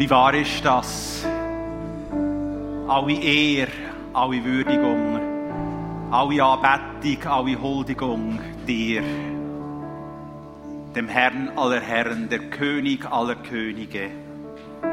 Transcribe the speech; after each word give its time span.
Wie 0.00 0.08
wahr 0.08 0.32
ist 0.32 0.64
das? 0.64 1.26
Alle 2.88 3.20
Ehre, 3.20 3.70
alle 4.14 4.42
Würdigung, 4.42 5.20
alle 6.10 6.42
Anbetung, 6.42 7.30
alle 7.30 7.60
Huldigung 7.60 8.40
dir, 8.66 9.02
dem 10.96 11.06
Herrn 11.06 11.50
aller 11.54 11.82
Herren, 11.82 12.30
der 12.30 12.38
König 12.48 13.04
aller 13.12 13.34
Könige. 13.34 14.10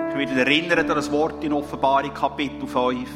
Ich 0.09 0.15
will 0.17 0.39
erinnern 0.39 0.79
an 0.79 0.87
das 0.87 1.09
Wort 1.09 1.41
in 1.41 1.53
Offenbarung 1.53 2.13
Kapitel 2.13 2.67
5. 2.67 3.07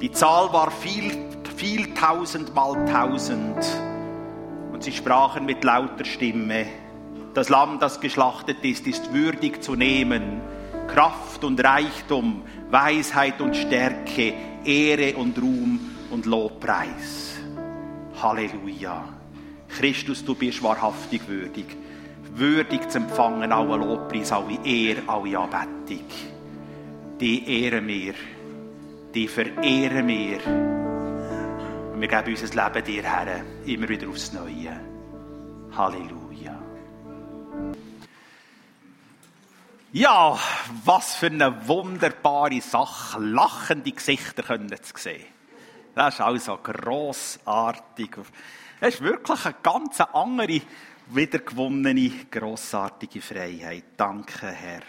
Die 0.00 0.10
Zahl 0.10 0.50
war 0.54 0.70
viel, 0.70 1.12
viel 1.54 1.92
tausend 1.92 2.54
mal 2.54 2.82
tausend. 2.86 3.58
Und 4.72 4.82
sie 4.82 4.92
sprachen 4.92 5.44
mit 5.44 5.62
lauter 5.64 6.06
Stimme, 6.06 6.64
das 7.34 7.48
Lamm, 7.48 7.78
das 7.80 8.00
geschlachtet 8.00 8.64
ist, 8.64 8.86
ist 8.86 9.12
würdig 9.12 9.62
zu 9.62 9.74
nehmen. 9.74 10.40
Kraft 10.86 11.42
und 11.44 11.62
Reichtum, 11.62 12.42
Weisheit 12.70 13.40
und 13.40 13.56
Stärke, 13.56 14.34
Ehre 14.64 15.16
und 15.16 15.40
Ruhm 15.40 15.80
und 16.10 16.26
Lobpreis. 16.26 17.36
Halleluja. 18.22 19.04
Christus, 19.68 20.24
du 20.24 20.34
bist 20.36 20.62
wahrhaftig 20.62 21.26
würdig. 21.26 21.66
Würdig 22.34 22.88
zu 22.90 22.98
empfangen, 22.98 23.50
alle 23.50 23.76
Lobpreis, 23.76 24.30
alle 24.30 24.58
Ehre, 24.64 25.02
alle 25.06 25.38
Anbetung. 25.38 26.04
Die 27.20 27.64
ehren 27.64 27.86
wir. 27.86 28.14
Die 29.14 29.28
verehren 29.28 30.06
wir. 30.08 30.38
Und 31.92 32.00
wir 32.00 32.08
geben 32.08 32.30
unser 32.30 32.64
Leben 32.64 32.84
dir 32.84 33.02
her, 33.02 33.44
immer 33.66 33.88
wieder 33.88 34.08
aufs 34.08 34.32
Neue. 34.32 34.80
Halleluja. 35.76 36.23
Ja, 39.96 40.36
was 40.84 41.14
für 41.14 41.26
eine 41.26 41.68
wunderbare 41.68 42.60
Sache, 42.60 43.20
lachende 43.20 43.92
Gesichter 43.92 44.42
können 44.42 44.74
zu 44.82 44.92
sehen. 44.96 45.24
Das 45.94 46.14
ist 46.14 46.20
also 46.20 46.56
grossartig. 46.56 48.16
Es 48.80 48.94
ist 48.94 49.02
wirklich 49.02 49.44
eine 49.44 49.54
ganz 49.62 50.00
andere, 50.00 50.62
wiedergewonnene, 51.10 52.10
grossartige 52.28 53.20
Freiheit. 53.20 53.84
Danke, 53.96 54.48
Herr. 54.48 54.82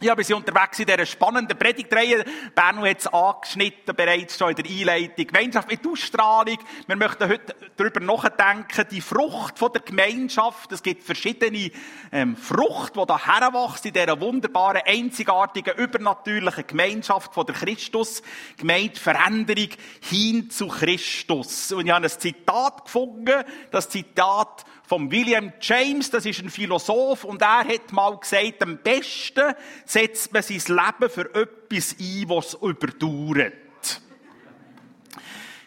Ja, 0.00 0.16
wir 0.16 0.24
sind 0.24 0.34
unterwegs 0.34 0.80
in 0.80 0.86
dieser 0.86 1.06
spannenden 1.06 1.56
Predigtreihe. 1.56 2.24
Berno 2.52 2.84
hat 2.84 2.98
es 2.98 3.06
angeschnitten, 3.06 3.94
bereits 3.94 4.36
schon 4.36 4.50
in 4.50 4.56
der 4.56 4.64
Einleitung. 4.64 5.26
Gemeinschaft 5.28 5.70
mit 5.70 5.86
Ausstrahlung. 5.86 6.58
Wir 6.88 6.96
möchten 6.96 7.28
heute 7.28 7.54
darüber 7.76 8.00
nachdenken, 8.00 8.88
die 8.90 9.00
Frucht 9.00 9.56
von 9.56 9.72
der 9.72 9.82
Gemeinschaft. 9.82 10.72
Es 10.72 10.82
gibt 10.82 11.04
verschiedene 11.04 11.70
ähm, 12.10 12.36
Frucht, 12.36 12.96
die 12.96 13.06
da 13.06 13.24
heranwachsen 13.24 13.88
in 13.88 13.94
dieser 13.94 14.20
wunderbaren, 14.20 14.82
einzigartigen, 14.84 15.76
übernatürlichen 15.76 16.66
Gemeinschaft 16.66 17.32
von 17.32 17.46
der 17.46 17.54
Christus. 17.54 18.20
Gemeint 18.56 18.98
Veränderung 18.98 19.68
hin 20.00 20.50
zu 20.50 20.66
Christus. 20.66 21.70
Und 21.70 21.86
ich 21.86 21.92
habe 21.92 22.04
ein 22.04 22.10
Zitat 22.10 22.86
gefunden, 22.86 23.44
das 23.70 23.88
Zitat 23.88 24.64
von 24.86 25.10
William 25.10 25.52
James, 25.60 26.10
das 26.10 26.26
ist 26.26 26.40
ein 26.40 26.50
Philosoph, 26.50 27.24
und 27.24 27.40
er 27.40 27.64
hat 27.64 27.92
mal 27.92 28.16
gesagt, 28.18 28.62
am 28.62 28.78
besten 28.78 29.54
setzt 29.86 30.32
man 30.32 30.42
sein 30.42 30.76
Leben 30.76 31.10
für 31.10 31.34
etwas 31.34 31.96
ein, 31.98 32.28
was 32.28 32.54
überdauert. 32.54 33.63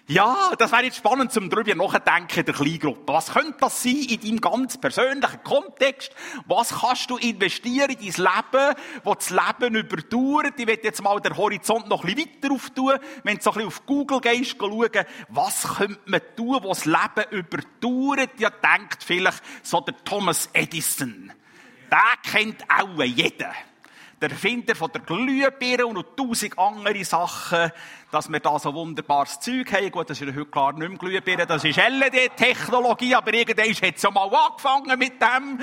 Ja, 0.09 0.53
das 0.57 0.71
wäre 0.71 0.85
jetzt 0.85 0.95
spannend, 0.95 1.33
zum 1.33 1.49
darüber 1.49 1.75
nachdenken 1.75 2.39
in 2.39 2.45
der 2.45 2.55
Kleingruppe. 2.55 3.11
Was 3.11 3.33
könnte 3.33 3.57
das 3.59 3.83
sein 3.83 3.97
in 3.97 4.21
deinem 4.21 4.39
ganz 4.39 4.77
persönlichen 4.77 5.43
Kontext? 5.43 6.13
Was 6.45 6.69
kannst 6.79 7.09
du 7.09 7.17
investieren 7.17 7.89
in 7.89 7.97
dein 7.97 8.23
Leben, 8.23 8.75
wo 9.03 9.15
das 9.15 9.31
Leben 9.31 9.75
überdauert? 9.75 10.53
Ich 10.55 10.65
werde 10.65 10.83
jetzt 10.83 11.03
mal 11.03 11.19
den 11.19 11.35
Horizont 11.35 11.89
noch 11.89 12.05
ein 12.05 12.15
bisschen 12.15 12.41
weiter 12.41 12.53
auftun. 12.53 12.93
Wenn 13.23 13.35
du 13.35 13.43
so 13.43 13.49
ein 13.49 13.55
bisschen 13.55 13.67
auf 13.67 13.85
Google 13.85 14.21
gehst, 14.21 14.55
schauen, 14.57 15.05
was 15.27 15.75
könnte 15.75 15.99
man 16.05 16.21
tun, 16.37 16.59
wo 16.61 16.69
das 16.69 16.85
Leben 16.85 17.29
überdauert? 17.31 18.39
Ja, 18.39 18.49
denkt 18.49 19.03
vielleicht 19.03 19.43
so 19.61 19.81
der 19.81 20.01
Thomas 20.05 20.49
Edison. 20.53 21.33
Der 21.91 22.31
kennt 22.31 22.63
auch 22.69 23.03
jeder 23.03 23.51
der 24.21 24.31
Erfinder 24.31 24.75
von 24.75 24.91
der 24.91 25.01
Glühbirne 25.01 25.85
und 25.85 25.95
noch 25.95 26.15
tausend 26.15 26.57
andere 26.57 27.03
Sachen, 27.05 27.71
dass 28.11 28.31
wir 28.31 28.39
da 28.39 28.57
so 28.57 28.73
wunderbares 28.73 29.39
Zeug 29.39 29.71
haben. 29.71 29.91
Gut, 29.91 30.09
das 30.09 30.19
ist 30.19 30.27
heute 30.27 30.45
klar 30.45 30.73
nicht 30.73 30.89
mehr 30.89 30.97
Glühbirne, 30.97 31.45
das 31.45 31.63
ist 31.63 31.77
LED-Technologie, 31.77 33.13
aber 33.13 33.33
irgendwann 33.33 33.73
hat 33.73 33.95
es 33.95 34.01
ja 34.01 34.09
mal 34.09 34.29
angefangen 34.33 34.97
mit 34.97 35.21
dem. 35.21 35.59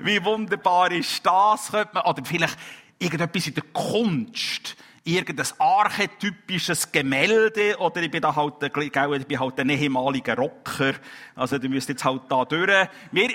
Wie 0.00 0.24
wunderbar 0.24 0.92
ist 0.92 1.24
das? 1.26 1.72
Oder 1.72 2.22
vielleicht 2.24 2.56
irgendetwas 2.98 3.46
in 3.48 3.54
der 3.54 3.64
Kunst 3.72 4.76
irgendein 5.06 5.46
archetypisches 5.58 6.90
Gemälde 6.90 7.78
oder 7.78 8.02
ich 8.02 8.10
bin 8.10 8.20
da 8.20 8.34
halt, 8.34 8.54
ich 8.62 9.26
bin 9.26 9.40
halt 9.40 9.60
ein 9.60 9.70
ehemaliger 9.70 10.36
Rocker. 10.36 10.94
Also, 11.36 11.58
du 11.58 11.68
müsst 11.68 11.88
jetzt 11.88 12.04
halt 12.04 12.22
da 12.28 12.44
durch. 12.44 12.88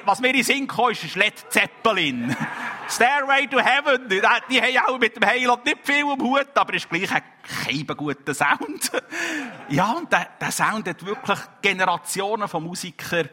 was 0.04 0.20
mir 0.20 0.36
in 0.36 0.44
Sinn 0.44 0.68
kam, 0.68 0.92
ist 0.92 1.16
Led 1.16 1.34
Zeppelin. 1.50 2.36
Stairway 2.90 3.48
to 3.48 3.59
Heaven. 3.59 4.09
Die, 4.09 4.22
die 4.50 4.62
haben 4.62 4.94
auch 4.94 5.00
mit 5.00 5.16
dem 5.16 5.26
Heiland 5.26 5.66
nicht 5.66 5.78
viel 5.84 6.04
am 6.04 6.22
Hut, 6.22 6.50
aber 6.56 6.74
ist 6.74 6.90
gleich 6.90 7.09
ein 7.12 7.88
guter 7.88 8.34
Sound. 8.34 8.92
ja, 9.70 9.94
und 9.94 10.12
der, 10.12 10.28
der 10.40 10.52
Sound 10.52 10.88
hat 10.90 11.06
wirklich 11.06 11.40
Generationen 11.62 12.50
von 12.50 12.64
Musikern 12.64 13.30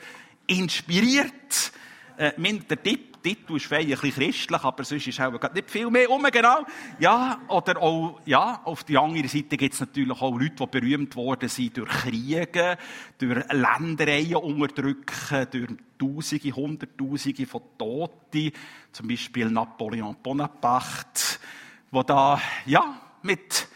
inspiriert. 0.46 1.72
Äh, 2.16 2.32
der 2.36 2.82
Tipp 2.82 3.07
Titel 3.22 3.56
ist 3.56 3.72
ein 3.72 3.86
bisschen 3.86 4.12
christlich, 4.12 4.64
aber 4.64 4.84
sonst 4.84 5.06
ist 5.06 5.20
auch 5.20 5.52
nicht 5.52 5.70
viel 5.70 5.90
mehr 5.90 6.10
um, 6.10 6.22
genau. 6.24 6.64
Ja, 6.98 7.40
oder 7.48 7.80
auch, 7.82 8.20
ja, 8.24 8.60
auf 8.64 8.84
der 8.84 9.00
anderen 9.00 9.28
Seite 9.28 9.56
gibt 9.56 9.74
es 9.74 9.80
natürlich 9.80 10.20
auch 10.20 10.38
Leute, 10.38 10.54
die 10.54 10.66
berühmt 10.66 11.16
worden 11.16 11.48
sind 11.48 11.76
durch 11.76 11.88
Kriege, 11.88 12.78
durch 13.18 13.44
Ländereien 13.52 14.36
unterdrücken, 14.36 15.46
durch 15.50 15.68
Tausende, 15.98 16.52
Hunderttausende 16.52 17.46
von 17.46 17.62
Toten. 17.76 18.52
Zum 18.92 19.08
Beispiel 19.08 19.50
Napoleon 19.50 20.16
Bonaparte, 20.22 21.38
wo 21.90 22.02
da, 22.02 22.40
ja, 22.66 23.00
mit 23.22 23.68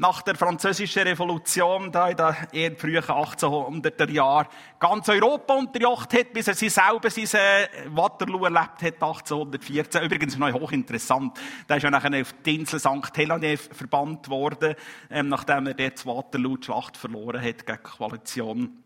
nach 0.00 0.22
der 0.22 0.34
französischen 0.34 1.02
Revolution, 1.02 1.92
da 1.92 2.08
in 2.08 2.16
den 2.52 2.76
frühen 2.78 3.02
1800er 3.02 4.10
Jahren, 4.10 4.46
ganz 4.78 5.06
Europa 5.10 5.52
unterjocht 5.52 6.14
hat, 6.14 6.32
bis 6.32 6.48
er 6.48 6.54
sich 6.54 6.72
selber 6.72 7.10
sein 7.10 7.26
äh, 7.38 7.68
Waterloo 7.94 8.44
erlebt 8.44 8.80
hat, 8.80 8.94
1814. 8.94 10.02
Übrigens 10.02 10.38
noch 10.38 10.50
hochinteressant. 10.54 11.38
Da 11.66 11.74
ist 11.74 11.82
ja 11.82 11.90
nachher 11.90 12.18
auf 12.18 12.34
die 12.46 12.56
Insel 12.56 12.80
St. 12.80 13.14
Helena 13.14 13.54
verbannt 13.58 14.30
worden, 14.30 14.74
ähm, 15.10 15.28
nachdem 15.28 15.66
er 15.66 15.74
dort 15.74 16.06
Waterloo 16.06 16.56
die 16.56 16.64
Schlacht 16.64 16.96
verloren 16.96 17.42
hat 17.42 17.66
gegen 17.66 17.78
die 17.84 17.90
Koalition. 17.90 18.82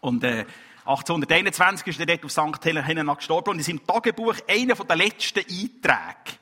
Und, 0.00 0.24
äh, 0.24 0.44
1821 0.86 1.86
ist 1.86 2.00
er 2.00 2.06
dort 2.06 2.24
auf 2.24 2.32
St. 2.32 2.64
Helena 2.64 3.14
gestorben 3.14 3.50
und 3.50 3.58
in 3.58 3.62
seinem 3.62 3.86
Tagebuch 3.86 4.34
einer 4.48 4.74
der 4.74 4.96
letzten 4.96 5.40
Einträge 5.40 6.37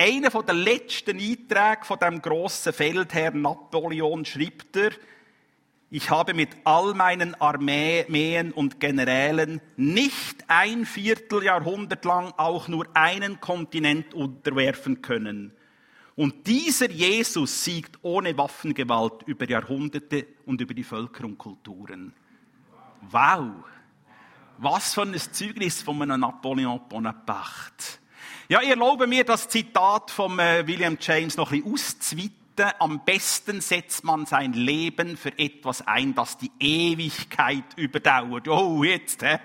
einer 0.00 0.30
der 0.30 0.54
letzten 0.54 1.18
Einträge 1.18 1.84
von 1.84 1.98
dem 1.98 2.22
großen 2.22 2.72
Feldherr 2.72 3.32
Napoleon 3.32 4.24
schreibt 4.24 4.74
er, 4.76 4.92
ich 5.90 6.08
habe 6.08 6.32
mit 6.32 6.50
all 6.64 6.94
meinen 6.94 7.34
Armeen 7.34 8.52
und 8.52 8.80
Generälen 8.80 9.60
nicht 9.76 10.44
ein 10.46 10.86
Vierteljahrhundert 10.86 12.04
lang 12.04 12.32
auch 12.36 12.68
nur 12.68 12.86
einen 12.94 13.40
Kontinent 13.40 14.14
unterwerfen 14.14 15.02
können. 15.02 15.52
Und 16.16 16.46
dieser 16.46 16.90
Jesus 16.90 17.64
siegt 17.64 17.98
ohne 18.02 18.38
Waffengewalt 18.38 19.24
über 19.26 19.48
Jahrhunderte 19.48 20.28
und 20.46 20.60
über 20.60 20.74
die 20.74 20.84
Völker 20.84 21.24
und 21.24 21.36
Kulturen. 21.38 22.14
Wow! 23.10 23.50
Was 24.58 24.94
für 24.94 25.02
ein 25.02 25.18
Zeugnis 25.18 25.82
von 25.82 26.00
einem 26.00 26.20
Napoleon 26.20 26.80
Bonaparte. 26.88 27.98
Ja, 28.50 28.60
ich 28.60 28.68
erlaube 28.68 29.06
mir 29.06 29.22
das 29.22 29.48
Zitat 29.48 30.10
von 30.10 30.36
äh, 30.40 30.66
William 30.66 30.98
James 31.00 31.36
noch 31.36 31.52
ein 31.52 31.62
bisschen 31.62 31.72
auszuweiten. 31.72 32.74
Am 32.80 33.04
besten 33.04 33.60
setzt 33.60 34.02
man 34.02 34.26
sein 34.26 34.54
Leben 34.54 35.16
für 35.16 35.38
etwas 35.38 35.86
ein, 35.86 36.16
das 36.16 36.36
die 36.36 36.50
Ewigkeit 36.58 37.62
überdauert. 37.76 38.48
Oh, 38.48 38.82
jetzt, 38.82 39.22
hä? 39.22 39.38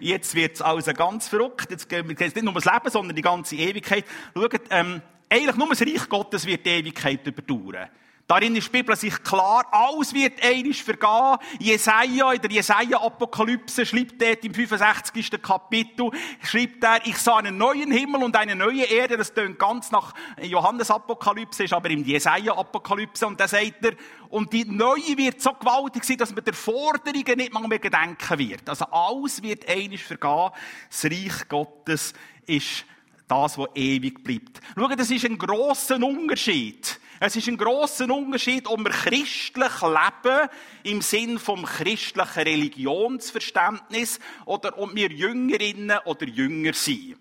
jetzt 0.00 0.34
wird's 0.34 0.60
also 0.60 0.92
ganz 0.92 1.26
verrückt. 1.26 1.70
Jetzt 1.70 1.88
geht 1.88 2.04
es 2.06 2.34
nicht 2.34 2.42
nur 2.42 2.52
ums 2.52 2.66
Leben, 2.66 2.90
sondern 2.90 3.16
die 3.16 3.22
ganze 3.22 3.56
Ewigkeit. 3.56 4.04
Schaut, 4.34 4.60
ähm, 4.68 5.00
eigentlich 5.30 5.56
nur 5.56 5.70
das 5.70 5.80
Reich 5.80 6.06
Gottes 6.10 6.44
wird 6.44 6.66
die 6.66 6.70
Ewigkeit 6.70 7.26
überdauern. 7.26 7.88
Darin 8.30 8.54
ist 8.54 8.68
die 8.68 8.70
Bibel 8.70 8.94
sich 8.94 9.20
klar, 9.24 9.66
alles 9.72 10.14
wird 10.14 10.40
einisch 10.40 10.84
vergehen. 10.84 11.36
Jesaja, 11.58 12.32
in 12.32 12.40
der 12.40 12.52
Jesaja-Apokalypse, 12.52 13.84
schreibt 13.84 14.22
er 14.22 14.40
im 14.44 14.54
65. 14.54 15.42
Kapitel, 15.42 16.12
schreibt 16.40 16.84
er, 16.84 17.04
ich 17.06 17.18
sah 17.18 17.38
einen 17.38 17.58
neuen 17.58 17.90
Himmel 17.90 18.22
und 18.22 18.36
eine 18.36 18.54
neue 18.54 18.84
Erde. 18.84 19.16
Das 19.16 19.34
tönt 19.34 19.58
ganz 19.58 19.90
nach 19.90 20.14
Johannes-Apokalypse, 20.40 21.64
ist 21.64 21.72
aber 21.72 21.90
im 21.90 22.04
Jesaja-Apokalypse. 22.04 23.26
Und 23.26 23.40
da 23.40 23.48
sagt 23.48 23.84
er, 23.84 23.94
und 24.28 24.52
die 24.52 24.64
neue 24.64 25.16
wird 25.16 25.40
so 25.40 25.52
gewaltig 25.52 26.04
sein, 26.04 26.18
dass 26.18 26.32
man 26.32 26.44
der 26.44 26.54
Forderungen 26.54 27.36
nicht 27.36 27.52
mal 27.52 27.66
mehr 27.66 27.80
gedenken 27.80 28.38
wird. 28.38 28.68
Also 28.68 28.84
alles 28.92 29.42
wird 29.42 29.68
einisch 29.68 30.04
vergehen. 30.04 30.50
Das 30.88 31.04
Reich 31.04 31.48
Gottes 31.48 32.14
ist 32.46 32.84
Das, 33.30 33.56
was 33.56 33.68
ewig 33.76 34.24
bleibt. 34.24 34.60
Schau, 34.76 34.88
das 34.88 35.08
ist 35.08 35.24
ein 35.24 35.38
grosser 35.38 35.96
Unterschied. 35.96 36.98
Es 37.22 37.36
ist 37.36 37.48
ein 37.48 37.58
grosser 37.58 38.08
Unterschied, 38.10 38.66
ob 38.66 38.80
wir 38.80 38.90
christlich 38.90 39.82
leben, 39.82 40.48
im 40.84 41.02
Sinn 41.02 41.38
vom 41.38 41.66
christlichen 41.66 42.42
Religionsverständnis, 42.42 44.20
oder 44.46 44.78
ob 44.78 44.94
wir 44.94 45.10
Jüngerinnen 45.10 45.98
oder 46.06 46.26
Jünger 46.26 46.72
sind. 46.72 47.18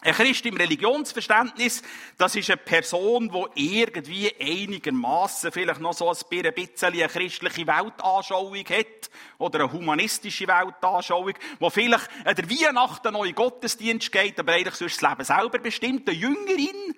Ein 0.00 0.14
Christ 0.14 0.46
im 0.46 0.56
Religionsverständnis, 0.56 1.82
das 2.16 2.36
ist 2.36 2.48
eine 2.48 2.56
Person, 2.56 3.30
die 3.56 3.80
irgendwie 3.80 4.32
einigermaßen 4.40 5.52
vielleicht 5.52 5.80
noch 5.80 5.92
so 5.92 6.08
ein 6.08 6.16
bisschen 6.30 6.94
eine 6.94 7.08
christliche 7.08 7.66
Weltanschauung 7.66 8.64
hat 8.64 9.10
oder 9.36 9.58
eine 9.58 9.72
humanistische 9.72 10.48
Weltanschauung, 10.48 11.34
wo 11.58 11.68
vielleicht 11.68 12.08
an 12.24 12.34
der 12.34 12.48
Weihnachten 12.48 13.14
in 13.14 13.34
Gottesdienst 13.34 14.10
geht, 14.10 14.38
aber 14.38 14.52
eigentlich 14.52 14.76
sonst 14.76 15.02
das 15.02 15.10
Leben 15.10 15.24
selber 15.24 15.58
bestimmt. 15.58 16.08
Eine 16.08 16.16
Jüngerin 16.16 16.94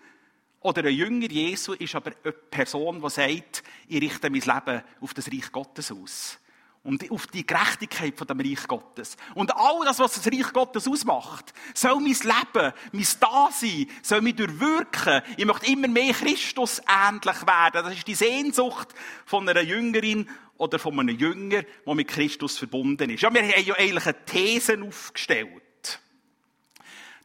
oder 0.60 0.84
ein 0.84 0.94
Jünger 0.94 1.30
Jesu 1.30 1.72
ist 1.72 1.94
aber 1.94 2.12
eine 2.22 2.32
Person, 2.32 3.00
die 3.00 3.10
sagt, 3.10 3.62
ich 3.88 4.00
richte 4.00 4.30
mein 4.30 4.40
Leben 4.40 4.82
auf 5.00 5.14
das 5.14 5.28
Reich 5.28 5.50
Gottes 5.50 5.90
aus 5.90 6.38
und 6.82 7.10
auf 7.10 7.26
die 7.26 7.46
Gerechtigkeit 7.46 8.16
von 8.16 8.26
dem 8.26 8.40
Reich 8.40 8.66
Gottes. 8.66 9.16
Und 9.34 9.54
all 9.54 9.84
das, 9.84 9.98
was 9.98 10.14
das 10.14 10.26
Reich 10.26 10.52
Gottes 10.52 10.88
ausmacht, 10.88 11.52
soll 11.74 11.96
mein 11.96 12.12
Leben, 12.12 12.72
mein 12.92 13.06
Dasein, 13.20 13.86
soll 14.02 14.22
mich 14.22 14.36
durchwirken. 14.36 15.22
Ich 15.36 15.44
möchte 15.44 15.66
immer 15.70 15.88
mehr 15.88 16.14
Christus 16.14 16.80
ähnlich 16.88 17.46
werden. 17.46 17.84
Das 17.84 17.94
ist 17.94 18.06
die 18.06 18.14
Sehnsucht 18.14 18.88
von 19.26 19.48
einer 19.48 19.62
Jüngerin 19.62 20.28
oder 20.56 20.78
von 20.78 20.98
einem 21.00 21.18
Jünger, 21.18 21.62
der 21.86 21.94
mit 21.94 22.08
Christus 22.08 22.58
verbunden 22.58 23.10
ist. 23.10 23.22
Ja, 23.22 23.32
wir 23.32 23.42
haben 23.42 23.64
ja 23.64 23.74
eigentlich 23.74 24.06
eine 24.06 24.24
These 24.24 24.78
aufgestellt. 24.82 25.59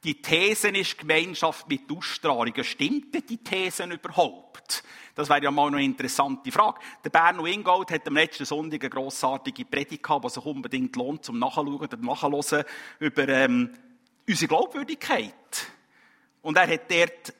Die 0.05 0.21
These 0.21 0.67
ist 0.67 0.99
Gemeinschaft 0.99 1.67
mit 1.67 1.91
Ausstrahlung. 1.91 2.53
Stimmt 2.61 3.11
denn 3.15 3.25
die 3.27 3.39
These 3.39 3.85
überhaupt? 3.85 4.83
Das 5.15 5.29
wäre 5.29 5.45
ja 5.45 5.49
mal 5.49 5.69
eine 5.69 5.83
interessante 5.83 6.51
Frage. 6.51 6.79
Der 7.03 7.09
Berno 7.09 7.47
Ingold 7.47 7.89
hat 7.89 8.07
am 8.07 8.13
letzten 8.13 8.45
Sonntag 8.45 8.83
eine 8.83 8.91
grossartige 8.91 9.65
Predigt 9.65 10.03
gehabt, 10.03 10.25
die 10.25 10.29
sich 10.29 10.45
unbedingt 10.45 10.95
lohnt, 10.95 11.25
zum 11.25 11.39
Nachschauen 11.39 11.75
und 11.75 12.03
Nachhören 12.03 12.65
über 12.99 13.27
ähm, 13.27 13.73
unsere 14.29 14.47
Glaubwürdigkeit. 14.47 15.33
Und 16.43 16.57
er 16.57 16.67
hat 16.67 16.91
dort 16.91 17.33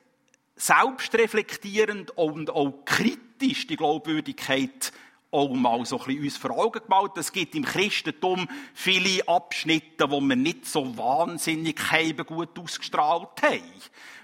selbstreflektierend 0.55 2.17
und 2.17 2.49
auch 2.49 2.83
kritisch 2.83 3.67
die 3.67 3.75
Glaubwürdigkeit 3.75 4.91
auch 5.35 5.53
mal 5.53 5.85
so 5.85 5.99
ein 5.99 6.05
bisschen 6.05 6.23
uns 6.23 6.37
vor 6.37 6.51
Augen 6.51 6.79
gemalt. 6.81 7.17
Es 7.17 7.31
gibt 7.31 7.55
im 7.55 7.65
Christentum 7.65 8.47
viele 8.73 9.27
Abschnitte, 9.27 10.09
wo 10.09 10.21
wir 10.21 10.35
nicht 10.35 10.65
so 10.65 10.97
wahnsinnig 10.97 11.79
gut 12.25 12.57
ausgestrahlt 12.57 13.41
haben. 13.41 13.61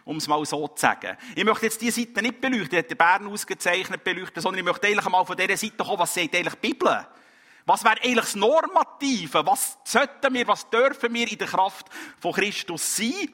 Um 0.05 0.17
es 0.17 0.27
mal 0.27 0.43
so 0.45 0.67
zu 0.67 0.81
sagen. 0.81 1.17
Ich 1.35 1.43
möchte 1.43 1.65
jetzt 1.65 1.81
diese 1.81 2.01
Seite 2.01 2.21
nicht 2.21 2.41
beleuchten, 2.41 2.69
die 2.69 2.77
hat 2.77 2.89
der 2.89 2.95
Bern 2.95 3.27
ausgezeichnet 3.27 4.03
beleuchten, 4.03 4.41
sondern 4.41 4.59
ich 4.59 4.65
möchte 4.65 4.87
eigentlich 4.87 5.09
mal 5.09 5.25
von 5.25 5.37
dieser 5.37 5.57
Seite 5.57 5.77
kommen, 5.77 5.99
was 5.99 6.13
sagt 6.13 6.35
eigentlich 6.35 6.55
die 6.55 6.69
Bibel? 6.69 7.07
Was 7.65 7.83
wäre 7.83 8.01
eigentlich 8.01 8.15
das 8.15 8.35
Normative? 8.35 9.45
Was 9.45 9.77
sollten 9.83 10.33
wir, 10.33 10.47
was 10.47 10.69
dürfen 10.69 11.13
wir 11.13 11.31
in 11.31 11.37
der 11.37 11.47
Kraft 11.47 11.87
von 12.19 12.33
Christus 12.33 12.95
sein? 12.95 13.29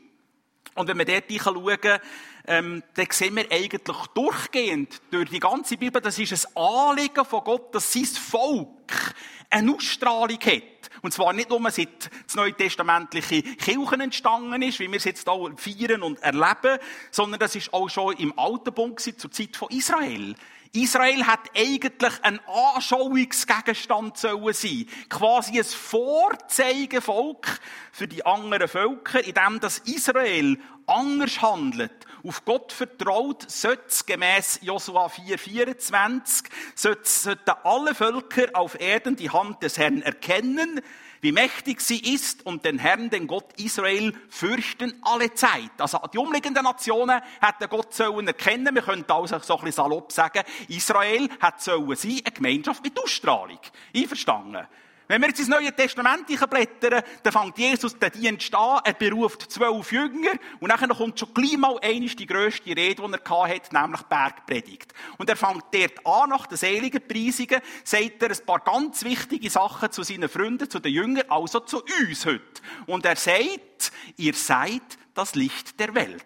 Und 0.76 0.88
wenn 0.88 0.98
wir 0.98 1.06
dort 1.06 1.32
schauen, 1.32 2.00
ähm, 2.48 2.84
dann 2.94 3.08
sehen 3.12 3.36
wir 3.36 3.52
eigentlich 3.52 3.82
durchgehend 4.14 5.02
durch 5.12 5.30
die 5.30 5.40
ganze 5.40 5.78
Bibel, 5.78 6.02
das 6.02 6.18
ist 6.18 6.48
ein 6.48 6.62
Anliegen 6.62 7.26
von 7.26 7.44
Gott, 7.44 7.76
dass 7.76 7.92
sein 7.92 8.06
Volk 8.06 9.16
eine 9.50 9.74
Ausstrahlung 9.74 10.40
hat. 10.40 10.64
Und 11.02 11.14
zwar 11.14 11.34
nicht 11.34 11.50
nur 11.50 11.70
seit 11.72 12.10
das 12.26 12.36
neutestamentliche 12.36 13.44
Kirchen 13.44 14.02
entstanden 14.02 14.62
ist, 14.62 14.80
wie 14.80 14.90
wir 14.90 14.98
es 14.98 15.04
jetzt 15.04 15.28
auch 15.28 15.50
feiern 15.58 16.04
und 16.04 16.22
erleben, 16.22 16.80
sondern 17.12 17.40
das 17.40 17.56
ist 17.56 17.74
auch 17.74 17.90
schon 17.90 18.16
im 18.18 18.38
Alten 18.38 18.74
Bund 18.74 19.00
zur 19.00 19.32
Zeit 19.32 19.56
von 19.56 19.70
Israel. 19.70 20.36
Israel 20.74 21.26
hat 21.26 21.40
eigentlich 21.56 22.14
ein 22.24 22.40
Anschauungsgegenstand 22.48 24.18
sollen 24.18 24.54
sein. 24.54 24.88
Quasi 25.10 25.60
ein 25.60 25.66
Vorzeigevolk 25.66 27.60
für 27.92 28.08
die 28.08 28.26
anderen 28.26 28.68
Völker, 28.68 29.24
in 29.24 29.34
dem 29.34 29.60
das 29.60 29.80
Israel 29.80 30.58
anders 30.86 31.42
handelt, 31.42 31.92
auf 32.26 32.46
Gott 32.46 32.72
vertraut, 32.72 33.50
sollte 33.50 34.06
gemäss 34.06 34.60
Josua 34.62 35.08
4,24, 35.08 36.46
sollten 36.76 37.52
alle 37.64 37.94
Völker 37.94 38.50
auf 38.54 38.80
Erden 38.80 39.16
die 39.16 39.30
Hand 39.30 39.62
des 39.64 39.78
Herrn 39.78 40.02
erkennen, 40.02 40.82
wie 41.22 41.32
mächtig 41.32 41.82
sie 41.82 42.14
ist 42.14 42.46
und 42.46 42.66
den 42.66 42.80
Herrn, 42.80 43.10
den 43.10 43.28
Gott 43.28 43.54
Israel, 43.60 44.14
fürchten 44.30 45.00
alle 45.04 45.34
Zeit. 45.34 45.72
Also 45.78 46.00
die 46.14 46.18
umliegenden 46.18 46.64
Nationen 46.64 47.22
hätten 47.42 47.70
Gott 47.70 47.94
sollen 47.94 48.28
erkennen. 48.28 48.74
Wir 48.76 48.82
könnten 48.82 49.12
also 49.12 49.40
so 49.40 49.56
ein 49.56 49.66
bisschen 49.66 49.84
salopp 49.84 50.12
sagen, 50.12 50.44
Israel 50.68 51.30
hat 51.40 51.62
sollen 51.62 51.96
sein, 51.96 52.22
eine 52.24 52.34
Gemeinschaft 52.34 52.84
mit 52.84 52.98
Ausstrahlung. 53.00 53.60
Einverstanden? 53.96 54.68
Wenn 55.08 55.22
wir 55.22 55.30
jetzt 55.30 55.40
ins 55.40 55.48
Neue 55.48 55.74
Testament 55.74 56.28
blättern, 56.28 57.02
dann 57.24 57.34
fängt 57.34 57.58
Jesus 57.58 57.98
den 57.98 58.12
Dienst 58.12 58.54
an, 58.54 58.82
er 58.84 58.94
beruft 58.94 59.50
zwölf 59.50 59.92
Jünger 59.92 60.34
und 60.60 60.70
dann 60.70 60.90
kommt 60.90 61.20
schon 61.20 61.34
gleich 61.34 61.58
mal 61.58 61.80
einmal 61.82 62.10
die 62.10 62.26
grösste 62.26 62.76
Rede, 62.76 63.02
die 63.02 63.14
er 63.14 63.48
hatte, 63.48 63.74
nämlich 63.74 64.02
Bergpredigt. 64.02 64.94
Und 65.18 65.30
er 65.30 65.38
fängt 65.38 65.64
dort 65.72 66.06
an, 66.06 66.30
nach 66.30 66.48
den 66.48 66.58
seligen 66.58 67.08
Preisungen, 67.08 67.62
sagt 67.84 68.22
er 68.22 68.32
ein 68.32 68.46
paar 68.46 68.60
ganz 68.60 69.04
wichtige 69.04 69.50
Sachen 69.50 69.92
zu 69.92 70.04
seinen 70.04 70.28
Freunden, 70.28 70.70
zu 70.70 70.80
den 70.80 70.94
Jüngern, 70.94 71.30
also 71.30 71.62
zu 71.62 71.84
uns 71.84 72.26
heute. 72.26 72.62
Und 72.86 73.06
er 73.06 73.16
sagt, 73.16 73.92
ihr 74.18 74.34
seid 74.34 74.98
das 75.14 75.36
Licht 75.36 75.80
der 75.80 75.96
Welt. 75.96 76.26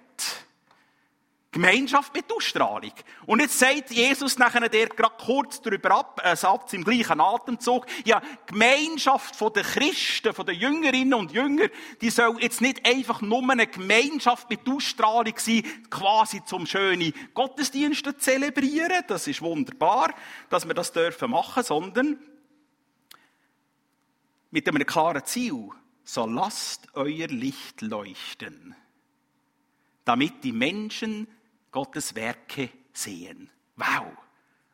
Gemeinschaft 1.51 2.13
mit 2.15 2.31
Ausstrahlung. 2.31 2.93
Und 3.25 3.41
jetzt 3.41 3.59
sagt 3.59 3.91
Jesus 3.91 4.39
nachher 4.39 4.69
der 4.69 4.87
gerade 4.87 5.15
kurz 5.19 5.61
darüber 5.61 5.91
ab, 5.91 6.21
ein 6.23 6.37
Satz 6.37 6.71
im 6.71 6.85
gleichen 6.85 7.19
Atemzug, 7.19 7.85
ja, 8.05 8.21
Gemeinschaft 8.45 9.35
von 9.35 9.51
den 9.51 9.63
Christen, 9.63 10.33
von 10.33 10.45
den 10.45 10.55
Jüngerinnen 10.55 11.13
und 11.13 11.33
Jünger, 11.33 11.67
die 11.99 12.09
soll 12.09 12.41
jetzt 12.41 12.61
nicht 12.61 12.87
einfach 12.87 13.21
nur 13.21 13.43
eine 13.49 13.67
Gemeinschaft 13.67 14.49
mit 14.49 14.61
Ausstrahlung 14.65 15.33
sein, 15.35 15.63
quasi 15.89 16.41
zum 16.45 16.65
schönen 16.65 17.13
Gottesdienst 17.33 18.05
zelebrieren. 18.19 19.03
Das 19.07 19.27
ist 19.27 19.41
wunderbar, 19.41 20.13
dass 20.49 20.65
wir 20.65 20.73
das 20.73 20.93
dürfen 20.93 21.31
machen, 21.31 21.63
sondern 21.63 22.17
mit 24.51 24.69
einem 24.69 24.85
klaren 24.85 25.25
Ziel. 25.25 25.69
So 26.05 26.25
lasst 26.25 26.87
euer 26.93 27.27
Licht 27.27 27.81
leuchten, 27.81 28.73
damit 30.05 30.45
die 30.45 30.53
Menschen 30.53 31.27
Gottes 31.71 32.15
Werke 32.15 32.69
sehen. 32.93 33.49
Wow. 33.75 34.07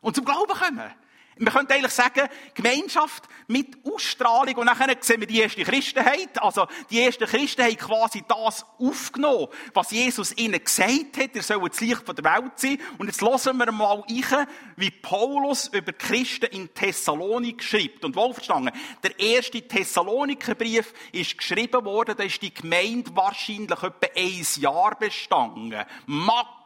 Und 0.00 0.16
zum 0.16 0.24
Glauben 0.24 0.52
kommen. 0.52 0.92
Man 1.40 1.52
könnte 1.52 1.74
eigentlich 1.74 1.92
sagen, 1.92 2.28
Gemeinschaft 2.54 3.24
mit 3.46 3.78
Ausstrahlung. 3.86 4.56
Und 4.56 4.66
dann 4.66 4.96
sehen 5.00 5.20
wir 5.20 5.26
die 5.26 5.40
erste 5.40 5.62
Christenheit. 5.62 6.42
Also, 6.42 6.66
die 6.90 7.00
ersten 7.00 7.26
Christen 7.26 7.62
haben 7.62 7.76
quasi 7.76 8.24
das 8.26 8.66
aufgenommen, 8.78 9.46
was 9.72 9.92
Jesus 9.92 10.36
ihnen 10.36 10.62
gesagt 10.62 11.16
hat. 11.16 11.36
Er 11.36 11.42
soll 11.42 11.68
das 11.68 11.80
Licht 11.80 12.08
der 12.08 12.24
Welt 12.24 12.52
sein. 12.56 12.78
Und 12.98 13.06
jetzt 13.06 13.22
hören 13.22 13.56
wir 13.56 13.70
mal 13.70 14.00
rein, 14.00 14.48
wie 14.76 14.90
Paulus 14.90 15.68
über 15.68 15.92
Christen 15.92 16.46
in 16.46 16.74
Thessalonik 16.74 17.62
schreibt. 17.62 18.04
Und 18.04 18.16
wohlverstanden, 18.16 18.74
der 19.04 19.18
erste 19.20 19.62
Thessalonikerbrief 19.62 20.92
ist 21.12 21.38
geschrieben 21.38 21.84
worden, 21.84 22.16
da 22.16 22.24
ist 22.24 22.42
die 22.42 22.52
Gemeinde 22.52 23.14
wahrscheinlich 23.14 23.70
etwa 23.70 24.08
ein 24.16 24.46
Jahr 24.56 24.98
bestanden. 24.98 25.84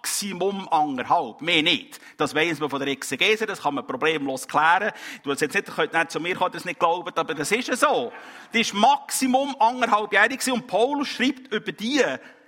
Maximum 0.03 0.69
anderthalb, 0.69 1.43
mehr 1.43 1.63
nicht. 1.63 2.01
Das 2.17 2.35
weiss 2.35 2.59
man 2.59 2.69
von 2.69 2.81
der 2.81 2.89
Exegese, 2.89 3.47
das 3.47 3.63
kann 3.63 3.75
man 3.75 3.87
problemlos 3.87 4.49
klären. 4.49 4.91
Du 5.23 5.31
willst 5.31 5.43
jetzt 5.43 5.55
nicht, 5.55 5.73
könnt 5.73 5.93
nicht 5.93 6.11
zu 6.11 6.19
mir 6.19 6.35
kommen, 6.35 6.51
das 6.51 6.65
nicht 6.65 6.81
glauben, 6.81 7.13
aber 7.15 7.35
das 7.35 7.53
ist 7.53 7.69
ja 7.69 7.77
so. 7.77 8.13
Das 8.53 8.63
ist 8.63 8.75
Maximum 8.75 9.55
anderthalbjährig 9.61 10.41
und 10.51 10.67
Paulus 10.67 11.07
schreibt 11.07 11.53
über 11.53 11.71
die, 11.71 12.03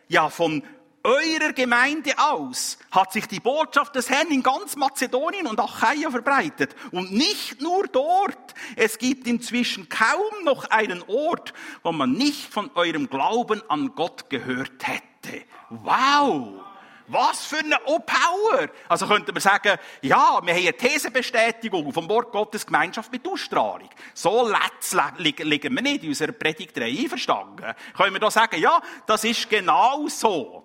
ja, 0.09 0.31
von 0.31 0.65
eurer 1.05 1.53
Gemeinde 1.53 2.15
aus 2.19 2.77
hat 2.91 3.13
sich 3.13 3.29
die 3.29 3.39
Botschaft 3.39 3.95
des 3.95 4.11
Herrn 4.11 4.33
in 4.33 4.43
ganz 4.43 4.75
Mazedonien 4.75 5.47
und 5.47 5.61
Achaia 5.61 6.11
verbreitet. 6.11 6.75
Und 6.91 7.13
nicht 7.13 7.61
nur 7.61 7.87
dort. 7.87 8.55
Es 8.75 8.99
gibt 8.99 9.29
inzwischen 9.29 9.89
kaum 9.89 10.45
noch 10.45 10.71
einen 10.71 11.05
Ort, 11.07 11.55
wo 11.85 11.93
man 11.93 12.15
nicht 12.15 12.53
von 12.53 12.69
eurem 12.75 13.09
Glauben 13.09 13.63
an 13.69 13.95
Gott 13.95 14.29
gehört 14.29 14.89
hätte. 14.89 15.45
Wow! 15.71 16.64
Was 17.07 17.45
für 17.45 17.59
eine 17.59 17.79
O-Power! 17.85 18.69
Also 18.89 19.07
könnte 19.07 19.33
man 19.33 19.41
sagen, 19.41 19.79
ja, 20.01 20.41
wir 20.43 20.55
haben 20.55 20.63
eine 20.63 20.73
Thesenbestätigung 20.73 21.93
vom 21.93 22.09
Wort 22.09 22.33
Gottes 22.33 22.65
Gemeinschaft 22.65 23.13
mit 23.13 23.27
Ausstrahlung. 23.29 23.91
So 24.15 24.49
letzt 24.49 24.97
liegen 25.19 25.75
wir 25.75 25.83
nicht 25.83 26.03
in 26.03 26.09
unserer 26.09 26.33
Predigtreihe 26.33 26.99
einverstanden. 26.99 27.75
Können 27.97 28.15
wir 28.15 28.21
da 28.21 28.31
sagen, 28.31 28.59
ja, 28.59 28.81
das 29.07 29.25
ist 29.25 29.51
genau 29.51 30.09
so. 30.09 30.65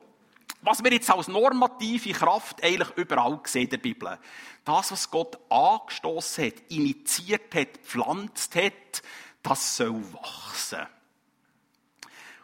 Was 0.62 0.84
wir 0.84 0.92
jetzt 0.92 1.10
als 1.10 1.28
normative 1.28 2.12
Kraft 2.12 2.64
eigentlich 2.64 2.90
überall 2.98 3.40
sehen 3.46 3.64
in 3.64 3.70
der 3.70 3.78
Bibel. 3.78 4.18
Das, 4.66 4.92
was 4.92 5.10
Gott 5.10 5.38
angestoßen 5.50 6.46
hat, 6.46 6.54
initiiert 6.70 7.54
hat, 7.56 7.74
gepflanzt 7.74 8.56
hat, 8.56 9.02
das 9.42 9.78
soll 9.78 10.04
wachsen. 10.14 10.86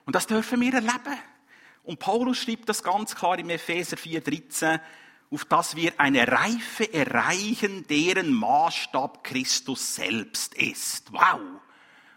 Und 0.05 0.15
das 0.15 0.27
dürfen 0.27 0.61
wir 0.61 0.73
erleben. 0.73 1.19
Und 1.85 1.99
Paulus 1.99 2.39
schreibt 2.39 2.67
das 2.67 2.83
ganz 2.83 3.15
klar 3.15 3.37
im 3.37 3.49
Epheser 3.49 3.95
4,13, 3.95 4.79
auf 5.31 5.45
dass 5.45 5.75
wir 5.75 5.99
eine 5.99 6.27
Reife 6.27 6.91
erreichen, 6.91 7.85
deren 7.87 8.33
Maßstab 8.33 9.23
Christus 9.23 9.95
selbst 9.95 10.55
ist. 10.55 11.11
Wow! 11.13 11.39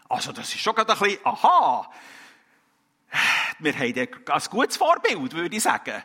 Also, 0.07 0.31
das 0.31 0.53
ist 0.53 0.61
schon 0.61 0.73
gerade 0.73 0.91
ein 0.93 0.99
bisschen, 0.99 1.25
aha! 1.25 1.89
Wir 3.59 3.73
haben 3.73 3.97
ein 3.97 4.41
gutes 4.49 4.77
Vorbild, 4.77 5.33
würde 5.33 5.55
ich 5.55 5.63
sagen. 5.63 6.03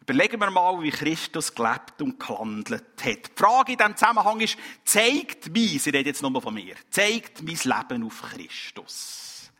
Überlegen 0.00 0.38
wir 0.38 0.50
mal, 0.50 0.82
wie 0.82 0.90
Christus 0.90 1.54
gelebt 1.54 2.00
und 2.02 2.20
gehandelt 2.20 2.84
hat. 3.02 3.30
Die 3.30 3.32
Frage 3.34 3.72
in 3.72 3.78
diesem 3.78 3.96
Zusammenhang 3.96 4.40
ist, 4.40 4.58
zeigt 4.84 5.46
mein, 5.48 5.64
ich 5.64 5.86
rede 5.86 6.00
jetzt 6.00 6.20
nur 6.20 6.42
von 6.42 6.52
mir, 6.52 6.74
zeigt 6.90 7.42
mein 7.42 7.56
Leben 7.56 8.04
auf 8.04 8.22
Christus. 8.22 9.50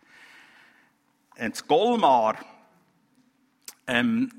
Und 1.38 1.66
Golmar, 1.66 2.36
ähm, 3.86 4.30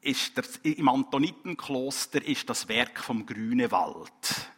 ist 0.00 0.38
das, 0.38 0.56
im 0.62 0.88
Antonitenkloster 0.88 2.24
ist 2.24 2.48
das 2.48 2.68
Werk 2.68 3.00
vom 3.00 3.26
Grünewald, 3.26 4.50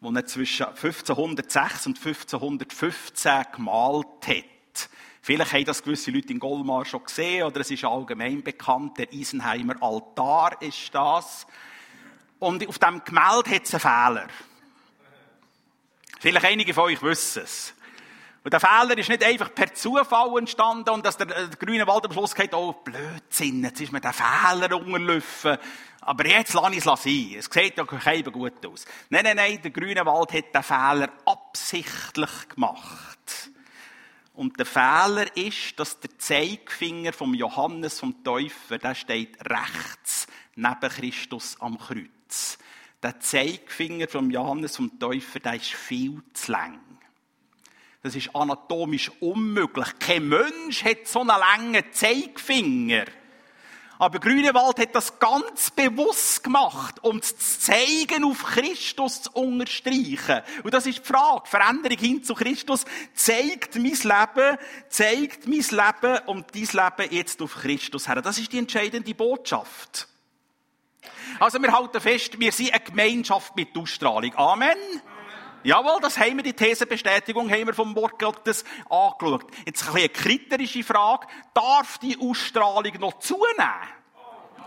wo 0.00 0.10
er 0.10 0.26
zwischen 0.26 0.66
1506 0.66 1.86
und 1.86 1.96
1515 1.96 3.44
gemalt 3.52 4.06
hat. 4.26 4.88
Vielleicht 5.22 5.52
haben 5.54 5.64
das 5.64 5.82
gewisse 5.82 6.10
Leute 6.10 6.34
in 6.34 6.38
Golmar 6.38 6.84
schon 6.84 7.02
gesehen 7.02 7.44
oder 7.44 7.60
es 7.60 7.70
ist 7.70 7.84
allgemein 7.84 8.42
bekannt. 8.42 8.98
Der 8.98 9.10
Isenheimer 9.10 9.82
Altar 9.82 10.60
ist 10.60 10.94
das. 10.94 11.46
Und 12.38 12.68
auf 12.68 12.78
dem 12.78 13.02
Gemälde 13.02 13.50
hat 13.50 13.64
es 13.64 13.72
einen 13.72 13.80
Fehler. 13.80 14.28
Vielleicht 16.20 16.44
einige 16.44 16.74
von 16.74 16.84
euch 16.84 17.02
wissen 17.02 17.42
es. 17.44 17.74
Und 18.44 18.52
der 18.52 18.60
Fehler 18.60 18.98
ist 18.98 19.08
nicht 19.08 19.24
einfach 19.24 19.54
per 19.54 19.72
Zufall 19.72 20.38
entstanden 20.38 20.90
und 20.90 21.06
dass 21.06 21.16
der, 21.16 21.26
der 21.26 21.48
grüne 21.58 21.86
Wald 21.86 22.04
am 22.04 22.12
Schluss 22.12 22.34
geht, 22.34 22.52
oh, 22.52 22.74
Blödsinn, 22.74 23.64
jetzt 23.64 23.80
ist 23.80 23.90
mir 23.90 24.02
der 24.02 24.12
Fehler 24.12 24.76
unterlaufen. 24.76 25.56
Aber 26.02 26.26
jetzt 26.26 26.52
lasse 26.52 26.72
ich 26.72 26.78
es 26.78 26.84
sein. 26.84 27.34
Es 27.38 27.46
sieht 27.46 27.78
ja 27.78 27.84
keinem 27.86 28.30
gut 28.30 28.66
aus. 28.66 28.84
Nein, 29.08 29.24
nein, 29.24 29.36
nein, 29.36 29.62
der 29.62 29.70
grüne 29.70 30.04
Wald 30.04 30.34
hat 30.34 30.54
den 30.54 30.62
Fehler 30.62 31.08
absichtlich 31.24 32.48
gemacht. 32.50 33.50
Und 34.34 34.58
der 34.58 34.66
Fehler 34.66 35.34
ist, 35.38 35.80
dass 35.80 35.98
der 36.00 36.18
Zeigefinger 36.18 37.14
vom 37.14 37.32
Johannes 37.32 38.00
vom 38.00 38.22
Täufer, 38.22 38.76
der 38.76 38.94
steht 38.94 39.38
rechts 39.40 40.26
neben 40.54 40.80
Christus 40.80 41.56
am 41.60 41.78
Kreuz. 41.78 42.58
Der 43.02 43.18
Zeigefinger 43.20 44.08
vom 44.08 44.30
Johannes 44.30 44.76
vom 44.76 44.98
Täufer, 44.98 45.40
der 45.40 45.54
ist 45.54 45.72
viel 45.72 46.22
zu 46.34 46.52
lang. 46.52 46.83
Das 48.04 48.14
ist 48.14 48.36
anatomisch 48.36 49.10
unmöglich. 49.20 49.98
Kein 49.98 50.28
Mensch 50.28 50.84
hat 50.84 51.08
so 51.08 51.20
einen 51.20 51.28
langen 51.28 51.82
Zeigefinger. 51.90 53.06
Aber 53.98 54.18
Grünewald 54.18 54.78
hat 54.78 54.94
das 54.94 55.18
ganz 55.18 55.70
bewusst 55.70 56.44
gemacht, 56.44 57.02
um 57.02 57.22
zu 57.22 57.34
zeigen, 57.34 58.24
auf 58.24 58.44
Christus 58.44 59.22
zu 59.22 59.32
unterstreichen. 59.32 60.42
Und 60.62 60.74
das 60.74 60.84
ist 60.84 60.98
die 60.98 61.02
Frage. 61.02 61.48
Veränderung 61.48 61.96
hin 61.96 62.22
zu 62.22 62.34
Christus 62.34 62.84
zeigt 63.14 63.76
mein 63.76 63.84
Leben, 63.84 64.58
zeigt 64.90 65.46
mein 65.46 65.60
Leben 65.60 66.18
und 66.26 66.54
dein 66.54 66.62
Leben 66.62 67.10
jetzt 67.10 67.40
auf 67.40 67.54
Christus 67.54 68.06
her. 68.06 68.20
Das 68.20 68.36
ist 68.36 68.52
die 68.52 68.58
entscheidende 68.58 69.14
Botschaft. 69.14 70.08
Also 71.40 71.58
wir 71.58 71.72
halten 71.72 72.02
fest, 72.02 72.38
wir 72.38 72.52
sind 72.52 72.74
eine 72.74 72.84
Gemeinschaft 72.84 73.56
mit 73.56 73.74
Ausstrahlung. 73.74 74.34
Amen. 74.36 74.76
Jawohl, 75.64 75.98
das 76.02 76.18
haben 76.18 76.36
wir, 76.36 76.42
die 76.42 76.52
Thesenbestätigung 76.52 77.50
haben 77.50 77.66
wir 77.66 77.74
vom 77.74 77.96
Wort 77.96 78.18
Gottes 78.18 78.64
angeschaut. 78.90 79.46
Jetzt 79.64 79.88
ein 79.88 79.96
eine 79.96 80.10
kritische 80.10 80.84
Frage. 80.84 81.26
Darf 81.54 81.96
die 81.98 82.18
Ausstrahlung 82.20 82.92
noch 83.00 83.18
zunehmen? 83.18 83.48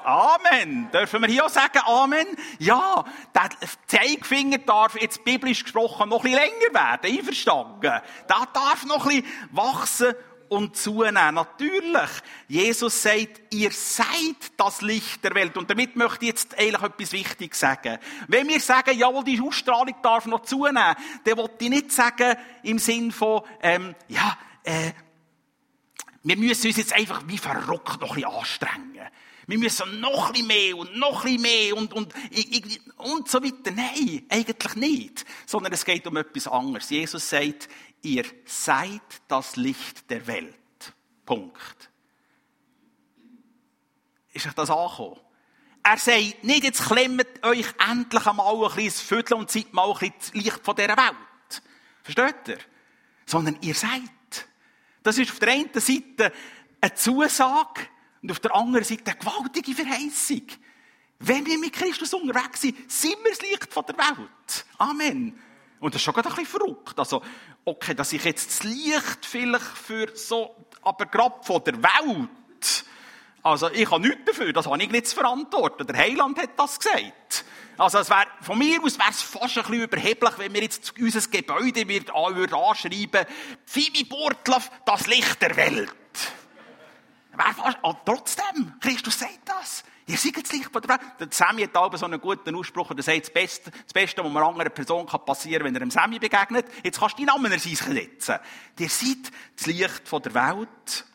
Amen. 0.03 0.89
Dürfen 0.91 1.21
wir 1.21 1.27
hier 1.27 1.45
auch 1.45 1.49
sagen 1.49 1.81
Amen? 1.85 2.25
Ja, 2.59 3.03
der 3.35 3.49
Zeigefinger 3.87 4.57
darf 4.59 4.99
jetzt 4.99 5.23
biblisch 5.23 5.63
gesprochen 5.63 6.09
noch 6.09 6.23
ein 6.23 6.31
bisschen 6.31 6.39
länger 6.39 6.73
werden. 6.73 7.17
Einverstanden? 7.17 7.81
Der 7.81 8.03
darf 8.27 8.85
noch 8.85 9.05
ein 9.05 9.21
bisschen 9.21 9.49
wachsen 9.51 10.15
und 10.49 10.75
zunehmen. 10.75 11.35
Natürlich. 11.35 12.09
Jesus 12.47 13.01
sagt, 13.01 13.53
ihr 13.53 13.71
seid 13.71 14.37
das 14.57 14.81
Licht 14.81 15.23
der 15.23 15.35
Welt. 15.35 15.57
Und 15.57 15.69
damit 15.69 15.95
möchte 15.95 16.25
ich 16.25 16.29
jetzt 16.29 16.57
eigentlich 16.57 16.81
etwas 16.81 17.11
Wichtiges 17.11 17.59
sagen. 17.59 17.97
Wenn 18.27 18.47
wir 18.47 18.59
sagen, 18.59 18.97
jawohl, 18.97 19.23
die 19.23 19.41
Ausstrahlung 19.41 19.95
darf 20.01 20.25
noch 20.25 20.43
zunehmen, 20.43 20.95
dann 21.23 21.37
wollte 21.37 21.65
ich 21.65 21.69
nicht 21.69 21.91
sagen 21.91 22.35
im 22.63 22.79
Sinn 22.79 23.11
von, 23.11 23.41
ähm, 23.61 23.95
ja, 24.07 24.37
äh, 24.63 24.91
wir 26.23 26.37
müssen 26.37 26.67
uns 26.67 26.77
jetzt 26.77 26.93
einfach 26.93 27.23
wie 27.27 27.37
verrückt 27.37 28.01
noch 28.01 28.09
ein 28.09 28.15
bisschen 28.15 28.25
anstrengen. 28.25 29.07
Wir 29.49 29.57
müssen 29.57 30.01
noch 30.01 30.33
ein 30.33 30.45
mehr 30.45 30.75
und 30.75 30.97
noch 30.97 31.23
ein 31.23 31.39
mehr 31.39 31.77
und, 31.77 31.93
und, 31.93 32.13
und 32.97 33.29
so 33.29 33.41
weiter. 33.41 33.71
Nein, 33.73 34.25
eigentlich 34.27 34.75
nicht. 34.75 35.25
Sondern 35.45 35.71
es 35.71 35.85
geht 35.85 36.05
um 36.05 36.17
etwas 36.17 36.49
anderes. 36.49 36.89
Jesus 36.89 37.29
sagt, 37.29 37.69
ihr 38.01 38.25
seid 38.45 39.01
das 39.27 39.55
Licht 39.55 40.09
der 40.09 40.25
Welt. 40.27 40.55
Punkt. 41.25 41.89
Ist 44.33 44.47
euch 44.47 44.53
das 44.53 44.69
angekommen? 44.69 45.19
Er 45.83 45.97
sagt 45.97 46.43
nicht, 46.43 46.63
jetzt 46.63 46.85
klemmt 46.85 47.43
euch 47.43 47.65
endlich 47.89 48.25
einmal 48.25 48.55
ein 48.55 48.75
bisschen 48.75 48.85
das 48.85 49.01
Viertel 49.01 49.33
und 49.35 49.49
seid 49.49 49.73
mal 49.73 49.89
ein 49.89 49.97
bisschen 49.97 50.13
das 50.19 50.33
Licht 50.33 50.59
von 50.63 50.75
dieser 50.75 50.97
Welt. 50.97 51.63
Versteht 52.03 52.47
ihr? 52.47 52.59
Sondern 53.25 53.57
ihr 53.61 53.73
seid. 53.73 54.01
Das 55.03 55.17
ist 55.17 55.31
auf 55.31 55.39
der 55.39 55.53
einen 55.53 55.73
Seite 55.73 56.33
eine 56.81 56.93
Zusage 56.93 57.87
und 58.21 58.31
auf 58.31 58.39
der 58.39 58.53
anderen 58.55 58.83
Seite 58.83 59.11
eine 59.11 59.19
gewaltige 59.19 59.73
Verheißung. 59.73 60.43
Wenn 61.19 61.45
wir 61.45 61.57
mit 61.57 61.73
Christus 61.73 62.13
unterwegs 62.13 62.61
sind, 62.61 62.91
sind 62.91 63.15
wir 63.23 63.31
das 63.31 63.41
Licht 63.41 63.73
von 63.73 63.85
der 63.85 63.97
Welt. 63.97 64.65
Amen. 64.77 65.39
Und 65.79 65.93
das 65.93 66.01
ist 66.01 66.05
schon 66.05 66.15
ein 66.15 66.24
bisschen 66.24 66.46
verrückt. 66.46 66.98
Also, 66.98 67.22
okay, 67.65 67.93
dass 67.93 68.13
ich 68.13 68.24
jetzt 68.24 68.50
das 68.50 68.63
Licht 68.63 69.25
vielleicht 69.25 69.65
für 69.65 70.15
so, 70.15 70.55
aber 70.81 71.05
gerade 71.05 71.36
von 71.43 71.63
der 71.63 71.81
Welt, 71.81 72.86
also 73.43 73.69
ich 73.69 73.89
habe 73.89 74.01
nichts 74.01 74.25
dafür, 74.25 74.51
das 74.53 74.65
habe 74.65 74.81
ich 74.81 74.89
nicht 74.89 75.07
zu 75.07 75.15
verantworten. 75.15 75.86
Der 75.86 75.98
Heiland 75.98 76.41
hat 76.41 76.51
das 76.57 76.79
gesagt. 76.79 77.46
Also 77.77 78.00
es 78.00 78.10
wär, 78.10 78.25
von 78.41 78.57
mir 78.57 78.81
aus 78.84 78.98
wäre 78.98 79.12
es 79.12 79.22
fast 79.22 79.57
ein 79.57 79.63
bisschen 79.63 79.84
überheblich, 79.84 80.34
wenn 80.38 80.53
wir 80.53 80.63
jetzt 80.63 80.93
unser 81.00 81.22
Gebäude 81.29 81.88
wird, 81.88 82.10
würden 82.10 82.55
anschreiben, 82.55 83.25
Phoebe 83.65 84.05
Burtlaff, 84.05 84.72
das 84.86 85.05
Licht 85.05 85.39
der 85.41 85.55
Welt. 85.55 85.93
Wäre 87.34 87.53
fast, 87.53 87.77
oh, 87.84 87.93
trotzdem, 88.03 88.74
Christus 88.79 89.19
sagt 89.19 89.41
das. 89.46 89.84
Ihr 90.09 90.17
seid 90.17 90.41
das 90.41 90.53
Licht 90.53 90.71
von 90.71 90.81
der 90.81 90.89
Welt. 90.89 91.01
Der 91.19 91.27
Sammy 91.31 91.63
hat 91.63 91.75
auch 91.75 91.95
so 91.97 92.05
einen 92.05 92.21
guten 92.21 92.55
Ausspruch, 92.55 92.93
der 92.93 93.03
sagt, 93.03 93.23
das 93.23 93.29
Beste, 93.29 93.71
das 93.71 93.91
Beste, 93.93 94.23
was 94.23 94.31
einer 94.31 94.47
anderen 94.47 94.71
Person 94.71 95.05
passieren 95.05 95.63
kann, 95.63 95.65
wenn 95.65 95.75
er 95.75 95.81
einem 95.81 95.91
Sammy 95.91 96.17
begegnet, 96.17 96.65
jetzt 96.81 96.97
kannst 96.97 97.19
du 97.19 97.25
deinen 97.25 97.41
Namen 97.41 97.59
setzen. 97.59 98.39
Ihr 98.79 98.89
seid 98.89 99.31
das 99.57 99.65
Licht 99.65 100.07
von 100.07 100.21
der 100.21 100.33
Welt. 100.33 101.05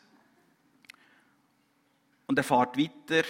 Und 2.27 2.37
er 2.37 2.43
fährt 2.43 2.77
weiter, 2.77 3.27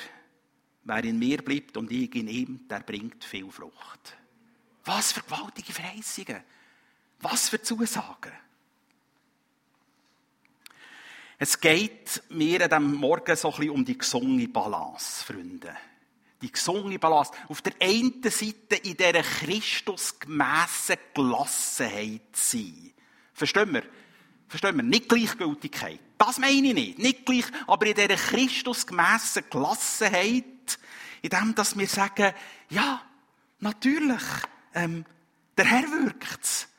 wer 0.84 1.04
in 1.06 1.18
mir 1.18 1.42
bleibt 1.42 1.78
und 1.78 1.90
ich 1.92 2.14
in 2.14 2.28
ihm, 2.28 2.68
der 2.68 2.82
bringt 2.82 3.24
viel 3.24 3.50
Frucht. 3.50 4.18
Was 4.84 5.14
für 5.14 5.22
gewaltige 5.22 5.72
Verheißungen. 5.72 6.44
Was 7.22 7.48
für 7.48 7.62
Zusagen. 7.62 8.34
Es 11.44 11.60
geht 11.60 12.24
mir 12.30 12.64
an 12.64 12.70
diesem 12.70 12.96
Morgen 12.96 13.36
so 13.36 13.50
ein 13.50 13.58
bisschen 13.58 13.72
um 13.72 13.84
die 13.84 13.98
gesunde 13.98 14.48
Balance, 14.48 15.26
Freunde. 15.26 15.76
Die 16.42 16.50
gesunde 16.50 16.98
Balance. 16.98 17.34
Auf 17.50 17.62
der 17.62 17.74
einen 17.82 18.24
Seite 18.24 18.78
in 18.82 18.96
dieser 18.96 19.22
Christusgemässen 19.22 20.96
Gelassenheit 21.14 22.30
sein. 22.32 22.94
Verstehen 23.34 23.74
wir? 23.74 23.84
Verstehen 24.48 24.78
wir? 24.78 24.84
Nicht 24.84 25.10
Gleichgültigkeit. 25.10 26.00
Das 26.18 26.38
meine 26.38 26.70
ich 26.70 26.74
nicht. 26.74 27.00
Nicht 27.00 27.26
gleich, 27.26 27.44
aber 27.68 27.88
in 27.88 27.96
dieser 27.96 28.16
Christusgemässen 28.16 29.44
Gelassenheit, 29.50 30.80
in 31.22 31.30
dem, 31.30 31.56
dass 31.56 31.78
wir 31.78 31.88
sagen, 31.88 32.34
ja, 32.70 33.02
natürlich, 33.60 34.24
ähm, 34.76 35.04
der 35.58 35.66
Herr 35.66 35.92
wirkt's. 35.92 36.70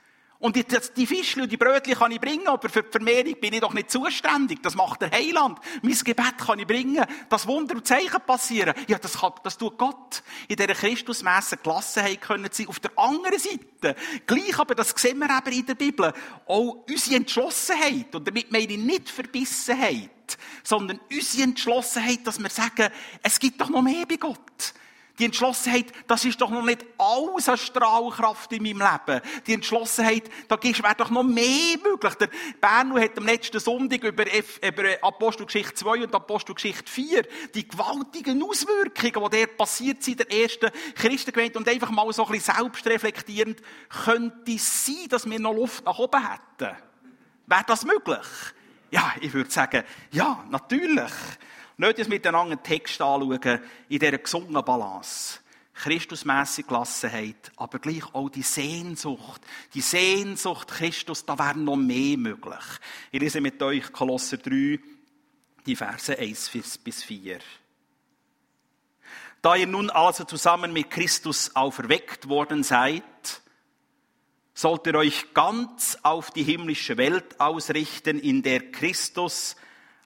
Und 0.45 0.57
die, 0.57 0.67
die 0.95 1.07
Fischchen 1.07 1.41
und 1.41 1.51
die 1.51 1.57
Brötchen 1.57 1.95
kann 1.95 2.11
ich 2.11 2.21
bringen, 2.21 2.47
aber 2.49 2.69
für 2.69 2.83
die 2.83 2.91
Vermehrung 2.91 3.35
bin 3.41 3.55
ich 3.55 3.61
doch 3.61 3.73
nicht 3.73 3.91
zuständig. 3.91 4.63
Das 4.63 4.75
macht 4.75 5.01
der 5.01 5.11
Heiland. 5.11 5.59
Mein 5.81 5.95
Gebet 5.95 6.37
kann 6.37 6.59
ich 6.59 6.67
bringen, 6.67 7.03
dass 7.31 7.47
Wunder 7.47 7.77
und 7.77 7.87
Zeichen 7.87 8.21
passieren. 8.27 8.75
Ja, 8.87 8.99
das, 8.99 9.21
kann, 9.21 9.33
das 9.43 9.57
tut 9.57 9.79
Gott. 9.79 10.23
In 10.47 10.57
dieser 10.57 10.75
Christusmässen 10.75 11.61
Gelassenheit 11.63 12.21
können 12.21 12.51
sie 12.53 12.67
auf 12.67 12.79
der 12.79 12.91
anderen 12.95 13.39
Seite. 13.39 13.97
Gleich 14.27 14.59
aber, 14.59 14.75
das 14.75 14.91
sehen 14.91 15.19
wir 15.19 15.35
eben 15.35 15.61
in 15.61 15.65
der 15.65 15.77
Bibel, 15.77 16.13
auch 16.45 16.85
unsere 16.91 17.17
Entschlossenheit. 17.17 18.15
Und 18.15 18.29
damit 18.29 18.53
meine 18.53 18.71
ich 18.71 18.79
nicht 18.79 19.09
Verbissenheit, 19.09 20.37
sondern 20.63 21.01
unsere 21.11 21.45
Entschlossenheit, 21.45 22.21
dass 22.27 22.39
wir 22.39 22.51
sagen, 22.51 22.93
es 23.23 23.39
gibt 23.39 23.63
doch 23.63 23.71
noch 23.71 23.81
mehr 23.81 24.05
bei 24.05 24.17
Gott. 24.17 24.75
Die 25.19 25.27
Entschlossenheit, 25.27 25.93
das 26.09 26.25
ist 26.25 26.41
doch 26.41 26.51
noch 26.51 26.65
nicht 26.65 26.85
alles 26.99 27.49
an 27.49 27.57
Strahlkraft 27.57 28.53
in 28.53 28.65
meinem 28.65 28.81
Leben. 28.81 29.21
Die 29.47 29.55
Entschlossenheit, 29.55 30.29
da 30.49 30.61
wäre 30.61 30.95
doch 30.97 31.11
noch 31.11 31.23
mehr 31.23 31.79
möglich. 31.85 32.15
Der 32.15 32.29
Bernu 32.61 32.99
hat 32.99 33.17
am 33.17 33.27
letzten 33.27 33.61
Sonntag 33.61 34.03
über, 34.03 34.25
über 34.27 34.83
Apostelgeschichte 35.03 35.75
2 35.75 36.05
und 36.05 36.15
Apostelgeschichte 36.15 36.91
4 36.91 37.23
die 37.55 37.69
gewaltigen 37.69 38.43
Auswirkungen, 38.43 39.31
die 39.31 39.39
dort 39.39 39.57
passiert 39.57 40.03
sind, 40.03 40.19
der 40.19 40.33
ersten 40.33 40.71
Christengemeinde, 40.97 41.59
und 41.61 41.69
einfach 41.69 41.91
mal 41.91 42.13
so 42.13 42.27
ein 42.27 42.33
bisschen 42.33 42.55
selbstreflektierend, 42.57 43.63
könnte 44.05 44.53
es 44.53 44.85
sein, 44.85 45.09
dass 45.09 45.31
wir 45.31 45.39
noch 45.39 45.55
Luft 45.55 45.85
nach 45.85 45.99
oben 45.99 46.29
hätten? 46.29 46.77
Wäre 47.47 47.65
das 47.69 47.85
möglich? 47.85 48.27
Ja, 48.91 49.13
ich 49.21 49.33
würde 49.33 49.51
sagen, 49.51 49.85
ja, 50.11 50.45
natürlich. 50.51 51.13
Nicht 51.77 51.99
uns 51.99 52.09
miteinander 52.09 52.53
einen 52.53 52.63
Text 52.63 53.01
anschauen, 53.01 53.61
in 53.89 53.99
dieser 53.99 54.19
gesungenen 54.19 54.65
Balance. 54.65 55.41
Christusmässige 55.75 56.69
Gelassenheit, 56.69 57.51
aber 57.57 57.81
gleich 57.81 58.15
auch 58.15 58.29
die 58.29 58.43
Sehnsucht. 58.43 59.43
Die 59.75 59.81
Sehnsucht 59.81 60.69
Christus, 60.69 61.27
da 61.27 61.37
wäre 61.37 61.59
noch 61.59 61.77
mehr 61.77 62.17
möglich. 62.17 62.65
Ich 63.11 63.21
lese 63.21 63.41
mit 63.41 63.61
euch 63.61 63.93
Kolosser 63.93 64.37
3, 64.37 64.79
die 65.67 65.75
Verse 65.77 66.17
1 66.17 66.51
bis 66.85 67.03
4. 67.03 67.41
Da 69.43 69.57
ihr 69.57 69.67
nun 69.67 69.91
also 69.91 70.25
zusammen 70.25 70.73
mit 70.73 70.91
Christus 70.91 71.55
auferweckt 71.57 72.29
worden 72.29 72.63
seid, 72.63 73.03
sollt 74.55 74.87
ihr 74.87 74.95
euch 74.95 75.35
ganz 75.35 75.99
auf 76.03 76.31
die 76.31 76.45
himmlische 76.45 76.97
Welt 76.97 77.41
ausrichten, 77.41 78.21
in 78.21 78.43
der 78.43 78.71
Christus 78.71 79.57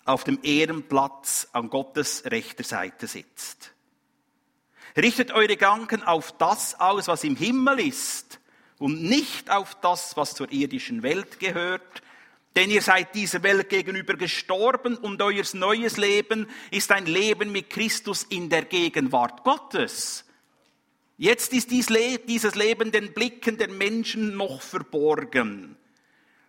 auf 0.08 0.24
dem 0.24 0.38
Ehrenplatz 0.42 1.48
an 1.52 1.70
Gottes 1.70 2.24
rechter 2.26 2.64
Seite 2.64 3.06
sitzt. 3.06 3.72
Richtet 4.96 5.32
eure 5.32 5.48
Gedanken 5.48 6.02
auf 6.02 6.32
das 6.38 6.80
aus, 6.80 7.08
was 7.08 7.24
im 7.24 7.36
Himmel 7.36 7.80
ist 7.80 8.40
und 8.78 9.02
nicht 9.02 9.50
auf 9.50 9.76
das, 9.80 10.16
was 10.16 10.34
zur 10.34 10.50
irdischen 10.50 11.02
Welt 11.02 11.38
gehört, 11.38 12.02
denn 12.56 12.70
ihr 12.70 12.82
seid 12.82 13.14
dieser 13.14 13.42
Welt 13.42 13.68
gegenüber 13.68 14.14
gestorben 14.14 14.96
und 14.96 15.22
euer 15.22 15.44
neues 15.52 15.96
Leben 15.96 16.48
ist 16.70 16.90
ein 16.90 17.06
Leben 17.06 17.52
mit 17.52 17.70
Christus 17.70 18.24
in 18.24 18.48
der 18.48 18.64
Gegenwart 18.64 19.44
Gottes. 19.44 20.24
Jetzt 21.16 21.52
ist 21.52 21.70
dieses 21.70 22.54
Leben 22.54 22.90
den 22.90 23.12
Blicken 23.12 23.58
der 23.58 23.68
Menschen 23.68 24.36
noch 24.36 24.62
verborgen. 24.62 25.77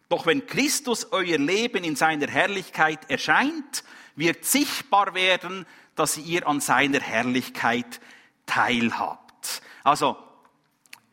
Doch 0.09 0.25
wenn 0.25 0.47
Christus 0.47 1.11
euer 1.11 1.37
Leben 1.37 1.83
in 1.83 1.95
seiner 1.95 2.27
Herrlichkeit 2.27 3.09
erscheint, 3.09 3.83
wird 4.15 4.43
sichtbar 4.43 5.13
werden, 5.13 5.65
dass 5.95 6.17
ihr 6.17 6.47
an 6.47 6.59
seiner 6.59 6.99
Herrlichkeit 6.99 8.01
teilhabt. 8.45 9.61
Also, 9.83 10.17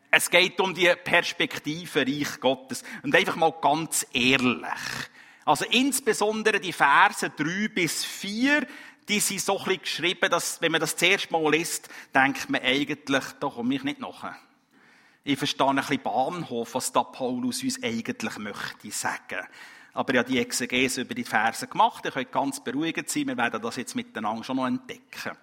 es 0.09 0.29
geht 0.29 0.59
um 0.59 0.73
die 0.73 0.91
Perspektive 1.03 2.01
Reich 2.01 2.39
Gottes. 2.39 2.83
Und 3.03 3.15
einfach 3.15 3.35
mal 3.35 3.53
ganz 3.61 4.05
ehrlich. 4.13 4.71
Also 5.45 5.65
insbesondere 5.65 6.59
die 6.59 6.73
Verse 6.73 7.29
3 7.29 7.67
bis 7.69 8.03
4, 8.03 8.65
die 9.07 9.19
sind 9.19 9.41
so 9.41 9.57
ein 9.59 9.63
bisschen 9.65 9.81
geschrieben, 9.81 10.29
dass, 10.29 10.61
wenn 10.61 10.71
man 10.71 10.81
das 10.81 10.95
zuerst 10.95 11.31
mal 11.31 11.49
liest, 11.51 11.87
denkt 12.13 12.49
man 12.49 12.61
eigentlich, 12.61 13.23
da 13.39 13.47
komme 13.47 13.75
ich 13.75 13.83
nicht 13.83 13.99
nachher. 13.99 14.35
Ich 15.29 15.37
verstehe 15.37 15.67
ein 15.67 15.75
bisschen 15.75 16.01
Bahnhof, 16.01 16.73
was 16.73 16.93
da 16.93 17.03
Paulus 17.03 17.61
uns 17.61 17.83
eigentlich 17.83 18.37
möchte 18.37 18.91
sagen. 18.91 19.45
Aber 19.93 20.13
habe 20.19 20.29
die 20.29 20.39
Exegese 20.39 21.01
über 21.01 21.13
die 21.13 21.25
Verse 21.25 21.67
gemacht. 21.67 22.05
Ihr 22.05 22.11
könnt 22.11 22.31
ganz 22.31 22.63
beruhigt 22.63 23.09
sein. 23.09 23.27
Wir 23.27 23.35
werden 23.35 23.61
das 23.61 23.75
jetzt 23.75 23.93
miteinander 23.93 24.45
schon 24.45 24.55
noch 24.55 24.67
entdecken. 24.67 25.37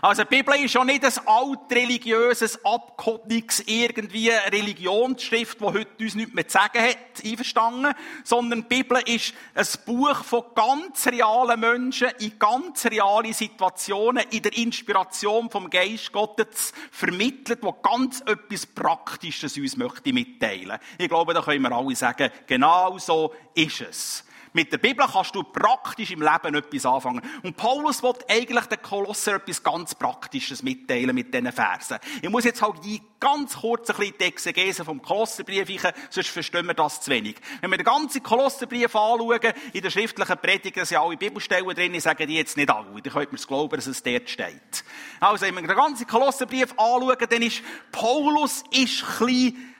Also 0.00 0.22
die 0.22 0.36
Bibel 0.36 0.54
ist 0.54 0.74
ja 0.74 0.84
nicht 0.84 1.04
ein 1.04 1.26
altreligiöses, 1.26 2.64
abgehobenes, 2.64 3.64
irgendwie 3.66 4.30
Religionsschrift, 4.30 5.60
die 5.60 5.64
heute 5.64 6.04
uns 6.04 6.14
nichts 6.14 6.34
mehr 6.34 6.46
zu 6.46 6.52
sagen 6.52 6.82
hat, 6.82 7.24
einverstanden, 7.24 7.94
sondern 8.22 8.62
die 8.62 8.76
Bibel 8.76 9.00
ist 9.06 9.34
ein 9.54 9.66
Buch 9.86 10.22
von 10.22 10.44
ganz 10.54 11.06
realen 11.08 11.58
Menschen 11.58 12.10
in 12.20 12.38
ganz 12.38 12.86
reale 12.86 13.34
Situationen, 13.34 14.24
in 14.30 14.42
der 14.42 14.56
Inspiration 14.56 15.50
vom 15.50 15.68
Geist 15.68 16.12
Gottes 16.12 16.72
vermittelt, 16.92 17.58
wo 17.62 17.72
ganz 17.72 18.20
etwas 18.20 18.66
Praktisches 18.66 19.56
uns 19.56 19.76
möchte 19.76 20.12
mitteilen. 20.12 20.78
Ich 20.96 21.08
glaube, 21.08 21.34
da 21.34 21.42
können 21.42 21.62
wir 21.62 21.72
alle 21.72 21.96
sagen, 21.96 22.30
genau 22.46 22.98
so 22.98 23.34
ist 23.54 23.80
es. 23.80 24.24
Mit 24.58 24.72
der 24.72 24.78
Bibel 24.78 25.06
kannst 25.06 25.36
du 25.36 25.44
praktisch 25.44 26.10
im 26.10 26.20
Leben 26.20 26.52
etwas 26.52 26.84
anfangen. 26.84 27.22
Und 27.44 27.56
Paulus 27.56 28.02
will 28.02 28.14
eigentlich 28.28 28.64
den 28.64 28.82
Kolosser 28.82 29.36
etwas 29.36 29.62
ganz 29.62 29.94
Praktisches 29.94 30.64
mitteilen 30.64 31.14
mit 31.14 31.32
diesen 31.32 31.52
Versen. 31.52 31.98
Ich 32.20 32.28
muss 32.28 32.42
jetzt 32.42 32.60
halt 32.60 32.84
die 32.84 33.00
ganz 33.20 33.58
kurz 33.58 33.88
ein 33.88 33.96
bisschen 33.98 34.14
die 34.18 34.24
Exegese 34.24 34.84
vom 34.84 35.00
Kolosserbrief 35.00 35.70
eichen, 35.70 35.92
sonst 36.10 36.30
verstehen 36.30 36.66
wir 36.66 36.74
das 36.74 37.02
zu 37.02 37.12
wenig. 37.12 37.36
Wenn 37.60 37.70
wir 37.70 37.78
den 37.78 37.84
ganzen 37.84 38.20
Kolosserbrief 38.20 38.96
anschauen, 38.96 39.52
in 39.74 39.80
der 39.80 39.90
schriftlichen 39.90 40.38
Predigt 40.38 40.86
sind 40.88 40.98
alle 40.98 41.16
Bibelstellen 41.16 41.76
drin, 41.76 41.94
ich 41.94 42.02
sage 42.02 42.26
die 42.26 42.34
jetzt 42.34 42.56
nicht 42.56 42.68
alle, 42.68 43.00
dann 43.00 43.12
könnt 43.12 43.30
mir 43.30 43.38
es 43.38 43.46
glauben, 43.46 43.76
dass 43.76 43.86
es 43.86 44.02
dort 44.02 44.28
steht. 44.28 44.84
Also, 45.20 45.46
wenn 45.46 45.54
wir 45.54 45.62
den 45.62 45.76
ganzen 45.76 46.08
Kolosserbrief 46.08 46.72
anschauen, 46.72 47.26
dann 47.30 47.42
ist 47.42 47.62
Paulus 47.92 48.64
ist 48.72 49.04
ein 49.04 49.26
bisschen, 49.26 49.74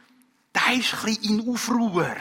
der 0.54 0.74
ist 0.76 0.94
ein 0.94 1.04
bisschen 1.04 1.40
in 1.40 1.52
Aufruhr. 1.52 2.14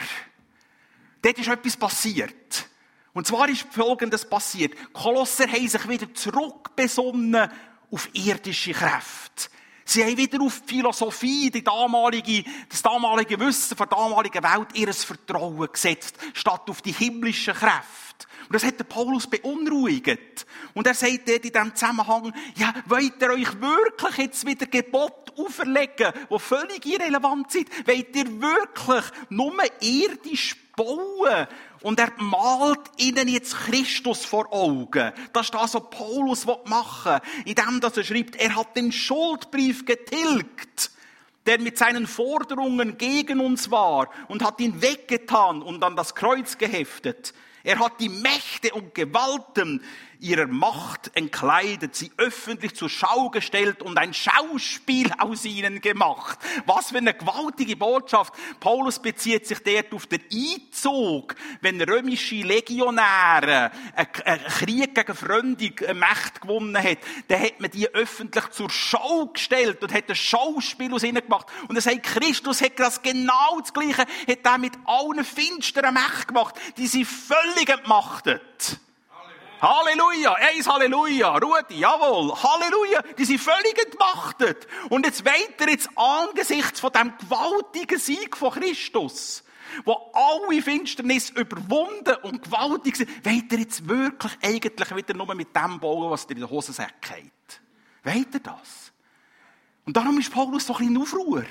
Dort 1.22 1.38
ist 1.38 1.48
etwas 1.48 1.76
passiert. 1.76 2.68
Und 3.12 3.26
zwar 3.26 3.48
ist 3.48 3.66
Folgendes 3.70 4.28
passiert. 4.28 4.74
Kolosser 4.92 5.48
haben 5.48 5.68
sich 5.68 5.88
wieder 5.88 6.12
zurückbesonnen 6.14 7.50
auf 7.90 8.08
irdische 8.12 8.72
Kräfte. 8.72 9.48
Sie 9.90 10.04
haben 10.04 10.18
wieder 10.18 10.42
auf 10.42 10.60
die 10.66 10.74
Philosophie, 10.74 11.50
die 11.50 11.64
damalige, 11.64 12.44
das 12.68 12.82
damalige 12.82 13.40
Wissen 13.40 13.74
der 13.74 13.86
damaligen 13.86 14.42
Welt 14.42 14.68
ihres 14.74 15.02
Vertrauen 15.02 15.66
gesetzt, 15.72 16.14
statt 16.34 16.68
auf 16.68 16.82
die 16.82 16.92
himmlischen 16.92 17.54
Kräfte. 17.54 18.26
Und 18.48 18.54
das 18.54 18.64
hat 18.64 18.78
der 18.78 18.84
Paulus 18.84 19.26
beunruhigt. 19.26 20.46
Und 20.74 20.86
er 20.86 20.92
sagt 20.92 21.26
dort 21.26 21.42
in 21.42 21.52
diesem 21.52 21.74
Zusammenhang, 21.74 22.34
ja, 22.56 22.74
wollt 22.84 23.22
ihr 23.22 23.30
euch 23.30 23.60
wirklich 23.62 24.16
jetzt 24.18 24.46
wieder 24.46 24.66
Gebot 24.66 25.32
auferlegen, 25.38 26.12
die 26.30 26.38
völlig 26.38 26.84
irrelevant 26.84 27.50
sind? 27.50 27.70
Wollt 27.86 28.14
ihr 28.14 28.26
wirklich 28.42 29.04
nur 29.30 29.54
irdisch 29.80 30.54
bauen. 30.78 31.46
Und 31.82 32.00
er 32.00 32.12
malt 32.18 32.80
ihnen 32.96 33.28
jetzt 33.28 33.54
Christus 33.54 34.24
vor 34.24 34.52
Augen. 34.52 35.12
Das 35.32 35.46
ist 35.46 35.54
das, 35.54 35.74
was 35.74 35.90
Paulus 35.90 36.46
machen 36.64 37.20
will. 37.44 37.54
Indem 37.56 37.80
er 37.80 38.04
schreibt, 38.04 38.36
er 38.36 38.56
hat 38.56 38.76
den 38.76 38.90
Schuldbrief 38.90 39.84
getilgt, 39.84 40.90
der 41.46 41.60
mit 41.60 41.78
seinen 41.78 42.06
Forderungen 42.06 42.98
gegen 42.98 43.40
uns 43.40 43.70
war 43.70 44.10
und 44.28 44.44
hat 44.44 44.60
ihn 44.60 44.82
weggetan 44.82 45.62
und 45.62 45.82
an 45.82 45.96
das 45.96 46.14
Kreuz 46.14 46.58
geheftet. 46.58 47.32
Er 47.64 47.78
hat 47.78 48.00
die 48.00 48.08
Mächte 48.08 48.72
und 48.74 48.94
Gewalten 48.94 49.82
ihrer 50.20 50.46
Macht 50.46 51.10
entkleidet, 51.14 51.94
sie 51.94 52.10
öffentlich 52.16 52.74
zur 52.74 52.88
Schau 52.88 53.30
gestellt 53.30 53.82
und 53.82 53.98
ein 53.98 54.14
Schauspiel 54.14 55.12
aus 55.18 55.44
ihnen 55.44 55.80
gemacht. 55.80 56.38
Was 56.66 56.90
für 56.90 56.98
eine 56.98 57.14
gewaltige 57.14 57.76
Botschaft. 57.76 58.34
Paulus 58.60 59.00
bezieht 59.00 59.46
sich 59.46 59.58
dort 59.62 59.92
auf 59.92 60.06
den 60.06 60.22
Einzug, 60.32 61.34
wenn 61.60 61.80
römische 61.80 62.36
Legionäre 62.36 63.70
einen 64.24 64.44
Krieg 64.44 64.94
gegen 64.94 65.14
fremde 65.14 65.72
Mächte 65.94 66.40
gewonnen 66.40 66.82
hat, 66.82 66.98
dann 67.28 67.42
hat 67.42 67.60
man 67.60 67.70
die 67.70 67.88
öffentlich 67.94 68.48
zur 68.50 68.70
Schau 68.70 69.26
gestellt 69.26 69.82
und 69.82 69.92
hat 69.92 70.08
ein 70.08 70.16
Schauspiel 70.16 70.92
aus 70.92 71.04
ihnen 71.04 71.22
gemacht. 71.22 71.46
Und 71.68 71.76
er 71.76 71.82
sagt, 71.82 72.02
Christus 72.02 72.60
hat 72.60 72.78
das 72.78 73.02
genau 73.02 73.60
das 73.60 73.72
Gleiche, 73.72 74.02
hat 74.02 74.38
er 74.44 74.58
mit 74.58 74.72
allen 74.84 75.24
finsteren 75.24 75.94
Mächten 75.94 76.28
gemacht, 76.28 76.54
die 76.76 76.86
sie 76.86 77.04
völlig 77.04 77.68
entmachtet. 77.68 78.80
Halleluja, 79.60 80.34
eins 80.34 80.68
Halleluja, 80.68 81.36
Rudi, 81.38 81.80
jawohl, 81.80 82.32
Halleluja, 82.34 83.02
die 83.16 83.24
sind 83.24 83.40
völlig 83.40 83.76
entmachtet. 83.84 84.68
Und 84.88 85.04
jetzt 85.04 85.24
weiter 85.24 85.68
jetzt 85.68 85.88
angesichts 85.96 86.80
von 86.80 86.92
dem 86.92 87.12
gewaltigen 87.18 87.98
Sieg 87.98 88.36
von 88.36 88.52
Christus, 88.52 89.42
wo 89.84 90.12
alle 90.12 90.62
Finsternis 90.62 91.30
überwunden 91.30 92.14
und 92.22 92.42
gewaltig 92.42 92.96
sind, 92.96 93.26
weiter 93.26 93.58
jetzt 93.58 93.88
wirklich 93.88 94.32
eigentlich 94.42 94.94
wieder 94.94 95.14
nur 95.14 95.34
mit 95.34 95.54
dem 95.54 95.80
bauen, 95.80 96.10
was 96.10 96.26
dir 96.26 96.34
in 96.34 96.40
der 96.40 96.50
Hosensäcke 96.50 97.14
hat. 97.14 97.60
Weiter 98.04 98.38
das? 98.38 98.92
Und 99.84 99.96
darum 99.96 100.18
ist 100.18 100.32
Paulus 100.32 100.66
doch 100.66 100.80
ein 100.80 100.96
Aufruhr 100.96 101.44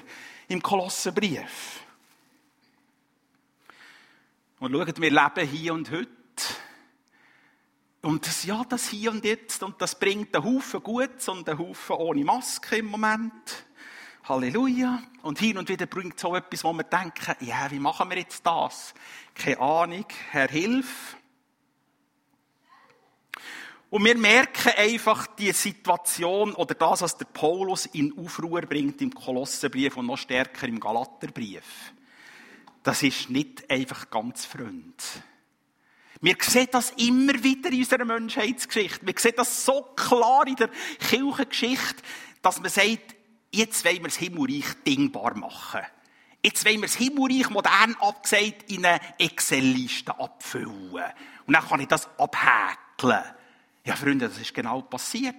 im 0.47 0.61
Kolossenbrief. 0.61 1.81
Und 4.59 4.71
schaut, 4.71 5.01
wir 5.01 5.11
leben 5.11 5.47
hier 5.49 5.73
und 5.73 5.91
heute 5.91 6.09
und 8.07 8.25
das, 8.25 8.45
ja, 8.45 8.63
das 8.63 8.87
hier 8.87 9.11
und 9.11 9.25
jetzt, 9.25 9.61
und 9.63 9.81
das 9.81 9.99
bringt 9.99 10.33
einen 10.33 10.45
Haufen 10.45 10.81
Gutes 10.81 11.27
und 11.27 11.49
einen 11.49 11.59
Haufen 11.59 11.97
ohne 11.97 12.23
Maske 12.23 12.77
im 12.77 12.85
Moment. 12.85 13.65
Halleluja. 14.23 15.03
Und 15.23 15.39
hin 15.39 15.57
und 15.57 15.67
wieder 15.67 15.87
bringt 15.87 16.17
so 16.17 16.33
etwas, 16.33 16.63
wo 16.63 16.71
wir 16.71 16.85
denken, 16.85 17.35
ja, 17.41 17.69
wie 17.69 17.79
machen 17.79 18.09
wir 18.09 18.17
jetzt 18.17 18.45
das? 18.45 18.93
Keine 19.35 19.59
Ahnung, 19.59 20.05
Herr, 20.31 20.47
hilf. 20.47 21.17
Und 23.89 24.05
wir 24.05 24.17
merken 24.17 24.71
einfach 24.77 25.27
die 25.27 25.51
Situation 25.51 26.53
oder 26.53 26.75
das, 26.75 27.01
was 27.01 27.17
der 27.17 27.25
Paulus 27.25 27.87
in 27.87 28.17
Aufruhr 28.17 28.61
bringt 28.61 29.01
im 29.01 29.13
Kolossenbrief 29.13 29.97
und 29.97 30.05
noch 30.05 30.17
stärker 30.17 30.65
im 30.65 30.79
Galaterbrief. 30.79 31.91
Das 32.83 33.03
ist 33.03 33.29
nicht 33.29 33.69
einfach 33.69 34.09
ganz 34.09 34.45
freund. 34.45 35.03
Wir 36.21 36.35
sehen 36.39 36.67
das 36.71 36.91
immer 36.97 37.43
wieder 37.43 37.69
in 37.71 37.79
unserer 37.79 38.05
Menschheitsgeschichte. 38.05 39.05
Wir 39.05 39.13
sehen 39.17 39.33
das 39.37 39.65
so 39.65 39.83
klar 39.95 40.47
in 40.47 40.55
der 40.55 40.69
Kirchengeschichte, 40.99 42.03
dass 42.41 42.59
man 42.59 42.69
sagt, 42.69 43.15
jetzt 43.51 43.85
wollen 43.85 43.97
wir 43.97 44.03
das 44.03 44.17
Himmelreich 44.17 44.65
dingbar 44.85 45.35
machen. 45.35 45.81
Jetzt 46.43 46.65
wollen 46.65 46.77
wir 46.77 46.87
das 46.87 46.95
Himmelreich 46.95 47.49
modern 47.49 47.95
abgesagt 47.99 48.71
in 48.71 48.85
eine 48.85 48.99
Excel-Liste 49.19 50.19
abfüllen. 50.19 51.11
Und 51.45 51.53
dann 51.53 51.67
kann 51.67 51.79
ich 51.79 51.87
das 51.87 52.07
abhäkeln. 52.17 53.23
Ja, 53.83 53.95
Freunde, 53.95 54.27
das 54.27 54.39
ist 54.39 54.53
genau 54.53 54.81
passiert. 54.81 55.35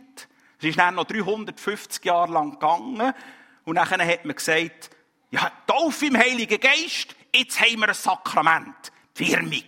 Es 0.58 0.64
ist 0.64 0.78
dann 0.78 0.94
noch 0.94 1.04
350 1.04 2.04
Jahre 2.04 2.32
lang 2.32 2.52
gegangen. 2.52 3.12
Und 3.64 3.74
dann 3.74 3.88
hat 3.88 4.24
man 4.24 4.36
gesagt, 4.36 4.90
ja, 5.30 5.52
Taufe 5.66 6.06
im 6.06 6.16
Heiligen 6.16 6.58
Geist, 6.58 7.14
jetzt 7.34 7.60
haben 7.60 7.80
wir 7.80 7.88
ein 7.88 7.94
Sakrament. 7.94 8.92
Firmung. 9.14 9.64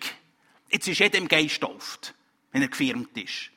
Jetzt 0.71 0.89
ist 0.89 0.99
jeder 0.99 1.19
im 1.19 1.29
Geist 1.29 1.61
tauft, 1.61 2.15
wenn 2.53 2.63
er 2.63 2.69
gefirmt 2.69 3.17
ist. 3.17 3.51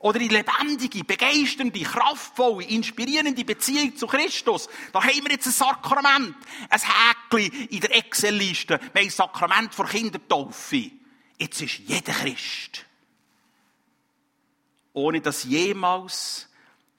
Oder 0.00 0.20
die 0.20 0.28
lebendige, 0.28 1.02
begeisternde, 1.02 1.80
kraftvolle, 1.80 2.64
inspirierende 2.64 3.44
Beziehung 3.44 3.96
zu 3.96 4.06
Christus. 4.06 4.68
Da 4.92 5.02
haben 5.02 5.24
wir 5.24 5.32
jetzt 5.32 5.46
ein 5.46 5.52
Sakrament. 5.52 6.36
Ein 6.70 6.80
Häkchen 6.80 7.68
in 7.68 7.80
der 7.80 7.96
Excel-Liste. 7.96 8.78
Wir 8.92 9.02
ein 9.02 9.10
Sakrament 9.10 9.74
vor 9.74 9.88
Kindertaufe. 9.88 10.92
Jetzt 11.36 11.60
ist 11.60 11.78
jeder 11.78 12.12
Christ 12.12 12.86
ohne 14.98 15.20
dass 15.20 15.44
jemals 15.44 16.48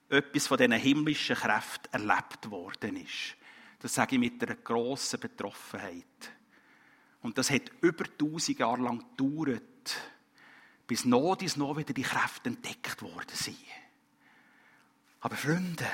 etwas 0.08 0.46
von 0.46 0.56
diesen 0.56 0.72
himmlischen 0.72 1.36
Kräften 1.36 1.92
erlebt 1.92 2.50
worden 2.50 2.96
ist. 2.96 3.36
Das 3.80 3.94
sage 3.94 4.16
ich 4.16 4.20
mit 4.20 4.42
einer 4.42 4.56
grossen 4.56 5.20
Betroffenheit. 5.20 6.04
Und 7.22 7.36
das 7.38 7.50
hat 7.50 7.70
über 7.80 8.04
tausend 8.16 8.58
Jahre 8.58 8.82
lang 8.82 9.04
gedauert, 9.16 9.96
bis 10.86 11.04
noch 11.04 11.36
dies 11.36 11.56
noch 11.56 11.76
wieder 11.76 11.92
die 11.92 12.02
Kräfte 12.02 12.48
entdeckt 12.48 13.02
worden 13.02 13.34
sind. 13.34 13.56
Aber 15.20 15.36
Freunde, 15.36 15.86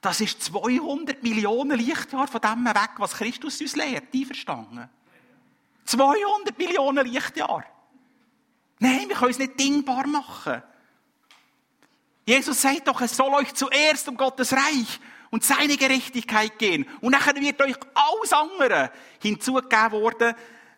das 0.00 0.20
ist 0.20 0.42
200 0.42 1.22
Millionen 1.22 1.78
Lichtjahre 1.78 2.28
von 2.28 2.40
dem 2.40 2.64
weg, 2.64 2.90
was 2.98 3.14
Christus 3.14 3.60
uns 3.60 3.76
lehrt. 3.76 4.12
Die 4.14 4.24
verstanden? 4.24 4.88
200 5.84 6.56
Millionen 6.56 7.06
Lichtjahre. 7.06 7.64
Nein, 8.78 9.08
wir 9.08 9.16
können 9.16 9.30
es 9.30 9.38
nicht 9.38 9.58
dingbar 9.58 10.06
machen. 10.06 10.62
Jesus 12.24 12.62
sagt 12.62 12.86
doch, 12.86 13.00
es 13.00 13.16
soll 13.16 13.32
euch 13.34 13.52
zuerst 13.54 14.08
um 14.08 14.16
Gottes 14.16 14.52
Reich 14.52 15.00
und 15.32 15.42
seine 15.42 15.78
Gerechtigkeit 15.78 16.58
gehen. 16.58 16.86
Und 17.00 17.12
nachher 17.12 17.34
wird 17.34 17.60
euch 17.62 17.74
alles 17.94 18.32
andere 18.34 18.92
hinzugegeben 19.20 19.92
worden, 19.92 20.34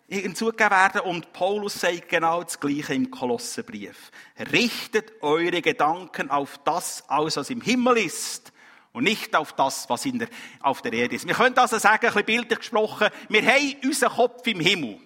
hinzugegeben 0.09 0.71
werden. 0.71 1.01
Und 1.01 1.33
Paulus 1.33 1.81
sagt 1.81 2.09
genau 2.09 2.43
das 2.45 2.61
Gleiche 2.61 2.95
im 2.95 3.11
Kolossenbrief. 3.11 4.13
Richtet 4.53 5.21
eure 5.23 5.61
Gedanken 5.61 6.31
auf 6.31 6.61
das 6.65 7.03
aus, 7.09 7.37
was 7.37 7.51
im 7.51 7.61
Himmel 7.61 7.99
ist. 7.99 8.53
Und 8.93 9.03
nicht 9.03 9.35
auf 9.35 9.55
das, 9.55 9.91
was 9.91 10.07
in 10.07 10.21
der, 10.21 10.29
auf 10.61 10.81
der 10.81 10.93
Erde 10.93 11.17
ist. 11.17 11.27
Wir 11.27 11.35
können 11.35 11.59
also 11.59 11.79
sagen, 11.79 12.07
ein 12.07 12.13
bisschen 12.13 12.25
bildlich 12.25 12.61
gesprochen, 12.61 13.09
wir 13.29 13.45
haben 13.45 13.75
unseren 13.83 14.13
Kopf 14.13 14.47
im 14.47 14.61
Himmel. 14.61 15.01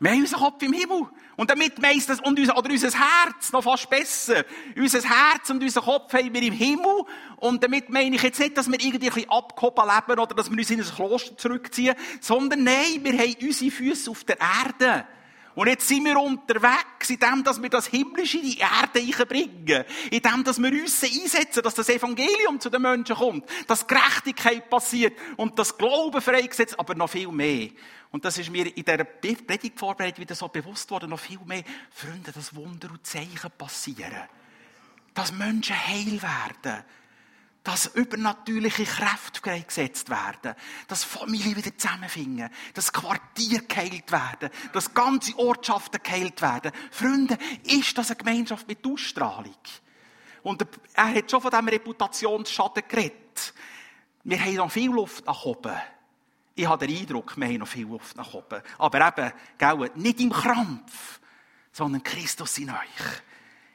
Wir 0.00 0.10
haben 0.10 0.20
unseren 0.20 0.40
Kopf 0.40 0.62
im 0.62 0.72
Himmel. 0.72 1.08
Und 1.36 1.50
damit 1.50 1.80
meint 1.80 2.08
das, 2.08 2.20
und 2.20 2.38
unser, 2.38 2.56
oder 2.56 2.70
unser 2.70 2.90
Herz, 2.90 3.52
noch 3.52 3.62
fast 3.62 3.88
besser. 3.90 4.44
Unser 4.76 5.02
Herz 5.02 5.50
und 5.50 5.62
unser 5.62 5.82
Kopf 5.82 6.12
haben 6.12 6.32
wir 6.32 6.42
im 6.42 6.52
Himmel. 6.52 7.04
Und 7.36 7.62
damit 7.62 7.88
meine 7.90 8.16
ich 8.16 8.22
jetzt 8.22 8.38
nicht, 8.40 8.56
dass 8.56 8.68
wir 8.68 8.80
irgendwie 8.80 9.08
ein 9.08 9.14
bisschen 9.14 9.30
abgehoben 9.30 9.88
leben 9.88 10.20
oder 10.20 10.34
dass 10.34 10.50
wir 10.50 10.58
uns 10.58 10.70
in 10.70 10.80
ein 10.80 10.86
Kloster 10.86 11.36
zurückziehen, 11.36 11.94
sondern 12.20 12.64
nein, 12.64 13.00
wir 13.02 13.12
haben 13.18 13.36
unsere 13.42 13.70
Füße 13.70 14.10
auf 14.10 14.24
der 14.24 14.38
Erde. 14.40 15.06
Und 15.54 15.68
jetzt 15.68 15.86
sind 15.86 16.04
wir 16.04 16.18
unterwegs, 16.18 17.10
in 17.10 17.18
dem, 17.18 17.44
dass 17.44 17.62
wir 17.62 17.70
das 17.70 17.86
Himmlische 17.86 18.38
in 18.38 18.44
die 18.44 18.58
Erde 18.58 18.98
einbringen. 19.00 19.84
In 20.10 20.20
dem, 20.20 20.44
dass 20.44 20.60
wir 20.60 20.72
uns 20.72 21.02
einsetzen, 21.02 21.62
dass 21.62 21.74
das 21.74 21.88
Evangelium 21.88 22.58
zu 22.58 22.70
den 22.70 22.82
Menschen 22.82 23.16
kommt. 23.16 23.48
Dass 23.68 23.86
Gerechtigkeit 23.86 24.68
passiert 24.68 25.16
und 25.36 25.58
das 25.58 25.76
Glauben 25.76 26.20
freigesetzt, 26.20 26.78
aber 26.78 26.94
noch 26.94 27.10
viel 27.10 27.28
mehr. 27.28 27.68
Und 28.10 28.24
das 28.24 28.38
ist 28.38 28.50
mir 28.50 28.66
in 28.76 28.84
dieser 28.84 29.04
Predigtvorbereitung 29.04 30.22
wieder 30.22 30.34
so 30.34 30.48
bewusst 30.48 30.90
worden, 30.90 31.10
noch 31.10 31.20
viel 31.20 31.40
mehr. 31.44 31.64
Freunde, 31.90 32.32
dass 32.32 32.54
Wunder 32.54 32.90
und 32.90 33.06
Zeichen 33.06 33.50
passieren. 33.56 34.28
Dass 35.14 35.32
Menschen 35.32 35.76
heil 35.76 36.20
werden 36.20 36.84
dass 37.64 37.86
übernatürliche 37.86 38.84
Kräfte 38.84 39.40
freigesetzt 39.40 40.10
werden, 40.10 40.54
dass 40.86 41.02
Familien 41.02 41.56
wieder 41.56 41.76
zusammenfinden, 41.76 42.50
dass 42.74 42.92
Quartiere 42.92 43.64
geheilt 43.64 44.12
werden, 44.12 44.50
dass 44.74 44.92
ganze 44.92 45.36
Ortschaften 45.38 46.00
geheilt 46.02 46.42
werden. 46.42 46.72
Freunde, 46.90 47.38
ist 47.64 47.96
das 47.96 48.10
eine 48.10 48.18
Gemeinschaft 48.18 48.68
mit 48.68 48.86
Ausstrahlung? 48.86 49.56
Und 50.42 50.66
er 50.92 51.14
hat 51.14 51.30
schon 51.30 51.40
von 51.40 51.50
diesem 51.50 51.68
Reputationsschaden 51.68 52.82
geredet. 52.86 53.54
Wir 54.24 54.38
haben 54.38 54.56
noch 54.56 54.70
viel 54.70 54.90
Luft 54.90 55.24
nach 55.24 55.44
oben. 55.44 55.74
Ich 56.54 56.66
habe 56.66 56.86
den 56.86 56.98
Eindruck, 56.98 57.34
wir 57.38 57.46
haben 57.46 57.56
noch 57.56 57.68
viel 57.68 57.86
Luft 57.86 58.14
nach 58.14 58.34
oben. 58.34 58.60
Aber 58.76 59.08
eben, 59.08 59.32
gell, 59.56 59.90
nicht 59.94 60.20
im 60.20 60.30
Krampf, 60.30 61.18
sondern 61.72 62.02
Christus 62.02 62.58
in 62.58 62.70
euch. 62.70 63.22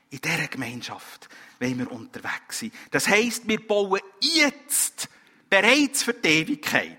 In 0.09 0.21
dieser 0.21 0.47
Gemeinschaft 0.47 1.29
wenn 1.59 1.77
wir 1.77 1.91
unterwegs 1.91 2.59
sind. 2.59 2.73
Das 2.91 3.07
heisst, 3.07 3.47
wir 3.47 3.65
bauen 3.65 3.99
jetzt 4.21 5.09
bereits 5.49 6.03
für 6.03 6.13
die 6.13 6.27
Ewigkeit. 6.27 6.97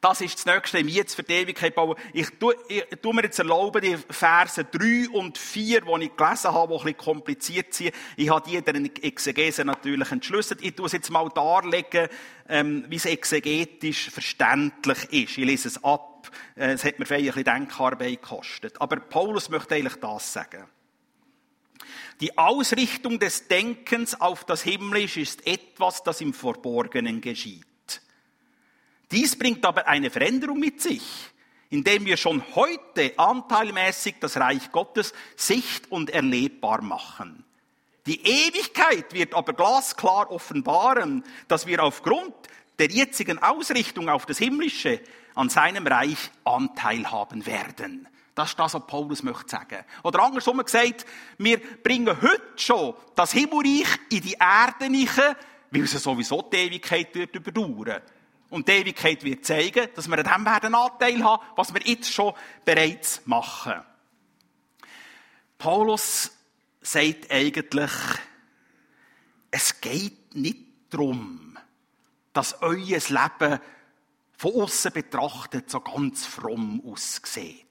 Das 0.00 0.20
ist 0.20 0.36
das 0.36 0.46
Nächste, 0.46 0.78
im 0.78 0.88
Jetzt 0.88 1.16
für 1.16 1.22
die 1.22 1.32
Ewigkeit 1.32 1.74
bauen. 1.74 1.96
Ich 2.12 2.28
tue, 2.38 2.54
ich 2.68 2.84
tue 3.02 3.14
mir 3.14 3.24
jetzt 3.24 3.38
erlauben, 3.38 3.82
die 3.82 3.96
Verse 3.96 4.62
3 4.62 5.08
und 5.10 5.36
4, 5.36 5.80
die 5.80 6.04
ich 6.04 6.16
gelesen 6.16 6.52
habe, 6.52 6.74
die 6.74 6.78
ein 6.78 6.84
bisschen 6.84 6.96
kompliziert 6.96 7.74
sind. 7.74 7.94
Ich 8.16 8.30
habe 8.30 8.48
die 8.48 8.56
in 8.56 8.64
der 8.64 9.04
Exegese 9.04 9.64
natürlich 9.64 10.12
entschlüsselt. 10.12 10.62
Ich 10.62 10.74
tue 10.74 10.86
es 10.86 10.92
jetzt 10.92 11.10
mal 11.10 11.28
darlegen, 11.30 12.08
ähm, 12.48 12.84
wie 12.88 12.96
es 12.96 13.06
exegetisch 13.06 14.10
verständlich 14.10 15.04
ist. 15.04 15.38
Ich 15.38 15.44
lese 15.44 15.68
es 15.68 15.82
ab. 15.82 16.30
Äh, 16.54 16.74
es 16.74 16.84
hat 16.84 16.98
mir 16.98 17.06
vielleicht 17.06 17.30
ein 17.30 17.44
bisschen 17.44 17.66
Denkarbeit 17.66 18.22
gekostet. 18.22 18.80
Aber 18.80 18.96
Paulus 18.96 19.48
möchte 19.48 19.74
eigentlich 19.74 19.96
das 19.96 20.32
sagen. 20.32 20.66
Die 22.20 22.36
Ausrichtung 22.38 23.18
des 23.18 23.48
Denkens 23.48 24.20
auf 24.20 24.44
das 24.44 24.62
Himmlische 24.62 25.20
ist 25.20 25.46
etwas, 25.46 26.02
das 26.02 26.20
im 26.20 26.32
Verborgenen 26.32 27.20
geschieht. 27.20 27.66
Dies 29.10 29.38
bringt 29.38 29.64
aber 29.64 29.86
eine 29.86 30.10
Veränderung 30.10 30.58
mit 30.58 30.80
sich, 30.80 31.02
indem 31.70 32.06
wir 32.06 32.16
schon 32.16 32.42
heute 32.54 33.12
anteilmäßig 33.18 34.16
das 34.20 34.36
Reich 34.36 34.72
Gottes 34.72 35.12
sicht- 35.36 35.90
und 35.90 36.10
erlebbar 36.10 36.82
machen. 36.82 37.44
Die 38.06 38.20
Ewigkeit 38.20 39.12
wird 39.12 39.34
aber 39.34 39.52
glasklar 39.52 40.30
offenbaren, 40.30 41.24
dass 41.48 41.66
wir 41.66 41.82
aufgrund 41.82 42.34
der 42.78 42.88
jetzigen 42.88 43.38
Ausrichtung 43.38 44.08
auf 44.08 44.26
das 44.26 44.38
Himmlische 44.38 45.00
an 45.34 45.50
seinem 45.50 45.86
Reich 45.86 46.30
Anteil 46.44 47.10
haben 47.10 47.46
werden. 47.46 48.08
Das 48.36 48.50
ist 48.50 48.58
das, 48.58 48.74
was 48.74 48.86
Paulus 48.86 49.22
möchte 49.22 49.48
sagen. 49.48 49.82
Oder 50.02 50.22
andersrum 50.22 50.58
gesagt, 50.58 51.06
wir 51.38 51.58
bringen 51.58 52.20
heute 52.20 52.42
schon 52.56 52.94
das 53.14 53.32
Himmelreich 53.32 53.88
in 54.10 54.20
die 54.20 54.34
Erde 54.34 54.84
rein, 54.84 55.36
weil 55.70 55.82
es 55.82 55.92
sowieso 55.92 56.42
die 56.42 56.56
Ewigkeit 56.58 57.14
wird 57.14 57.34
überdauern. 57.34 58.02
Und 58.50 58.68
die 58.68 58.72
Ewigkeit 58.72 59.24
wird 59.24 59.46
zeigen, 59.46 59.88
dass 59.94 60.06
wir 60.06 60.18
an 60.18 60.24
dem 60.24 60.44
werden 60.52 60.74
Anteil 60.74 61.24
haben, 61.24 61.42
was 61.56 61.72
wir 61.72 61.80
jetzt 61.80 62.12
schon 62.12 62.34
bereits 62.62 63.22
machen. 63.24 63.80
Paulus 65.56 66.30
sagt 66.82 67.30
eigentlich, 67.30 67.90
es 69.50 69.80
geht 69.80 70.34
nicht 70.34 70.58
darum, 70.90 71.56
dass 72.34 72.60
euer 72.60 72.76
Leben 72.76 73.60
von 74.36 74.52
außen 74.60 74.92
betrachtet 74.92 75.70
so 75.70 75.80
ganz 75.80 76.26
fromm 76.26 76.82
aussieht 76.84 77.65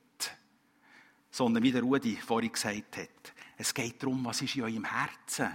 sondern 1.36 1.64
wie 1.64 1.72
der 1.74 1.82
Rudi 1.82 2.16
vorhin 2.16 2.54
gesagt 2.54 2.96
hat, 2.96 3.34
es 3.58 3.74
geht 3.74 4.02
darum, 4.02 4.24
was 4.24 4.42
ist 4.42 4.56
in 4.56 4.64
eurem 4.64 4.86
Herzen? 4.86 5.54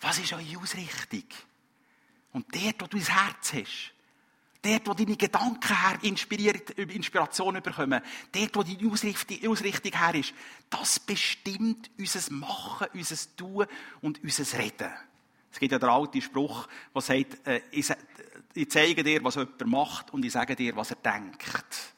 Was 0.00 0.18
ist 0.18 0.32
eure 0.32 0.58
Ausrichtung? 0.58 1.24
Und 2.32 2.46
dort, 2.54 2.80
wo 2.80 2.86
du 2.86 2.96
dein 2.96 3.06
Herz 3.06 3.52
hast, 3.52 3.92
dort, 4.62 4.88
wo 4.88 4.94
deine 4.94 5.14
Gedanken 5.14 5.76
her 5.76 5.98
Inspiration 6.02 7.60
bekommen, 7.62 8.00
dort, 8.32 8.56
wo 8.56 8.62
deine 8.62 8.90
Ausrichtung, 8.90 9.50
Ausrichtung 9.50 9.92
her 9.92 10.14
ist, 10.14 10.32
das 10.70 11.00
bestimmt 11.00 11.90
unser 11.98 12.32
Machen, 12.32 12.86
unser 12.94 13.36
Tun 13.36 13.66
und 14.00 14.22
unser 14.22 14.58
Reden. 14.58 14.90
Es 15.52 15.58
gibt 15.58 15.72
ja 15.72 15.78
den 15.78 15.90
alten 15.90 16.22
Spruch, 16.22 16.66
der 16.94 17.02
sagt, 17.02 17.46
äh, 17.46 17.60
ich 17.70 18.70
zeige 18.70 19.04
dir, 19.04 19.22
was 19.22 19.34
jemand 19.34 19.66
macht 19.66 20.14
und 20.14 20.24
ich 20.24 20.32
sage 20.32 20.56
dir, 20.56 20.74
was 20.76 20.92
er 20.92 20.96
denkt. 20.96 21.95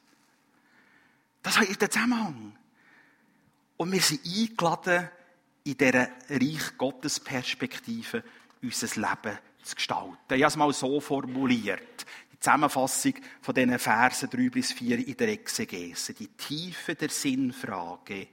Das 1.48 1.66
ist 1.66 1.80
der 1.80 1.90
Zusammenhang. 1.90 2.52
Und 3.78 3.90
wir 3.90 4.02
sind 4.02 4.20
eingeladen, 4.22 5.08
in 5.64 5.78
dieser 5.78 6.10
Reich 6.28 6.76
Gottes 6.76 7.20
Perspektive 7.20 8.22
unser 8.60 9.00
Leben 9.00 9.38
zu 9.62 9.74
gestalten. 9.74 10.34
Ich 10.34 10.42
habe 10.42 10.44
es 10.44 10.56
mal 10.56 10.72
so 10.74 11.00
formuliert. 11.00 12.04
Die 12.34 12.38
Zusammenfassung 12.38 13.14
von 13.40 13.54
diesen 13.54 13.78
Versen 13.78 14.28
3 14.28 14.50
bis 14.50 14.72
4 14.72 15.08
in 15.08 15.16
der 15.16 15.28
Exegese. 15.28 16.12
Die 16.12 16.28
Tiefe 16.28 16.94
der 16.94 17.08
Sinnfrage 17.08 18.28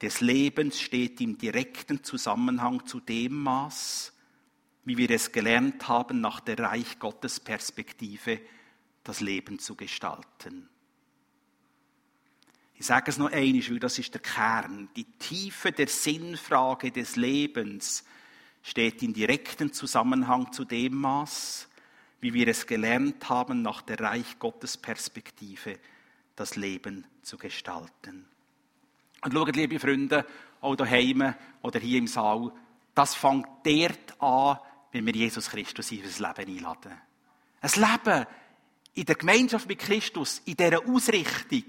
des 0.00 0.20
Lebens 0.20 0.80
steht 0.80 1.20
im 1.20 1.38
direkten 1.38 2.02
Zusammenhang 2.02 2.84
zu 2.84 2.98
dem 2.98 3.44
Maß, 3.44 4.12
wie 4.86 4.96
wir 4.96 5.10
es 5.12 5.30
gelernt 5.30 5.86
haben, 5.86 6.20
nach 6.20 6.40
der 6.40 6.58
Reich 6.58 6.98
Gottes 6.98 7.38
Perspektive 7.38 8.40
das 9.04 9.20
Leben 9.20 9.60
zu 9.60 9.76
gestalten. 9.76 10.68
Ich 12.82 12.88
sage 12.88 13.12
es 13.12 13.16
noch 13.16 13.30
einmal, 13.30 13.70
weil 13.70 13.78
das 13.78 14.00
ist 14.00 14.12
der 14.12 14.20
Kern. 14.20 14.88
Die 14.96 15.04
Tiefe 15.04 15.70
der 15.70 15.86
Sinnfrage 15.86 16.90
des 16.90 17.14
Lebens 17.14 18.04
steht 18.60 19.04
in 19.04 19.14
direktem 19.14 19.72
Zusammenhang 19.72 20.52
zu 20.52 20.64
dem 20.64 20.96
Maß, 20.96 21.68
wie 22.20 22.34
wir 22.34 22.48
es 22.48 22.66
gelernt 22.66 23.28
haben, 23.28 23.62
nach 23.62 23.82
der 23.82 24.00
Reich 24.00 24.36
Gottes 24.40 24.76
Perspektive 24.76 25.78
das 26.34 26.56
Leben 26.56 27.04
zu 27.22 27.38
gestalten. 27.38 28.26
Und 29.20 29.32
schaut, 29.32 29.54
liebe 29.54 29.78
Freunde, 29.78 30.26
auch 30.60 30.74
daheim 30.74 31.36
oder 31.62 31.78
hier 31.78 31.98
im 31.98 32.08
Saal, 32.08 32.50
das 32.96 33.14
fängt 33.14 33.46
dort 33.62 34.20
an, 34.20 34.58
wenn 34.90 35.06
wir 35.06 35.14
Jesus 35.14 35.50
Christus 35.50 35.92
in 35.92 36.02
unser 36.02 36.34
Leben 36.36 36.56
einladen. 36.56 37.00
Ein 37.60 37.70
Leben 37.76 38.26
in 38.94 39.04
der 39.04 39.14
Gemeinschaft 39.14 39.68
mit 39.68 39.78
Christus, 39.78 40.42
in 40.46 40.56
dieser 40.56 40.84
Ausrichtung, 40.84 41.66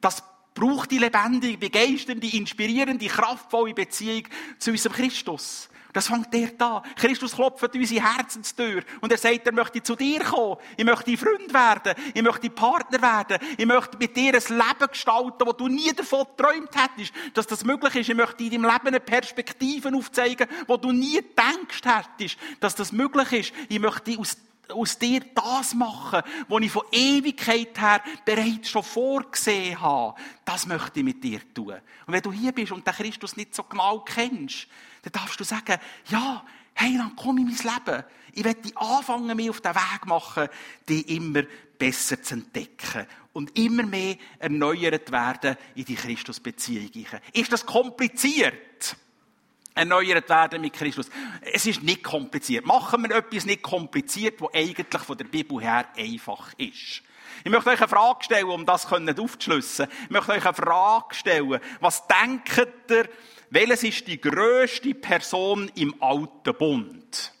das 0.00 0.22
braucht 0.54 0.90
die 0.90 0.98
lebendige, 0.98 1.58
begeisternde, 1.58 2.28
inspirierende, 2.36 3.06
kraftvolle 3.06 3.74
Beziehung 3.74 4.22
zu 4.58 4.70
unserem 4.70 4.94
Christus. 4.94 5.68
Das 5.94 6.08
fängt 6.08 6.34
dort 6.34 6.60
an. 6.60 6.82
Christus 6.96 7.36
klopft 7.36 7.72
unsere 7.72 8.04
Herzenstür 8.04 8.82
und 9.00 9.12
er 9.12 9.18
sagt, 9.18 9.46
er 9.46 9.52
möchte 9.52 9.80
zu 9.80 9.94
dir 9.94 10.24
kommen. 10.24 10.56
Ich 10.76 10.84
möchte 10.84 11.16
Freund 11.16 11.54
werden. 11.54 11.94
Ich 12.12 12.22
möchte 12.22 12.50
Partner 12.50 13.00
werden. 13.00 13.38
Ich 13.56 13.64
möchte 13.64 13.96
mit 13.96 14.16
dir 14.16 14.34
ein 14.34 14.58
Leben 14.58 14.90
gestalten, 14.90 15.46
wo 15.46 15.52
du 15.52 15.68
nie 15.68 15.92
davon 15.92 16.26
geträumt 16.36 16.70
hättest, 16.74 17.12
dass 17.32 17.46
das 17.46 17.64
möglich 17.64 17.94
ist. 17.94 18.08
Ich 18.08 18.16
möchte 18.16 18.42
in 18.42 18.50
deinem 18.50 18.64
Leben 18.64 18.88
eine 18.88 18.98
Perspektive 18.98 19.94
aufzeigen, 19.94 20.48
wo 20.66 20.76
du 20.76 20.90
nie 20.90 21.14
gedacht 21.14 21.84
hättest, 21.84 22.38
dass 22.58 22.74
das 22.74 22.90
möglich 22.90 23.32
ist. 23.32 23.52
Ich 23.68 23.78
möchte 23.78 24.18
aus 24.18 24.36
aus 24.68 24.98
dir 24.98 25.20
das 25.34 25.74
machen, 25.74 26.22
was 26.48 26.62
ich 26.62 26.70
von 26.70 26.84
Ewigkeit 26.90 27.78
her 27.80 28.02
bereits 28.24 28.70
schon 28.70 28.82
vorgesehen 28.82 29.80
habe. 29.80 30.20
Das 30.44 30.66
möchte 30.66 31.00
ich 31.00 31.04
mit 31.04 31.22
dir 31.22 31.40
tun. 31.52 31.74
Und 32.06 32.12
wenn 32.12 32.22
du 32.22 32.32
hier 32.32 32.52
bist 32.52 32.72
und 32.72 32.86
den 32.86 32.94
Christus 32.94 33.36
nicht 33.36 33.54
so 33.54 33.62
genau 33.64 34.00
kennst, 34.00 34.66
dann 35.02 35.12
darfst 35.12 35.38
du 35.38 35.44
sagen, 35.44 35.78
ja, 36.08 36.44
hey, 36.74 36.96
dann 36.96 37.14
komm 37.16 37.38
in 37.38 37.44
mein 37.44 37.56
Leben. 37.56 38.04
Ich 38.32 38.44
werde 38.44 38.76
anfangen, 38.76 39.36
mich 39.36 39.50
auf 39.50 39.60
den 39.60 39.74
Weg 39.74 40.06
machen, 40.06 40.48
die 40.88 41.16
immer 41.16 41.42
besser 41.78 42.20
zu 42.22 42.34
entdecken 42.34 43.06
und 43.32 43.56
immer 43.58 43.84
mehr 43.84 44.16
erneuert 44.38 45.10
werden 45.12 45.56
in 45.74 45.84
die 45.84 45.94
Christusbeziehung. 45.94 46.90
Ist 47.32 47.52
das 47.52 47.64
kompliziert? 47.66 48.96
Erneuert 49.74 50.28
werden 50.28 50.60
mit 50.60 50.72
Christus. 50.72 51.10
Es 51.52 51.66
ist 51.66 51.82
nicht 51.82 52.02
kompliziert. 52.02 52.64
Machen 52.64 53.02
wir 53.02 53.16
etwas 53.16 53.44
nicht 53.44 53.62
kompliziert, 53.62 54.40
was 54.40 54.54
eigentlich 54.54 55.02
von 55.02 55.18
der 55.18 55.24
Bibel 55.24 55.60
her 55.60 55.86
einfach 55.96 56.52
ist. 56.56 57.02
Ich 57.42 57.50
möchte 57.50 57.70
euch 57.70 57.80
eine 57.80 57.88
Frage 57.88 58.24
stellen, 58.24 58.46
um 58.46 58.64
das 58.64 58.86
aufzuschlüssen. 58.86 59.88
Ich 60.04 60.10
möchte 60.10 60.32
euch 60.32 60.44
eine 60.44 60.54
Frage 60.54 61.14
stellen. 61.14 61.60
Was 61.80 62.06
denkt 62.06 62.90
ihr, 62.90 63.08
welches 63.50 63.82
ist 63.82 64.06
die 64.06 64.20
grösste 64.20 64.94
Person 64.94 65.70
im 65.74 66.00
Alten 66.00 66.54
Bund? 66.56 67.32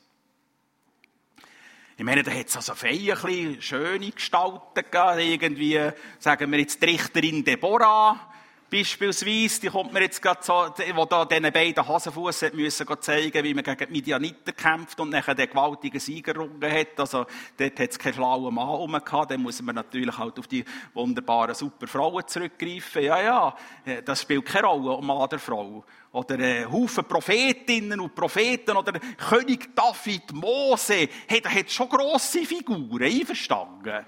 Ich 1.96 2.04
meine, 2.04 2.24
da 2.24 2.32
hat 2.32 2.48
es 2.48 2.56
also 2.56 2.74
viele 2.74 3.62
schöne 3.62 4.10
Gestalten 4.10 4.74
gegeben. 4.74 5.18
Irgendwie, 5.18 5.90
sagen 6.18 6.50
wir 6.50 6.58
jetzt 6.58 6.82
die 6.82 6.86
Richterin 6.86 7.44
Deborah, 7.44 8.33
Beispielsweise, 8.70 9.60
die 9.60 9.68
kommt 9.68 9.92
mir 9.92 10.02
jetzt 10.02 10.20
gerade 10.20 10.40
so, 10.42 10.66
wo 10.94 11.04
da 11.04 11.24
diesen 11.24 11.52
beiden 11.52 11.86
Hasenfuss 11.86 12.42
müssen 12.52 12.86
zeigen, 13.00 13.44
wie 13.44 13.54
man 13.54 13.62
gegen 13.62 13.86
die 13.86 13.92
Midianiter 13.92 14.52
kämpft 14.52 14.98
und 14.98 15.10
nachher 15.10 15.34
den 15.34 15.48
gewaltigen 15.48 16.00
Sieger 16.00 16.34
errungen 16.34 16.72
hat. 16.72 16.98
Also, 16.98 17.26
dort 17.56 17.78
hat 17.78 17.90
es 17.90 17.98
keinen 17.98 18.14
schlauen 18.14 18.54
Mann 18.54 18.66
rum 18.66 18.92
gehabt. 18.92 19.30
Dann 19.30 19.42
muss 19.42 19.62
man 19.62 19.76
natürlich 19.76 20.18
halt 20.18 20.38
auf 20.38 20.48
die 20.48 20.64
wunderbaren, 20.92 21.54
super 21.54 21.86
Frauen 21.86 22.26
zurückgreifen. 22.26 23.04
Ja, 23.04 23.20
ja, 23.20 24.00
das 24.00 24.22
spielt 24.22 24.46
keine 24.46 24.66
Rolle, 24.66 24.90
um 24.92 25.06
Mann 25.06 25.18
oder 25.18 25.38
Frau. 25.38 25.84
Oder 26.10 26.38
äh, 26.38 26.64
Haufen 26.64 27.04
Prophetinnen 27.04 28.00
und 28.00 28.14
Propheten 28.14 28.76
oder 28.76 28.98
König 29.28 29.74
David, 29.74 30.32
Mose. 30.32 31.08
Hey, 31.28 31.40
da 31.40 31.50
hat 31.50 31.70
schon 31.70 31.88
grosse 31.88 32.44
Figuren, 32.44 33.02
einverstanden. 33.02 34.04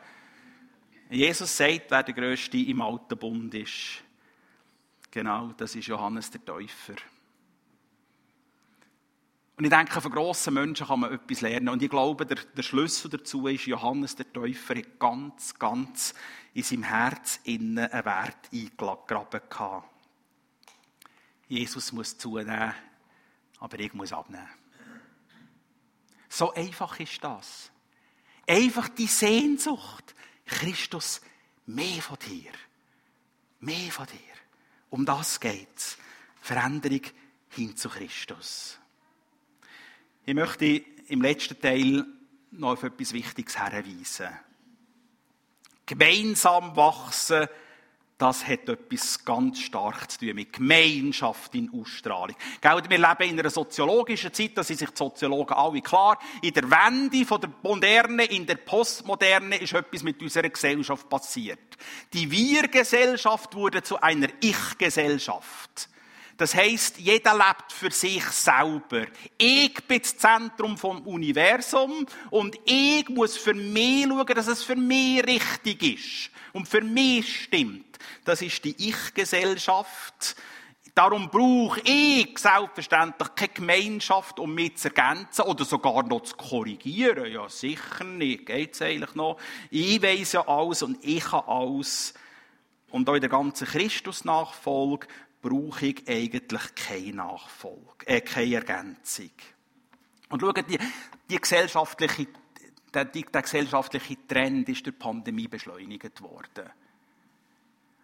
Jesus 1.10 1.56
sagt, 1.56 1.90
wer 1.90 2.02
der 2.02 2.14
Größte 2.14 2.56
im 2.58 2.80
Alten 2.80 3.16
Bund 3.16 3.54
ist. 3.54 4.02
Genau, 5.10 5.52
das 5.56 5.74
ist 5.74 5.86
Johannes 5.86 6.30
der 6.30 6.44
Täufer. 6.44 6.96
Und 9.56 9.64
ich 9.64 9.70
denke, 9.70 10.00
von 10.00 10.12
grossen 10.12 10.52
Menschen 10.54 10.86
kann 10.86 11.00
man 11.00 11.12
etwas 11.12 11.40
lernen. 11.40 11.70
Und 11.70 11.82
ich 11.82 11.88
glaube, 11.88 12.26
der, 12.26 12.36
der 12.36 12.62
Schlüssel 12.62 13.10
dazu 13.10 13.46
ist, 13.46 13.64
Johannes 13.64 14.14
der 14.14 14.30
Täufer 14.30 14.76
hat 14.76 14.98
ganz, 14.98 15.54
ganz 15.58 16.14
in 16.52 16.62
seinem 16.62 16.82
Herz 16.82 17.40
innen 17.44 17.90
einen 17.90 18.04
Wert 18.04 18.50
eingegraben 18.52 19.40
gehabt. 19.48 19.90
Jesus 21.48 21.92
muss 21.92 22.18
zunehmen, 22.18 22.74
aber 23.58 23.78
ich 23.78 23.94
muss 23.94 24.12
abnehmen. 24.12 24.48
So 26.28 26.52
einfach 26.52 27.00
ist 27.00 27.22
das. 27.24 27.70
Einfach 28.46 28.88
die 28.90 29.06
Sehnsucht. 29.06 30.14
Christus, 30.44 31.22
mehr 31.64 32.02
von 32.02 32.18
dir. 32.18 32.52
Mehr 33.60 33.90
von 33.90 34.06
dir. 34.06 34.35
Um 34.90 35.04
das 35.04 35.40
geht's. 35.40 35.98
Veränderung 36.40 37.02
hin 37.50 37.76
zu 37.76 37.88
Christus. 37.88 38.78
Ich 40.24 40.34
möchte 40.34 40.66
im 41.08 41.22
letzten 41.22 41.60
Teil 41.60 42.04
noch 42.52 42.72
auf 42.72 42.82
etwas 42.82 43.12
Wichtiges 43.12 43.58
hinweisen. 43.58 44.28
Gemeinsam 45.86 46.74
wachsen 46.74 47.46
das 48.18 48.46
hat 48.46 48.68
etwas 48.68 49.22
ganz 49.24 49.60
stark 49.60 50.10
zu 50.10 50.20
tun 50.20 50.34
mit 50.34 50.54
Gemeinschaft 50.54 51.54
in 51.54 51.70
Ausstrahlung. 51.70 52.34
wir 52.62 52.98
leben 52.98 53.30
in 53.30 53.38
einer 53.38 53.50
soziologischen 53.50 54.32
Zeit, 54.32 54.52
da 54.54 54.64
sind 54.64 54.78
sich 54.78 54.88
die 54.88 54.96
Soziologen 54.96 55.54
alle 55.54 55.82
klar. 55.82 56.18
In 56.40 56.54
der 56.54 56.70
Wende 56.70 57.26
von 57.26 57.40
der 57.42 57.52
Moderne 57.62 58.24
in 58.24 58.46
der 58.46 58.56
Postmoderne 58.56 59.56
ist 59.58 59.74
etwas 59.74 60.02
mit 60.02 60.22
unserer 60.22 60.48
Gesellschaft 60.48 61.08
passiert. 61.10 61.58
Die 62.14 62.30
Wir-Gesellschaft 62.30 63.54
wurde 63.54 63.82
zu 63.82 64.00
einer 64.00 64.28
Ich-Gesellschaft. 64.40 65.90
Das 66.38 66.54
heißt, 66.54 66.98
jeder 66.98 67.34
lebt 67.34 67.72
für 67.72 67.90
sich 67.90 68.24
selber. 68.24 69.06
Ich 69.38 69.74
bin 69.86 70.00
das 70.00 70.16
Zentrum 70.16 70.78
vom 70.78 71.02
Universum 71.02 72.06
und 72.30 72.58
ich 72.64 73.08
muss 73.10 73.36
für 73.36 73.54
mich 73.54 74.06
schauen, 74.06 74.26
dass 74.26 74.46
es 74.46 74.62
für 74.62 74.76
mich 74.76 75.26
richtig 75.26 75.82
ist 75.82 76.30
und 76.56 76.66
für 76.66 76.80
mich 76.80 77.44
stimmt. 77.44 77.98
Das 78.24 78.40
ist 78.40 78.64
die 78.64 78.88
Ich-Gesellschaft. 78.88 80.36
Darum 80.94 81.28
brauche 81.28 81.80
ich 81.84 82.38
selbstverständlich 82.38 83.34
keine 83.34 83.52
Gemeinschaft, 83.52 84.38
um 84.38 84.54
mich 84.54 84.78
zu 84.78 84.88
ergänzen 84.88 85.42
oder 85.42 85.66
sogar 85.66 86.02
noch 86.04 86.22
zu 86.22 86.34
korrigieren. 86.34 87.30
Ja, 87.30 87.46
sicher 87.50 88.04
nicht. 88.04 88.46
Geht's 88.46 88.80
eigentlich 88.80 89.14
noch? 89.14 89.36
Ich 89.70 90.02
weiss 90.02 90.32
ja 90.32 90.48
alles 90.48 90.82
und 90.82 90.96
ich 91.04 91.22
kann 91.24 91.44
alles. 91.46 92.14
Und 92.88 93.06
auch 93.10 93.14
in 93.14 93.20
der 93.20 93.28
ganzen 93.28 93.66
Christus-Nachfolge 93.66 95.08
brauche 95.42 95.86
ich 95.86 96.08
eigentlich 96.08 96.74
keine 96.74 97.16
Nachfolge, 97.16 98.06
äh, 98.06 98.22
keine 98.22 98.54
Ergänzung. 98.54 99.30
Und 100.30 100.40
schaut, 100.40 100.64
die, 100.70 100.78
die 101.28 101.36
gesellschaftliche, 101.36 102.28
der, 103.04 103.22
der 103.22 103.42
gesellschaftliche 103.42 104.16
Trend 104.26 104.68
ist 104.68 104.86
durch 104.86 104.94
die 104.96 105.02
Pandemie 105.02 105.48
beschleunigt 105.48 106.22
worden. 106.22 106.70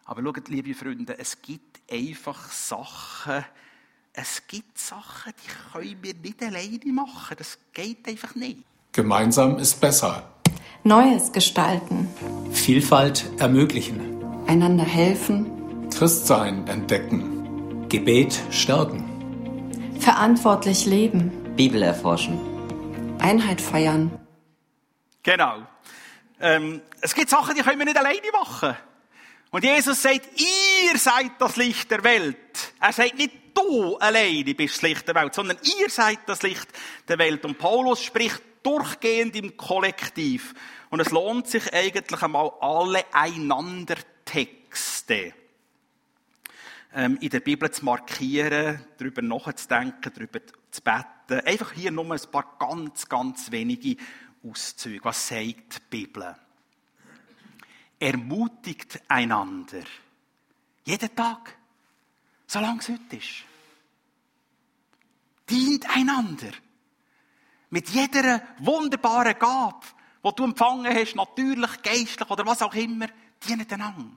Aber 0.04 0.22
schaut, 0.22 0.48
liebe 0.48 0.74
Freunde, 0.74 1.18
es 1.18 1.40
gibt 1.40 1.80
einfach 1.90 2.50
Sachen, 2.50 3.44
es 4.12 4.46
gibt 4.46 4.78
Sachen, 4.78 5.32
die 5.42 5.72
können 5.72 6.02
wir 6.02 6.14
nicht 6.14 6.42
alleine 6.42 6.92
machen. 6.92 7.34
Das 7.38 7.58
geht 7.72 8.06
einfach 8.06 8.34
nicht. 8.34 8.58
Gemeinsam 8.92 9.58
ist 9.58 9.80
besser. 9.80 10.28
Neues 10.84 11.32
gestalten. 11.32 12.08
Vielfalt 12.50 13.24
ermöglichen. 13.38 14.22
Einander 14.46 14.84
helfen. 14.84 15.88
Christsein 15.90 16.66
entdecken. 16.66 17.88
Gebet 17.88 18.38
stärken. 18.50 19.04
Verantwortlich 19.98 20.84
leben. 20.84 21.30
Bibel 21.56 21.82
erforschen. 21.82 22.38
Einheit 23.18 23.60
feiern. 23.60 24.10
Genau. 25.22 25.66
Ähm, 26.40 26.82
es 27.00 27.14
gibt 27.14 27.30
Sachen, 27.30 27.54
die 27.54 27.62
können 27.62 27.78
wir 27.78 27.86
nicht 27.86 27.96
alleine 27.96 28.32
machen. 28.32 28.76
Und 29.50 29.64
Jesus 29.64 30.02
sagt, 30.02 30.28
ihr 30.40 30.98
seid 30.98 31.32
das 31.38 31.56
Licht 31.56 31.90
der 31.90 32.02
Welt. 32.02 32.72
Er 32.80 32.92
sagt 32.92 33.18
nicht, 33.18 33.32
du 33.54 33.96
alleine 33.96 34.54
bist 34.54 34.76
das 34.76 34.82
Licht 34.82 35.06
der 35.06 35.14
Welt, 35.14 35.34
sondern 35.34 35.58
ihr 35.78 35.90
seid 35.90 36.20
das 36.26 36.42
Licht 36.42 36.66
der 37.06 37.18
Welt. 37.18 37.44
Und 37.44 37.58
Paulus 37.58 38.02
spricht 38.02 38.42
durchgehend 38.62 39.36
im 39.36 39.56
Kollektiv. 39.56 40.54
Und 40.90 41.00
es 41.00 41.10
lohnt 41.10 41.48
sich 41.48 41.72
eigentlich 41.72 42.22
einmal 42.22 42.50
alle 42.60 43.04
einander 43.12 43.96
Texte 44.24 45.34
ähm, 46.94 47.18
in 47.20 47.30
der 47.30 47.40
Bibel 47.40 47.70
zu 47.70 47.84
markieren, 47.84 48.84
darüber 48.98 49.22
nachzudenken, 49.22 50.12
darüber 50.14 50.40
zu 50.70 50.82
beten. 50.82 51.46
Einfach 51.46 51.72
hier 51.72 51.90
nur 51.90 52.10
ein 52.10 52.20
paar 52.30 52.56
ganz, 52.58 53.08
ganz 53.08 53.50
wenige 53.50 53.96
Auszüge. 54.44 55.04
Was 55.04 55.28
sagt 55.28 55.76
die 55.76 55.80
Bibel? 55.90 56.36
ermutigt 58.02 59.00
einander. 59.06 59.84
Jeden 60.84 61.14
Tag. 61.14 61.56
Solange 62.48 62.80
es 62.80 62.88
heute 62.88 63.16
ist. 63.16 63.44
Dient 65.48 65.88
einander. 65.88 66.50
Mit 67.70 67.88
jeder 67.90 68.42
wunderbaren 68.58 69.38
Gabe, 69.38 69.86
die 70.24 70.30
du 70.34 70.44
empfangen 70.44 70.92
hast, 70.92 71.14
natürlich, 71.14 71.82
geistlich 71.82 72.28
oder 72.28 72.44
was 72.44 72.62
auch 72.62 72.74
immer, 72.74 73.06
dient 73.46 73.72
einander. 73.72 74.16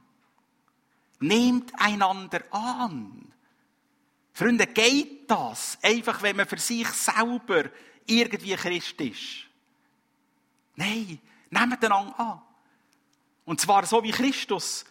Nehmt 1.20 1.72
einander 1.80 2.42
an. 2.52 3.32
Freunde, 4.34 4.66
geht 4.66 5.30
das 5.30 5.78
einfach, 5.82 6.22
wenn 6.24 6.38
man 6.38 6.48
für 6.48 6.58
sich 6.58 6.88
selber 6.88 7.70
irgendwie 8.08 8.56
Christ 8.56 9.00
ist? 9.00 9.45
Nein, 10.76 11.20
nehmt 11.50 11.84
einander 11.84 12.20
an. 12.20 12.42
Und 13.46 13.62
zwar 13.62 13.86
so, 13.86 14.04
wie 14.04 14.12
Christus 14.12 14.86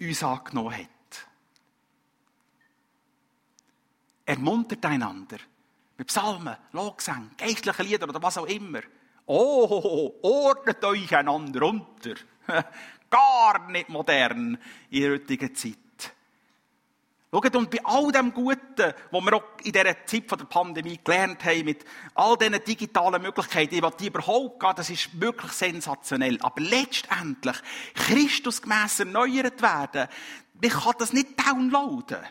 uns 0.00 0.22
angenommen 0.22 0.76
hat. 0.76 0.88
Ermuntert 4.24 4.84
einander. 4.84 5.38
Mit 5.96 6.06
Psalmen, 6.06 6.56
Lobgesang, 6.72 7.32
geistlichen 7.36 7.86
Liedern 7.86 8.10
oder 8.10 8.22
was 8.22 8.38
auch 8.38 8.46
immer. 8.46 8.80
Oh, 9.26 10.14
ordnet 10.22 10.82
euch 10.84 11.14
einander 11.14 11.62
unter. 11.62 12.14
Gar 13.10 13.68
nicht 13.68 13.88
modern 13.88 14.58
in 14.90 15.00
der 15.00 15.12
heutigen 15.12 15.54
Zeit. 15.54 15.78
Schaut, 17.30 17.56
und 17.56 17.70
bei 17.70 17.84
all 17.84 18.10
dem 18.10 18.32
Guten, 18.32 18.94
was 19.10 19.24
wir 19.24 19.34
auch 19.34 19.42
in 19.62 19.72
dieser 19.72 20.06
Zeit 20.06 20.30
der 20.30 20.46
Pandemie 20.46 20.98
gelernt 21.04 21.44
haben, 21.44 21.66
mit 21.66 21.84
all 22.14 22.38
diesen 22.38 22.64
digitalen 22.64 23.20
Möglichkeiten, 23.20 23.82
die 24.00 24.06
überhaupt 24.06 24.60
gehen, 24.60 24.72
das 24.74 24.88
ist 24.88 25.20
wirklich 25.20 25.52
sensationell. 25.52 26.38
Aber 26.40 26.62
letztendlich, 26.62 27.56
Christus 27.94 28.62
gemäss 28.62 29.00
erneuert 29.00 29.60
werden, 29.60 30.08
man 30.60 30.70
kann 30.70 30.94
das 30.98 31.12
nicht 31.12 31.38
downloaden. 31.38 32.24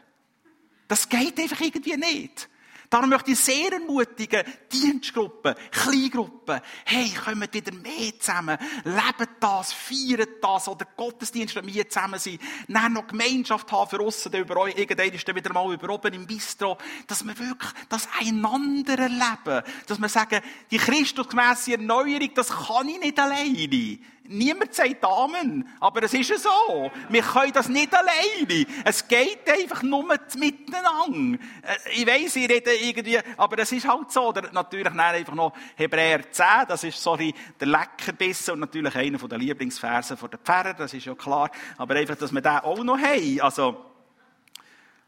Das 0.88 1.08
geht 1.08 1.40
einfach 1.40 1.62
irgendwie 1.62 1.98
nicht. 1.98 2.50
Darum 2.90 3.10
möchte 3.10 3.32
ich 3.32 3.40
sehr 3.40 3.74
ermutigen, 3.74 4.44
Dienstgruppen, 4.72 5.56
Kleingruppen, 5.72 6.62
hey, 6.86 7.12
kommt 7.14 7.54
wieder 7.54 7.74
mehr 7.74 8.18
zusammen, 8.18 8.58
lebt 8.86 9.30
das, 9.42 9.74
feiert 9.74 10.42
das, 10.42 10.68
oder 10.70 10.86
Gottesdienst 10.96 11.56
mit 11.56 11.66
mir 11.66 11.90
zusammen 11.90 12.20
sein, 12.20 12.40
dann 12.68 12.94
noch 12.94 13.08
Gemeinschaft 13.08 13.70
haben 13.72 13.90
für 13.90 14.02
uns, 14.02 14.26
über 14.26 14.58
euch, 14.58 14.78
irgendwann 14.78 15.10
ist 15.10 15.28
dann 15.28 15.36
wieder 15.36 15.52
mal 15.52 15.74
über 15.74 15.90
oben 15.90 16.14
im 16.14 16.26
Bistro, 16.26 16.78
dass 17.08 17.26
wir 17.26 17.38
wirklich 17.38 17.72
das 17.90 18.08
einander 18.20 18.98
erleben, 18.98 19.64
dass 19.86 20.00
wir 20.00 20.10
sagen, 20.10 20.42
die 20.72 20.78
christusgemäße 20.78 21.74
Erneuerung, 21.74 22.30
das 22.36 22.50
kann 22.50 22.88
ich 22.88 23.00
nicht 23.00 23.20
alleine. 23.20 24.00
Niemand 24.28 24.74
sagt 24.74 25.04
Amen, 25.06 25.68
aber 25.80 26.04
es 26.04 26.14
ist 26.14 26.44
so. 26.44 26.92
Wir 27.10 27.22
können 27.22 27.54
das 27.54 27.70
nicht 27.70 27.94
alleine. 27.94 28.66
Es 28.84 29.08
geht 29.08 29.50
einfach 29.50 29.84
nur 29.84 30.04
miteinander. 30.04 31.40
Äh, 31.62 31.94
ich 31.94 32.08
weiss, 32.08 32.36
ich 32.36 32.50
rede 32.50 32.74
irgendwie, 32.76 33.20
aber 33.38 33.60
es 33.60 33.72
ist 33.72 33.88
halt 33.88 34.12
so. 34.12 34.34
Natürlich 34.52 34.92
einfach 34.92 35.34
noch 35.34 35.54
Hebräer 35.76 36.30
10, 36.32 36.46
das 36.68 36.84
ist 36.84 37.02
sorry, 37.02 37.34
der 37.60 37.68
Leckerbissen 37.68 38.56
und 38.56 38.60
natürlich 38.60 38.96
einer 38.96 39.18
der 39.18 39.38
Lieblingsversen 39.38 40.18
der 40.30 40.40
Pfarrer, 40.40 40.74
das 40.74 40.94
ist 40.94 41.06
ja 41.06 41.16
klar. 41.16 41.50
Aber 41.78 41.96
einfach, 41.96 42.18
dass 42.18 42.34
wir 42.34 42.42
den 42.42 42.58
auch 42.58 42.84
noch 42.84 43.00
haben. 43.00 43.42
Also, 43.42 43.86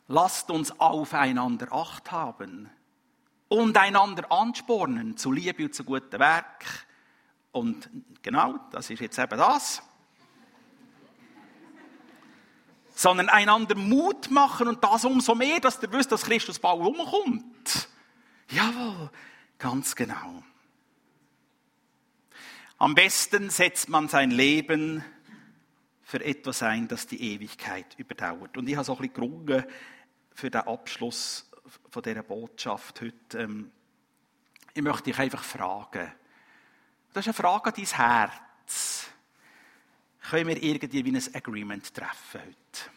lasst 0.08 0.50
uns 0.50 0.80
aufeinander 0.80 1.72
Acht 1.72 2.12
haben 2.12 2.70
und 3.50 3.78
einander 3.78 4.32
anspornen 4.32 5.18
zu 5.18 5.32
Liebe 5.32 5.66
und 5.66 5.76
zu 5.76 5.84
guten 5.84 6.20
Werk 6.20 6.88
und 7.52 7.90
genau, 8.22 8.56
das 8.72 8.90
ist 8.90 9.00
jetzt 9.00 9.18
eben 9.18 9.38
das. 9.38 9.82
Sondern 12.94 13.30
einander 13.30 13.76
Mut 13.76 14.30
machen 14.30 14.68
und 14.68 14.84
das 14.84 15.06
umso 15.06 15.36
mehr, 15.36 15.60
dass 15.60 15.82
ihr 15.82 15.92
wisst, 15.92 16.12
dass 16.12 16.24
Christus 16.24 16.60
bald 16.60 16.82
umkommt. 16.82 17.90
Jawohl, 18.50 19.10
ganz 19.58 19.96
genau. 19.96 20.44
Am 22.78 22.96
besten 22.96 23.50
setzt 23.50 23.90
man 23.90 24.08
sein 24.08 24.32
Leben 24.32 25.04
für 26.02 26.24
etwas 26.24 26.64
ein, 26.64 26.88
das 26.88 27.08
die 27.08 27.34
Ewigkeit 27.34 27.86
überdauert. 27.98 28.58
Und 28.58 28.68
ich 28.68 28.76
habe 28.76 28.86
so 28.86 28.94
ein 28.94 28.98
bisschen 29.00 29.14
gerungen 29.14 29.64
für 30.34 30.50
den 30.50 30.62
Abschluss 30.62 31.50
von 31.90 32.02
dieser 32.02 32.24
Botschaft 32.24 33.02
heute. 33.02 33.38
Ähm, 33.38 33.72
ich 34.74 34.82
möchte 34.82 35.04
dich 35.04 35.20
einfach 35.20 35.44
fragen, 35.44 36.12
das 37.20 37.28
ist 37.28 37.40
eine 37.40 37.50
Frage 37.50 37.66
an 37.66 37.74
dein 37.76 37.86
Herz. 37.86 39.08
Können 40.30 40.48
wir 40.48 40.64
irgendwie 40.64 41.04
wie 41.04 41.18
ein 41.18 41.36
Agreement 41.36 41.94
treffen 41.94 42.40
heute? 42.40 42.90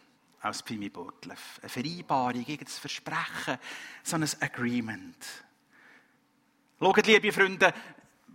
Aus 0.42 0.62
Pimi 0.62 0.90
Burtleff. 0.90 1.58
Eine 1.60 1.68
Vereinbarung, 1.68 2.40
irgendein 2.40 2.66
Versprechen, 2.68 3.58
so 4.04 4.16
ein 4.16 4.28
Agreement. 4.40 5.16
Schaut, 6.78 7.06
liebe 7.06 7.32
Freunde, 7.32 7.74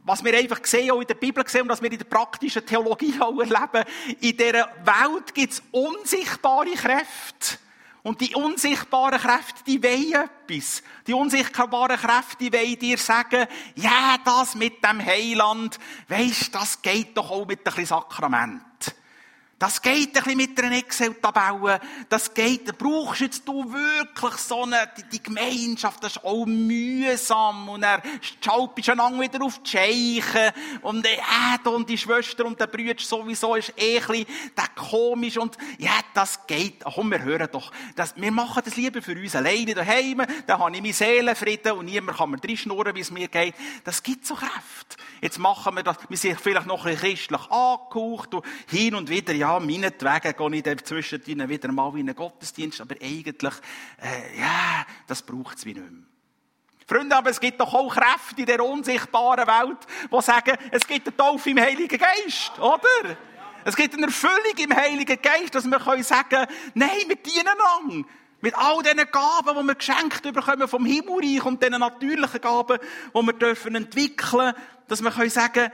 was 0.04 0.24
wir 0.24 0.38
einfach 0.38 0.60
sehen, 0.66 0.92
auch 0.92 1.00
in 1.00 1.08
der 1.08 1.16
Bibel 1.16 1.48
sehen 1.48 1.62
und 1.62 1.70
was 1.70 1.82
wir 1.82 1.92
in 1.92 1.98
der 1.98 2.06
praktischen 2.06 2.66
Theologie 2.66 3.20
auch 3.22 3.40
erleben, 3.40 3.90
in 4.20 4.36
dieser 4.36 4.68
Welt 4.84 5.34
gibt 5.34 5.54
es 5.54 5.64
unsichtbare 5.72 6.72
Kräfte. 6.72 7.60
Und 8.08 8.22
die 8.22 8.34
unsichtbaren 8.36 9.20
Kräfte, 9.20 9.66
die 9.66 9.84
wollen 9.84 10.30
etwas. 10.48 10.82
Die 11.08 11.14
unsichtbaren 11.14 11.98
Kräfte, 11.98 12.38
die 12.40 12.54
wollen 12.54 12.80
dir 12.80 12.98
sagen, 12.98 13.48
ja, 13.76 14.16
das 14.24 14.56
mit 14.56 14.82
dem 14.82 15.06
Heiland, 15.06 15.78
weisst, 16.08 16.56
das 16.56 16.82
geht 16.82 17.18
doch 17.18 17.30
auch 17.30 17.46
mit 17.46 17.60
ein 17.60 17.64
bisschen 17.66 17.86
Sakrament. 17.86 18.64
Das 19.60 19.82
geht 19.82 20.16
ein 20.16 20.24
bisschen 20.24 20.38
mit 20.38 20.62
einer 20.62 20.78
Excel-Tabelle. 20.78 21.80
Das 22.10 22.32
geht, 22.32 22.68
da 22.68 22.74
brauchst 22.78 23.22
jetzt 23.22 23.48
du 23.48 23.74
wirklich 23.74 24.36
so 24.36 24.64
eine, 24.64 24.92
die, 24.96 25.18
die 25.18 25.24
Gemeinschaft, 25.24 26.04
das 26.04 26.18
ist 26.18 26.24
auch 26.24 26.46
mühsam. 26.46 27.68
Und 27.70 27.82
er 27.82 28.04
schalpst 28.40 28.88
dann 28.90 29.20
wieder 29.20 29.44
auf 29.44 29.60
die 29.64 29.70
Scheiche. 29.72 30.54
Und, 30.84 31.08
äh, 31.08 31.70
und 31.70 31.90
die 31.90 31.98
Schwester 31.98 32.46
und 32.46 32.60
der 32.60 32.68
Bruder 32.68 32.94
sowieso 33.00 33.56
ist 33.56 33.74
eh 33.78 34.00
ein 34.00 34.06
bisschen, 34.06 34.26
komisch. 34.76 35.38
Und, 35.38 35.58
ja, 35.80 35.92
das 36.14 36.46
geht. 36.46 36.86
Ach, 36.86 36.94
komm, 36.96 37.10
wir 37.10 37.24
hören 37.24 37.50
doch. 37.52 37.72
Das, 37.96 38.16
wir 38.16 38.32
machen 38.32 38.62
das 38.64 38.76
lieber 38.76 39.02
für 39.02 39.14
uns 39.14 39.36
alleine 39.36 39.74
daheim. 39.74 40.22
Da 40.46 40.60
habe 40.60 40.76
ich 40.76 40.82
meine 40.82 40.94
Seelenfrieden 40.94 41.72
und 41.74 41.86
niemand 41.86 42.18
kann 42.18 42.30
mir 42.30 42.38
drin 42.38 42.58
schnurren, 42.58 42.96
wie 42.96 43.02
es 43.02 43.12
mir 43.12 43.28
geht. 43.28 43.56
Das 43.84 44.04
gibt 44.04 44.26
so 44.26 44.36
Kraft. 44.36 44.98
Jetzt 45.20 45.40
machen 45.40 45.76
wir 45.76 45.84
das, 45.84 45.98
wir 46.08 46.18
sind 46.18 46.40
vielleicht 46.40 46.68
noch 46.68 46.86
ein 46.86 46.94
bisschen 46.94 47.16
christlich 47.16 47.42
angehaucht 47.50 48.36
und 48.36 48.46
hin 48.68 48.94
und 48.94 49.10
wieder, 49.10 49.34
ja, 49.34 49.47
ja, 49.48 49.60
meinetwegen 49.60 50.36
gehe 50.36 50.58
ich 50.58 50.64
dann 50.64 50.78
zwischendrin 50.84 51.48
wieder 51.48 51.72
mal 51.72 51.94
in 51.94 52.10
einen 52.10 52.16
Gottesdienst, 52.16 52.82
aber 52.82 52.96
eigentlich, 53.02 53.54
äh, 54.02 54.40
ja, 54.40 54.86
das 55.08 55.22
braucht 55.22 55.58
es 55.58 55.66
wie 55.66 55.74
nicht 55.74 55.90
mehr. 55.90 56.04
Freunde, 56.86 57.16
aber 57.16 57.30
es 57.30 57.40
gibt 57.40 57.60
doch 57.60 57.74
auch 57.74 57.94
Kräfte 57.94 58.42
in 58.42 58.46
der 58.46 58.64
unsichtbaren 58.64 59.48
Welt, 59.48 59.78
die 60.12 60.22
sagen, 60.22 60.58
es 60.72 60.88
gibt 60.88 61.08
eine 61.08 61.18
Taufe 61.18 61.50
im 61.50 61.60
Heiligen 61.60 61.98
Geist, 61.98 62.58
oder? 62.60 63.18
Es 63.66 63.76
gibt 63.76 63.94
eine 63.94 64.06
Erfüllung 64.06 64.58
im 64.58 64.74
Heiligen 64.74 65.22
Geist, 65.22 65.56
dass 65.56 65.66
wir 65.66 65.80
können 65.80 66.04
sagen, 66.04 66.46
nein, 66.74 66.90
wir 67.08 67.18
dienen 67.18 67.46
lang. 67.46 68.06
Mit 68.40 68.56
all 68.56 68.82
diesen 68.84 69.12
Gaben, 69.12 69.60
die 69.60 69.68
wir 69.68 69.76
geschenkt 69.76 70.22
bekommen 70.22 70.68
vom 70.68 70.86
Himmelreich 70.86 71.44
und 71.44 71.62
diesen 71.62 71.80
natürlichen 71.80 72.40
Gaben, 72.40 72.80
die 73.14 73.22
wir 73.22 73.34
dürfen 73.34 73.76
entwickeln, 73.76 74.54
dass 74.88 75.02
wir 75.02 75.12
können 75.12 75.30
sagen, 75.30 75.72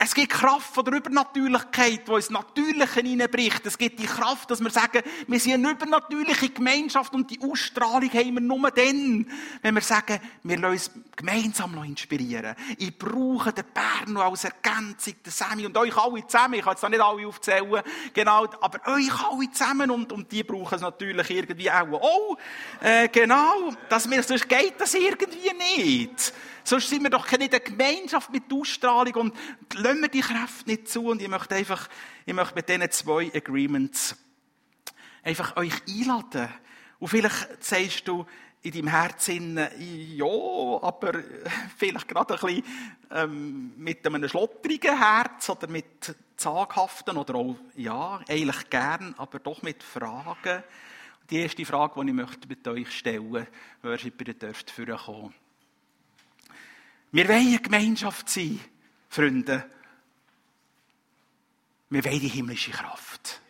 es 0.00 0.14
gibt 0.14 0.30
Kraft 0.30 0.72
von 0.74 0.84
der 0.84 0.94
Übernatürlichkeit, 0.94 2.06
die 2.06 2.12
ins 2.12 2.30
Natürliche 2.30 3.00
hineinbricht. 3.00 3.66
Es 3.66 3.76
gibt 3.76 3.98
die 3.98 4.06
Kraft, 4.06 4.48
dass 4.48 4.60
wir 4.60 4.70
sagen, 4.70 5.02
wir 5.26 5.40
sind 5.40 5.54
eine 5.54 5.72
übernatürliche 5.72 6.50
Gemeinschaft 6.50 7.12
und 7.14 7.28
die 7.28 7.40
Ausstrahlung 7.42 8.08
haben 8.12 8.34
wir 8.34 8.40
nur 8.40 8.70
dann, 8.70 9.26
wenn 9.60 9.74
wir 9.74 9.80
sagen, 9.80 10.20
wir 10.44 10.56
lassen 10.56 10.72
uns 10.72 10.90
gemeinsam 11.16 11.82
inspirieren. 11.82 12.54
Ich 12.78 12.96
brauche 12.96 13.52
den 13.52 13.64
Berno 13.74 14.20
als 14.20 14.44
Ergänzung, 14.44 15.14
den 15.26 15.32
Sammy 15.32 15.66
und 15.66 15.76
euch 15.76 15.96
alle 15.96 16.24
zusammen. 16.28 16.54
Ich 16.54 16.62
kann 16.62 16.74
jetzt 16.74 16.84
da 16.84 16.88
nicht 16.88 17.00
alle 17.00 17.26
aufzählen, 17.26 17.82
genau, 18.14 18.46
aber 18.60 18.94
euch 18.94 19.24
alle 19.28 19.50
zusammen 19.50 19.90
und, 19.90 20.12
und 20.12 20.30
die 20.30 20.44
brauchen 20.44 20.76
es 20.76 20.80
natürlich 20.80 21.28
irgendwie 21.28 21.72
auch. 21.72 21.88
Oh, 21.90 22.36
äh, 22.80 23.08
genau, 23.08 23.72
dass 23.88 24.08
wir, 24.08 24.22
sonst 24.22 24.48
geht 24.48 24.74
das 24.78 24.94
irgendwie 24.94 25.52
nicht. 25.76 26.32
Sonst 26.68 26.90
sind 26.90 27.02
wir 27.02 27.08
doch 27.08 27.26
keine 27.26 27.48
Gemeinschaft 27.48 28.30
mit 28.30 28.52
Ausstrahlung 28.52 29.14
und 29.14 29.34
lassen 29.72 30.02
wir 30.02 30.08
die 30.08 30.20
Kraft 30.20 30.66
nicht 30.66 30.86
zu. 30.86 31.06
Und 31.06 31.22
ich 31.22 31.28
möchte 31.28 31.54
einfach, 31.54 31.88
ich 32.26 32.34
möchte 32.34 32.54
mit 32.56 32.68
diesen 32.68 32.90
zwei 32.90 33.30
Agreements 33.34 34.14
einfach 35.22 35.56
euch 35.56 35.72
einladen. 35.88 36.50
Und 36.98 37.08
vielleicht 37.08 37.64
sagst 37.64 38.06
du 38.06 38.26
in 38.60 38.72
deinem 38.72 38.88
Herzen, 38.88 39.56
ja, 39.78 40.26
aber 40.26 41.22
vielleicht 41.78 42.06
gerade 42.06 42.34
ein 42.34 42.40
bisschen 42.40 42.64
ähm, 43.12 43.72
mit 43.78 44.06
einem 44.06 44.28
schlottrigen 44.28 44.98
Herz 44.98 45.48
oder 45.48 45.68
mit 45.68 46.14
zaghaften 46.36 47.16
oder 47.16 47.34
auch, 47.36 47.56
ja, 47.76 48.20
eigentlich 48.28 48.68
gern, 48.68 49.14
aber 49.16 49.38
doch 49.38 49.62
mit 49.62 49.82
Fragen. 49.82 50.62
Die 51.30 51.38
erste 51.38 51.64
Frage, 51.64 51.98
die 52.02 52.08
ich 52.08 52.14
möchte 52.14 52.46
mit 52.46 52.68
euch 52.68 52.92
stellen 52.92 53.30
möchte, 53.30 53.48
wer 53.80 54.04
ihr 54.04 54.34
dürft 54.34 54.70
vorkommen. 54.70 55.32
Wir 57.10 57.28
wollen 57.28 57.48
eine 57.48 57.58
Gemeinschaft 57.58 58.28
sein, 58.28 58.60
Freunde. 59.08 59.68
Wir 61.90 62.04
wollen 62.04 62.20
die 62.20 62.28
himmlische 62.28 62.70
Kraft. 62.70 63.40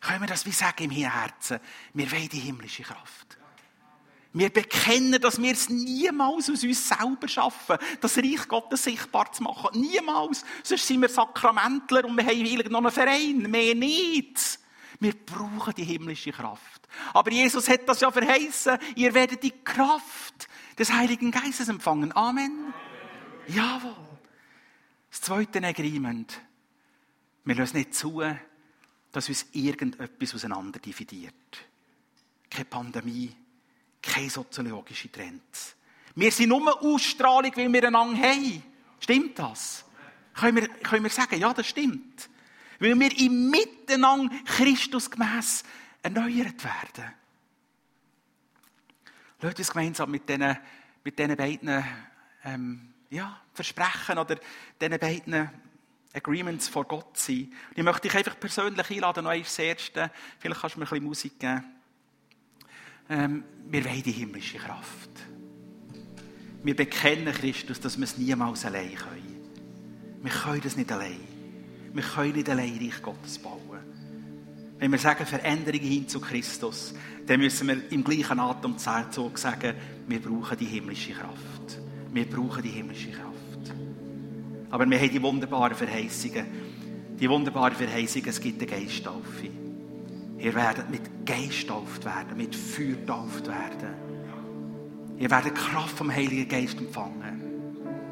Können 0.00 0.20
wir 0.20 0.28
das 0.28 0.46
wie 0.46 0.52
sagen 0.52 0.84
im 0.84 0.90
Herzen? 0.90 1.58
Wir 1.94 2.10
wollen 2.12 2.28
die 2.28 2.38
himmlische 2.38 2.84
Kraft. 2.84 3.36
Wir 4.32 4.50
bekennen, 4.50 5.20
dass 5.20 5.40
wir 5.40 5.52
es 5.52 5.68
niemals 5.68 6.50
aus 6.50 6.62
uns 6.62 6.88
selber 6.88 7.26
schaffen, 7.26 7.78
das 8.00 8.18
Reich 8.18 8.46
Gottes 8.46 8.84
sichtbar 8.84 9.32
zu 9.32 9.42
machen. 9.42 9.80
Niemals. 9.80 10.44
Sonst 10.62 10.86
sind 10.86 11.00
wir 11.00 11.08
Sakramentler 11.08 12.04
und 12.04 12.16
wir 12.16 12.24
haben 12.24 12.70
noch 12.70 12.78
einen 12.78 12.90
Verein. 12.92 13.38
Mehr 13.50 13.74
nicht. 13.74 14.60
Wir 15.00 15.14
brauchen 15.14 15.74
die 15.74 15.84
himmlische 15.84 16.30
Kraft. 16.30 16.88
Aber 17.14 17.30
Jesus 17.32 17.68
hat 17.68 17.88
das 17.88 18.00
ja 18.00 18.10
verheißen. 18.10 18.78
Ihr 18.96 19.14
werdet 19.14 19.42
die 19.42 19.54
Kraft 19.64 20.48
des 20.78 20.92
Heiligen 20.92 21.30
Geistes 21.30 21.68
empfangen. 21.68 22.14
Amen. 22.14 22.74
Jawohl. 23.48 23.94
Das 25.10 25.20
zweite 25.22 25.62
Agreement. 25.66 26.40
Wir 27.44 27.54
lassen 27.54 27.78
nicht 27.78 27.94
zu, 27.94 28.22
dass 29.10 29.28
uns 29.28 29.46
irgendetwas 29.52 30.34
auseinander 30.34 30.78
dividiert. 30.78 31.34
Keine 32.50 32.66
Pandemie, 32.66 33.34
keine 34.02 34.30
soziologischen 34.30 35.10
Trends. 35.10 35.74
Wir 36.14 36.30
sind 36.30 36.50
nur 36.50 36.82
Ausstrahlung, 36.82 37.52
weil 37.54 37.72
wir 37.72 37.84
einander 37.84 38.18
haben. 38.20 38.62
Stimmt 39.00 39.38
das? 39.38 39.84
Können 40.34 40.56
wir, 40.56 40.68
können 40.68 41.04
wir 41.04 41.10
sagen, 41.10 41.40
ja, 41.40 41.52
das 41.54 41.66
stimmt. 41.66 42.28
Weil 42.78 42.98
wir 42.98 43.18
im 43.18 43.50
Miteinander 43.50 44.34
Christusgemäß 44.44 45.64
erneuert 46.02 46.62
werden. 46.62 47.12
Lasst 49.40 49.58
uns 49.58 49.70
gemeinsam 49.70 50.10
mit 50.10 50.28
diesen, 50.28 50.56
mit 51.04 51.16
beiden 51.16 51.84
ähm, 52.44 52.94
ja, 53.10 53.40
Versprechen 53.52 54.18
oder 54.18 54.36
diesen 54.80 54.98
beiden 54.98 55.50
Agreements 56.12 56.68
vor 56.68 56.84
Gott 56.84 57.16
sein. 57.16 57.52
Ich 57.74 57.82
möchte 57.82 58.08
dich 58.08 58.16
einfach 58.16 58.38
persönlich 58.38 58.90
einladen, 58.90 59.24
noch 59.24 59.36
das 59.36 59.58
Erste. 59.58 60.10
Vielleicht 60.38 60.60
kannst 60.60 60.76
du 60.76 60.80
mir 60.80 60.86
ein 60.86 60.90
bisschen 60.90 61.04
Musik 61.04 61.38
geben. 61.38 61.64
Ähm, 63.10 63.44
wir 63.68 63.84
wollen 63.84 64.02
die 64.02 64.12
himmlische 64.12 64.58
Kraft. 64.58 65.10
Wir 66.62 66.76
bekennen 66.76 67.32
Christus, 67.32 67.80
dass 67.80 67.96
wir 67.96 68.04
es 68.04 68.18
niemals 68.18 68.64
allein 68.64 68.94
können. 68.94 69.38
Wir 70.22 70.30
können 70.30 70.60
das 70.60 70.76
nicht 70.76 70.90
allein. 70.90 71.20
Wir 71.92 72.02
können 72.02 72.32
nicht 72.32 72.48
allein 72.48 72.76
Reich 72.76 73.00
Gottes 73.00 73.38
bauen. 73.38 73.58
Wenn 74.78 74.92
wir 74.92 74.98
sagen 74.98 75.26
Veränderungen 75.26 75.86
hin 75.86 76.08
zu 76.08 76.20
Christus, 76.20 76.94
dann 77.26 77.40
müssen 77.40 77.68
wir 77.68 77.90
im 77.90 78.04
gleichen 78.04 78.38
Atemzug 78.38 79.38
sagen, 79.38 79.74
wir 80.06 80.20
brauchen 80.20 80.56
die 80.58 80.66
himmlische 80.66 81.12
Kraft. 81.12 81.87
Wir 82.12 82.28
brauchen 82.28 82.62
die 82.62 82.70
himmlische 82.70 83.10
Kraft. 83.10 83.74
Aber 84.70 84.88
wir 84.88 84.98
haben 84.98 85.10
die 85.10 85.22
wunderbaren 85.22 85.74
Verheißungen. 85.74 86.44
Die 87.18 87.28
wunderbaren 87.28 87.74
Verheißungen, 87.74 88.28
es 88.28 88.40
gibt 88.40 88.62
eine 88.62 88.70
Geisttaufe. 88.70 89.48
Ihr 90.38 90.54
werdet 90.54 90.88
mit 90.88 91.26
Geist 91.26 91.62
getauft 91.62 92.04
werden, 92.04 92.36
mit 92.36 92.54
Feuer 92.54 92.94
getauft 92.94 93.46
werden. 93.48 93.94
Ihr 95.18 95.30
werdet 95.30 95.54
Kraft 95.56 95.96
vom 95.96 96.12
Heiligen 96.12 96.48
Geist 96.48 96.78
empfangen. 96.78 97.42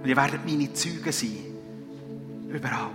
Und 0.02 0.08
ihr 0.08 0.16
werdet 0.16 0.44
meine 0.44 0.72
Zeugen 0.72 1.12
sein. 1.12 1.36
Überall. 2.48 2.90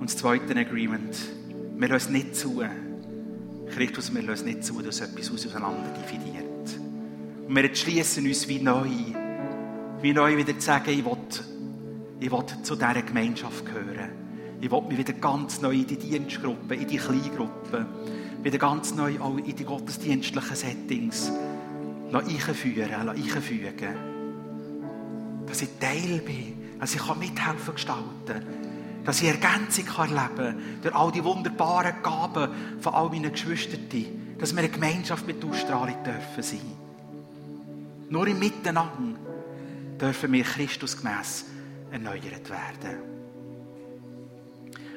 Und 0.00 0.10
das 0.10 0.16
zweite 0.16 0.56
Agreement. 0.56 1.16
Wir 1.76 1.88
lassen 1.88 2.12
nicht 2.12 2.34
zu. 2.34 2.62
Christus, 3.68 4.14
wir 4.14 4.22
lassen 4.22 4.46
nicht 4.46 4.64
zu, 4.64 4.80
dass 4.80 5.00
etwas 5.00 5.30
auseinander 5.30 5.92
dividiert. 5.92 6.45
Und 7.46 7.54
wir 7.54 7.64
entschließen 7.64 8.26
uns 8.26 8.48
wie 8.48 8.58
neu, 8.58 8.88
wie 10.02 10.12
neu 10.12 10.36
wieder 10.36 10.58
zu 10.58 10.66
sagen, 10.66 10.90
ich 10.90 11.04
will, 11.04 11.16
ich 12.18 12.30
will 12.30 12.44
zu 12.62 12.74
dieser 12.74 13.02
Gemeinschaft 13.02 13.64
gehören. 13.64 14.10
Ich 14.60 14.70
will 14.70 14.82
mich 14.82 14.98
wieder 14.98 15.12
ganz 15.12 15.60
neu 15.60 15.74
in 15.74 15.86
die 15.86 15.96
Dienstgruppe, 15.96 16.74
in 16.74 16.88
die 16.88 16.96
Kleingruppe, 16.96 17.86
wieder 18.42 18.58
ganz 18.58 18.94
neu 18.94 19.20
auch 19.20 19.36
in 19.36 19.54
die 19.54 19.64
gottesdienstlichen 19.64 20.56
Settings 20.56 21.30
einführen, 22.12 23.08
einfügen. 23.08 23.96
Dass 25.46 25.62
ich 25.62 25.68
Teil 25.78 26.22
bin, 26.24 26.78
dass 26.80 26.94
ich 26.94 27.14
mithelfen 27.14 27.74
gestalten 27.74 28.66
dass 29.04 29.22
ich 29.22 29.28
Ergänzung 29.28 29.84
erleben 29.86 30.36
kann 30.36 30.62
durch 30.82 30.94
all 30.94 31.12
die 31.12 31.22
wunderbaren 31.22 32.02
Gaben 32.02 32.80
von 32.80 32.92
all 32.92 33.08
meinen 33.08 33.30
Geschwistern, 33.30 33.88
dass 34.36 34.52
wir 34.52 34.58
eine 34.58 34.68
Gemeinschaft 34.68 35.28
mit 35.28 35.44
Ausstrahlung 35.44 36.02
dürfen 36.02 36.42
sein. 36.42 36.85
Nur 38.08 38.26
im 38.26 38.38
Miteinander 38.38 39.18
dürfen 40.00 40.32
wir 40.32 40.44
Christusgemäß 40.44 41.46
erneuert 41.90 42.50
werden. 42.50 43.16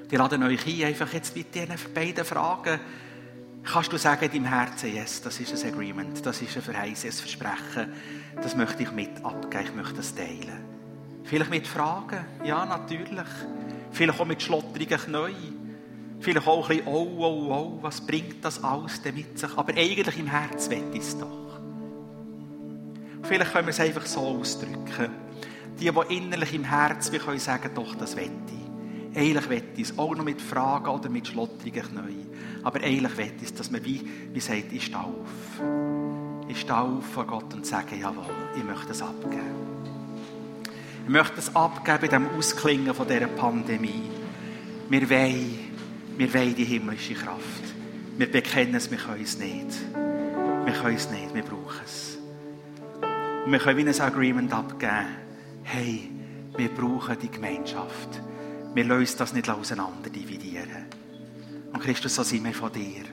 Die 0.09 0.15
laden 0.15 0.43
euch 0.43 0.65
ein, 0.65 0.87
einfach 0.87 1.13
jetzt 1.13 1.35
mit 1.35 1.53
diesen 1.53 1.75
beiden 1.93 2.25
Fragen, 2.25 2.79
kannst 3.63 3.93
du 3.93 3.97
sagen 3.97 4.25
in 4.25 4.31
deinem 4.31 4.45
Herzen, 4.45 4.93
yes, 4.93 5.21
das 5.21 5.39
ist 5.39 5.63
ein 5.63 5.73
Agreement, 5.73 6.25
das 6.25 6.41
ist 6.41 6.55
ein 6.55 6.63
Verheißen, 6.63 7.09
ein 7.09 7.15
Versprechen, 7.15 7.93
das 8.41 8.55
möchte 8.55 8.83
ich 8.83 8.91
mit 8.91 9.23
abgeben, 9.23 9.65
ich 9.65 9.75
möchte 9.75 9.95
das 9.95 10.15
teilen. 10.15 10.63
Vielleicht 11.23 11.51
mit 11.51 11.67
Fragen, 11.67 12.25
ja, 12.43 12.65
natürlich. 12.65 13.27
Vielleicht 13.91 14.19
auch 14.19 14.25
mit 14.25 14.41
schlottrigen 14.41 14.97
Knien. 14.97 15.75
Vielleicht 16.19 16.47
auch 16.47 16.69
ein 16.69 16.77
bisschen, 16.77 16.93
oh, 16.93 17.15
oh, 17.19 17.53
oh, 17.53 17.79
was 17.81 18.01
bringt 18.01 18.43
das 18.43 18.63
alles 18.63 19.01
denn 19.01 19.15
mit 19.15 19.37
sich? 19.37 19.55
Aber 19.55 19.71
eigentlich 19.73 20.17
im 20.17 20.27
Herzen 20.27 20.91
ich 20.91 21.01
es 21.01 21.17
doch. 21.17 21.48
Vielleicht 23.23 23.53
können 23.53 23.67
wir 23.67 23.71
es 23.71 23.79
einfach 23.79 24.05
so 24.05 24.21
ausdrücken. 24.21 25.09
Die, 25.79 25.91
die 25.91 26.15
innerlich 26.15 26.53
im 26.53 26.63
Herzen 26.63 27.19
können 27.19 27.39
sagen, 27.39 27.71
doch, 27.73 27.95
das 27.95 28.15
will 28.15 28.31
ich. 28.47 29.17
Eigentlich 29.17 29.49
will 29.49 29.63
ich 29.75 29.89
es 29.89 29.97
auch 29.97 30.15
noch 30.15 30.23
mit 30.23 30.41
Fragen 30.41 30.87
oder 30.87 31.09
mit 31.09 31.27
schlottrigen 31.27 31.83
Knien. 31.83 32.27
Aber 32.63 32.81
eigentlich 32.81 33.17
will 33.17 33.33
ich 33.37 33.47
es, 33.47 33.53
dass 33.53 33.71
man 33.71 33.83
wie, 33.83 34.01
wie 34.33 34.39
sagt, 34.39 34.71
ich 34.71 34.85
stehe 34.85 34.99
auf. 34.99 35.61
Ich 36.47 36.61
stehe 36.61 36.79
auf 36.79 37.05
vor 37.05 37.25
Gott 37.25 37.53
und 37.53 37.65
sage, 37.65 37.95
jawohl, 37.95 38.25
ich 38.55 38.63
möchte 38.63 38.91
es 38.91 39.01
abgeben. 39.01 39.69
Ich 41.05 41.09
möchte 41.09 41.39
es 41.39 41.55
abgeben 41.55 42.03
in 42.05 42.09
dem 42.09 42.29
Ausklingen 42.37 42.93
von 42.93 43.07
dieser 43.07 43.27
Pandemie. 43.27 44.09
Wir 44.89 45.09
wollen, 45.09 45.59
wir 46.17 46.33
wollen 46.33 46.55
die 46.55 46.65
himmlische 46.65 47.13
Kraft. 47.13 47.63
Wir 48.17 48.31
bekennen 48.31 48.75
es, 48.75 48.91
wir 48.91 48.97
können 48.97 49.23
es 49.23 49.37
nicht. 49.37 49.79
Wir 50.65 50.73
können 50.73 50.95
es 50.95 51.09
nicht, 51.09 51.33
wir 51.33 51.43
brauchen 51.43 51.81
es. 51.85 52.08
Und 53.45 53.51
wir 53.51 53.59
können 53.59 53.77
wie 53.77 53.89
ein 53.89 54.01
Agreement 54.01 54.53
abgeben. 54.53 55.05
Hey, 55.63 56.09
wir 56.57 56.69
brauchen 56.69 57.17
die 57.19 57.29
Gemeinschaft. 57.29 58.21
Wir 58.73 58.83
lösen 58.83 59.17
das 59.17 59.33
nicht 59.33 59.49
auseinander 59.49 60.09
dividieren. 60.09 60.85
Und 61.71 61.81
Christus, 61.81 62.15
so 62.15 62.23
sind 62.23 62.43
wir 62.43 62.53
von 62.53 62.71
dir. 62.71 63.05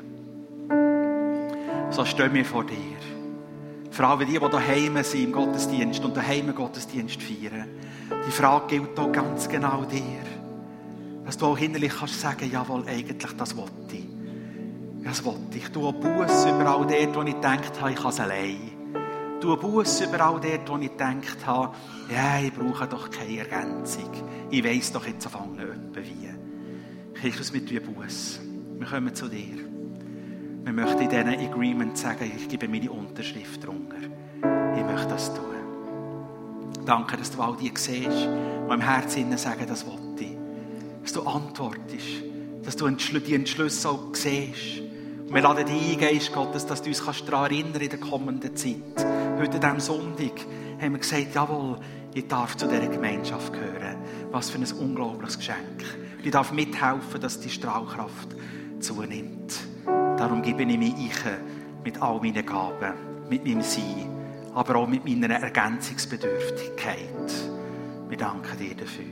So 1.90 2.04
stehen 2.04 2.34
wir 2.34 2.44
vor 2.44 2.64
dir. 2.64 2.96
Vor 3.90 4.06
allem 4.06 4.26
die, 4.26 4.38
die 4.38 4.38
daheim 4.38 5.02
sind 5.02 5.24
im 5.24 5.32
Gottesdienst 5.32 6.04
und 6.04 6.16
daheim 6.16 6.54
Gottesdienst 6.54 7.22
feiern. 7.22 7.66
Die 8.26 8.30
Frage 8.30 8.78
gilt 8.78 8.98
auch 8.98 9.10
ganz 9.10 9.48
genau 9.48 9.84
dir. 9.84 10.22
Dass 11.24 11.38
du 11.38 11.46
auch 11.46 11.58
hinterlich 11.58 11.92
kannst 11.98 12.20
sagen, 12.20 12.50
jawohl, 12.50 12.84
eigentlich, 12.86 13.32
das 13.36 13.56
wollte 13.56 13.72
ich. 13.92 14.06
Das 15.02 15.24
wollte 15.24 15.56
ich. 15.56 15.68
Du 15.68 15.90
Buß 15.92 16.46
überall 16.46 16.86
dort, 16.86 17.16
wo 17.16 17.22
ich 17.22 17.34
gedacht 17.34 17.80
habe, 17.80 17.92
ich 17.92 17.96
kann 17.96 18.10
es 18.10 18.20
allein. 18.20 18.75
Du 19.46 19.56
Buß 19.56 20.00
überall 20.00 20.40
dort, 20.40 20.68
wo 20.68 20.76
ich 20.76 20.90
gedacht 20.90 21.46
habe, 21.46 21.72
ja, 22.12 22.40
ich 22.40 22.52
brauche 22.52 22.88
doch 22.88 23.08
keine 23.08 23.38
Ergänzung. 23.38 24.10
Ich 24.50 24.64
weiss 24.64 24.90
doch 24.90 25.06
jetzt 25.06 25.24
auf 25.26 25.40
anfangen, 25.40 25.94
wie. 25.94 27.14
Christus, 27.14 27.52
mit 27.52 27.70
dir 27.70 27.80
Buß. 27.80 28.40
Wir 28.76 28.86
kommen 28.88 29.14
zu 29.14 29.28
dir. 29.28 29.54
Wir 30.64 30.72
möchten 30.72 31.00
in 31.02 31.10
diesen 31.10 31.48
Agreement 31.48 31.96
sagen, 31.96 32.28
ich 32.36 32.48
gebe 32.48 32.66
meine 32.66 32.90
Unterschrift 32.90 33.64
drunter. 33.64 33.98
Ich 34.76 34.84
möchte 34.84 35.10
das 35.10 35.32
tun. 35.32 35.44
Danke, 36.84 37.16
dass 37.16 37.30
du 37.30 37.40
all 37.40 37.56
die 37.56 37.70
siehst, 37.72 38.08
die 38.10 38.74
im 38.74 38.80
Herzen 38.80 39.38
sagen, 39.38 39.64
das 39.68 39.86
wollte 39.86 40.24
ich. 40.24 40.36
Dass 41.04 41.12
du 41.12 41.22
antwortest, 41.22 42.24
dass 42.64 42.74
du 42.74 42.90
die 42.90 43.34
Entschlüsse 43.36 43.90
auch 43.90 44.12
siehst. 44.12 44.82
Wir 45.28 45.42
laden 45.42 45.66
dich 45.66 45.94
ein, 45.94 45.98
Geist 45.98 46.32
Gottes, 46.32 46.66
dass 46.66 46.82
du 46.82 46.88
uns 46.88 47.02
daran 47.24 47.50
erinnern 47.50 47.80
in 47.80 47.90
der 47.90 47.98
kommenden 47.98 48.54
Zeit. 48.54 49.06
Heute, 49.38 49.58
diesem 49.58 49.80
Sonntag, 49.80 50.32
haben 50.80 50.92
wir 50.92 51.00
gesagt, 51.00 51.34
jawohl, 51.34 51.78
ich 52.14 52.28
darf 52.28 52.56
zu 52.56 52.68
dieser 52.68 52.86
Gemeinschaft 52.86 53.52
gehören. 53.52 53.96
Was 54.30 54.50
für 54.50 54.58
ein 54.58 54.72
unglaubliches 54.72 55.38
Geschenk. 55.38 55.84
Ich 56.22 56.30
darf 56.30 56.52
mithelfen, 56.52 57.20
dass 57.20 57.40
die 57.40 57.50
Strahlkraft 57.50 58.36
zunimmt. 58.78 59.52
Darum 59.84 60.42
gebe 60.42 60.62
ich 60.62 60.78
mich 60.78 60.94
ein 60.94 61.40
mit 61.84 62.00
all 62.00 62.20
meinen 62.20 62.46
Gaben, 62.46 62.94
mit 63.28 63.44
meinem 63.44 63.62
Sein, 63.62 64.08
aber 64.54 64.76
auch 64.76 64.88
mit 64.88 65.04
meiner 65.04 65.34
Ergänzungsbedürftigkeit. 65.34 67.32
Wir 68.08 68.16
danken 68.16 68.58
dir 68.58 68.74
dafür. 68.76 69.04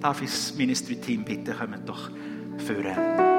Darf 0.00 0.22
ich 0.22 0.30
das 0.30 0.54
Ministry-Team 0.54 1.24
bitten, 1.24 1.56
kommt 1.56 1.88
doch 1.88 2.10
führen. 2.58 3.33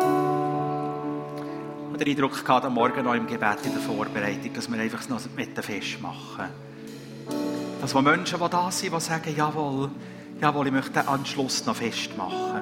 Den 1.99 2.09
Eindruck 2.09 2.43
gehabt, 2.43 2.65
am 2.65 2.73
Morgen 2.73 3.05
noch 3.05 3.13
im 3.13 3.25
Gebet 3.25 3.59
in 3.63 3.71
der 3.71 3.81
Vorbereitung, 3.81 4.53
dass 4.53 4.69
wir 4.69 4.77
einfach 4.77 5.07
noch 5.07 5.21
mit 5.33 5.57
festmachen. 5.57 6.45
Dass 7.79 7.95
wo 7.95 8.01
Menschen, 8.01 8.37
die 8.37 8.49
da 8.49 8.69
sind, 8.69 8.93
die 8.93 8.99
sagen, 8.99 9.33
jawohl, 9.33 9.89
jawohl, 10.41 10.67
ich 10.67 10.73
möchte 10.73 10.91
den 10.91 11.07
Anschluss 11.07 11.65
noch 11.65 11.77
festmachen. 11.77 12.61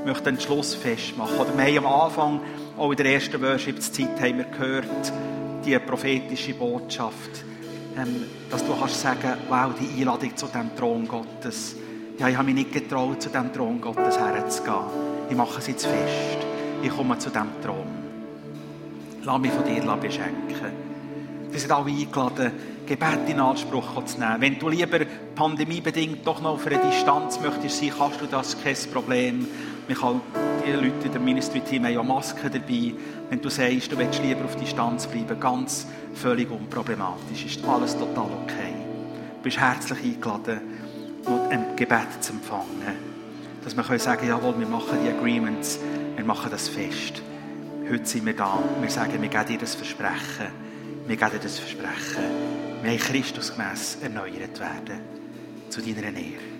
Ich 0.00 0.06
möchte 0.06 0.24
den 0.30 0.38
Schluss 0.38 0.76
festmachen. 0.76 1.36
Oder 1.38 1.58
wir 1.58 1.64
haben 1.64 1.86
am 1.86 2.02
Anfang, 2.02 2.40
auch 2.78 2.90
in 2.92 2.96
der 2.98 3.06
ersten 3.06 3.42
Worship-Zeit, 3.42 4.20
haben 4.20 4.38
wir 4.38 4.44
gehört, 4.44 5.12
die 5.64 5.76
prophetische 5.80 6.54
Botschaft, 6.54 7.44
ähm, 7.96 8.22
dass 8.48 8.64
du 8.64 8.78
kannst 8.78 9.00
sagen, 9.00 9.38
wow, 9.48 9.72
die 9.74 10.00
Einladung 10.00 10.36
zu 10.36 10.46
dem 10.46 10.76
Thron 10.76 11.08
Gottes. 11.08 11.74
Ja, 12.16 12.28
ich 12.28 12.36
habe 12.36 12.44
mich 12.44 12.54
nicht 12.54 12.72
getraut, 12.72 13.20
zu 13.22 13.28
dem 13.28 13.52
Thron 13.52 13.80
Gottes 13.80 14.16
herzugehen. 14.18 14.84
Ich 15.28 15.36
mache 15.36 15.58
es 15.58 15.66
jetzt 15.66 15.84
fest. 15.84 16.46
Ich 16.80 16.90
komme 16.90 17.18
zu 17.18 17.30
dem 17.30 17.48
Thron. 17.60 18.01
Lass 19.24 19.40
mich 19.40 19.52
von 19.52 19.64
dir 19.64 19.82
beschenken. 20.00 20.72
Wir 21.50 21.60
sind 21.60 21.70
alle 21.70 21.90
eingeladen, 21.90 22.52
Gebet 22.86 23.28
in 23.28 23.38
Anspruch 23.38 24.04
zu 24.04 24.18
nehmen. 24.18 24.40
Wenn 24.40 24.58
du 24.58 24.68
lieber 24.68 24.98
pandemiebedingt 25.36 26.26
doch 26.26 26.42
noch 26.42 26.54
auf 26.54 26.66
einer 26.66 26.78
Distanz 26.78 27.38
möchtest 27.40 27.78
sein, 27.78 27.92
kannst 27.96 28.20
du 28.20 28.26
das, 28.26 28.56
kein 28.64 28.74
Problem. 28.92 29.46
Wir 29.86 29.94
kann, 29.94 30.20
die 30.66 30.72
Leute 30.72 31.06
in 31.06 31.12
dem 31.12 31.24
Ministry-Team 31.24 31.84
haben 31.84 31.92
ja 31.92 32.02
Masken 32.02 32.50
dabei. 32.52 32.94
Wenn 33.30 33.40
du 33.40 33.48
sagst, 33.48 33.92
du 33.92 33.98
willst 33.98 34.20
lieber 34.22 34.44
auf 34.44 34.56
Distanz 34.56 35.06
bleiben, 35.06 35.38
ganz 35.38 35.86
völlig 36.14 36.50
unproblematisch, 36.50 37.44
ist 37.44 37.64
alles 37.64 37.96
total 37.96 38.28
okay. 38.42 38.74
Du 39.36 39.42
bist 39.42 39.58
herzlich 39.58 40.02
eingeladen, 40.02 40.60
ein 41.48 41.76
Gebet 41.76 42.08
zu 42.20 42.32
empfangen. 42.32 43.12
Dass 43.62 43.76
wir 43.76 43.84
können 43.84 44.00
sagen, 44.00 44.26
jawohl, 44.26 44.58
wir 44.58 44.66
machen 44.66 44.98
die 45.04 45.10
Agreements, 45.10 45.78
wir 46.16 46.24
machen 46.24 46.50
das 46.50 46.68
fest. 46.68 47.22
Heute 47.90 48.06
sind 48.06 48.24
wir 48.26 48.34
da. 48.34 48.62
Wir 48.80 48.90
sagen, 48.90 49.20
wir 49.20 49.28
geben 49.28 49.46
dir 49.46 49.58
das 49.58 49.74
Versprechen. 49.74 50.46
Wir 51.06 51.16
geben 51.16 51.30
dir 51.32 51.38
das 51.40 51.58
Versprechen. 51.58 52.24
Wir 52.82 52.90
wollen 52.90 52.98
Christus 52.98 53.52
gemäss 53.52 53.98
erneuert 54.00 54.58
werden. 54.60 55.00
Zu 55.68 55.80
deiner 55.82 56.16
Ehre. 56.16 56.51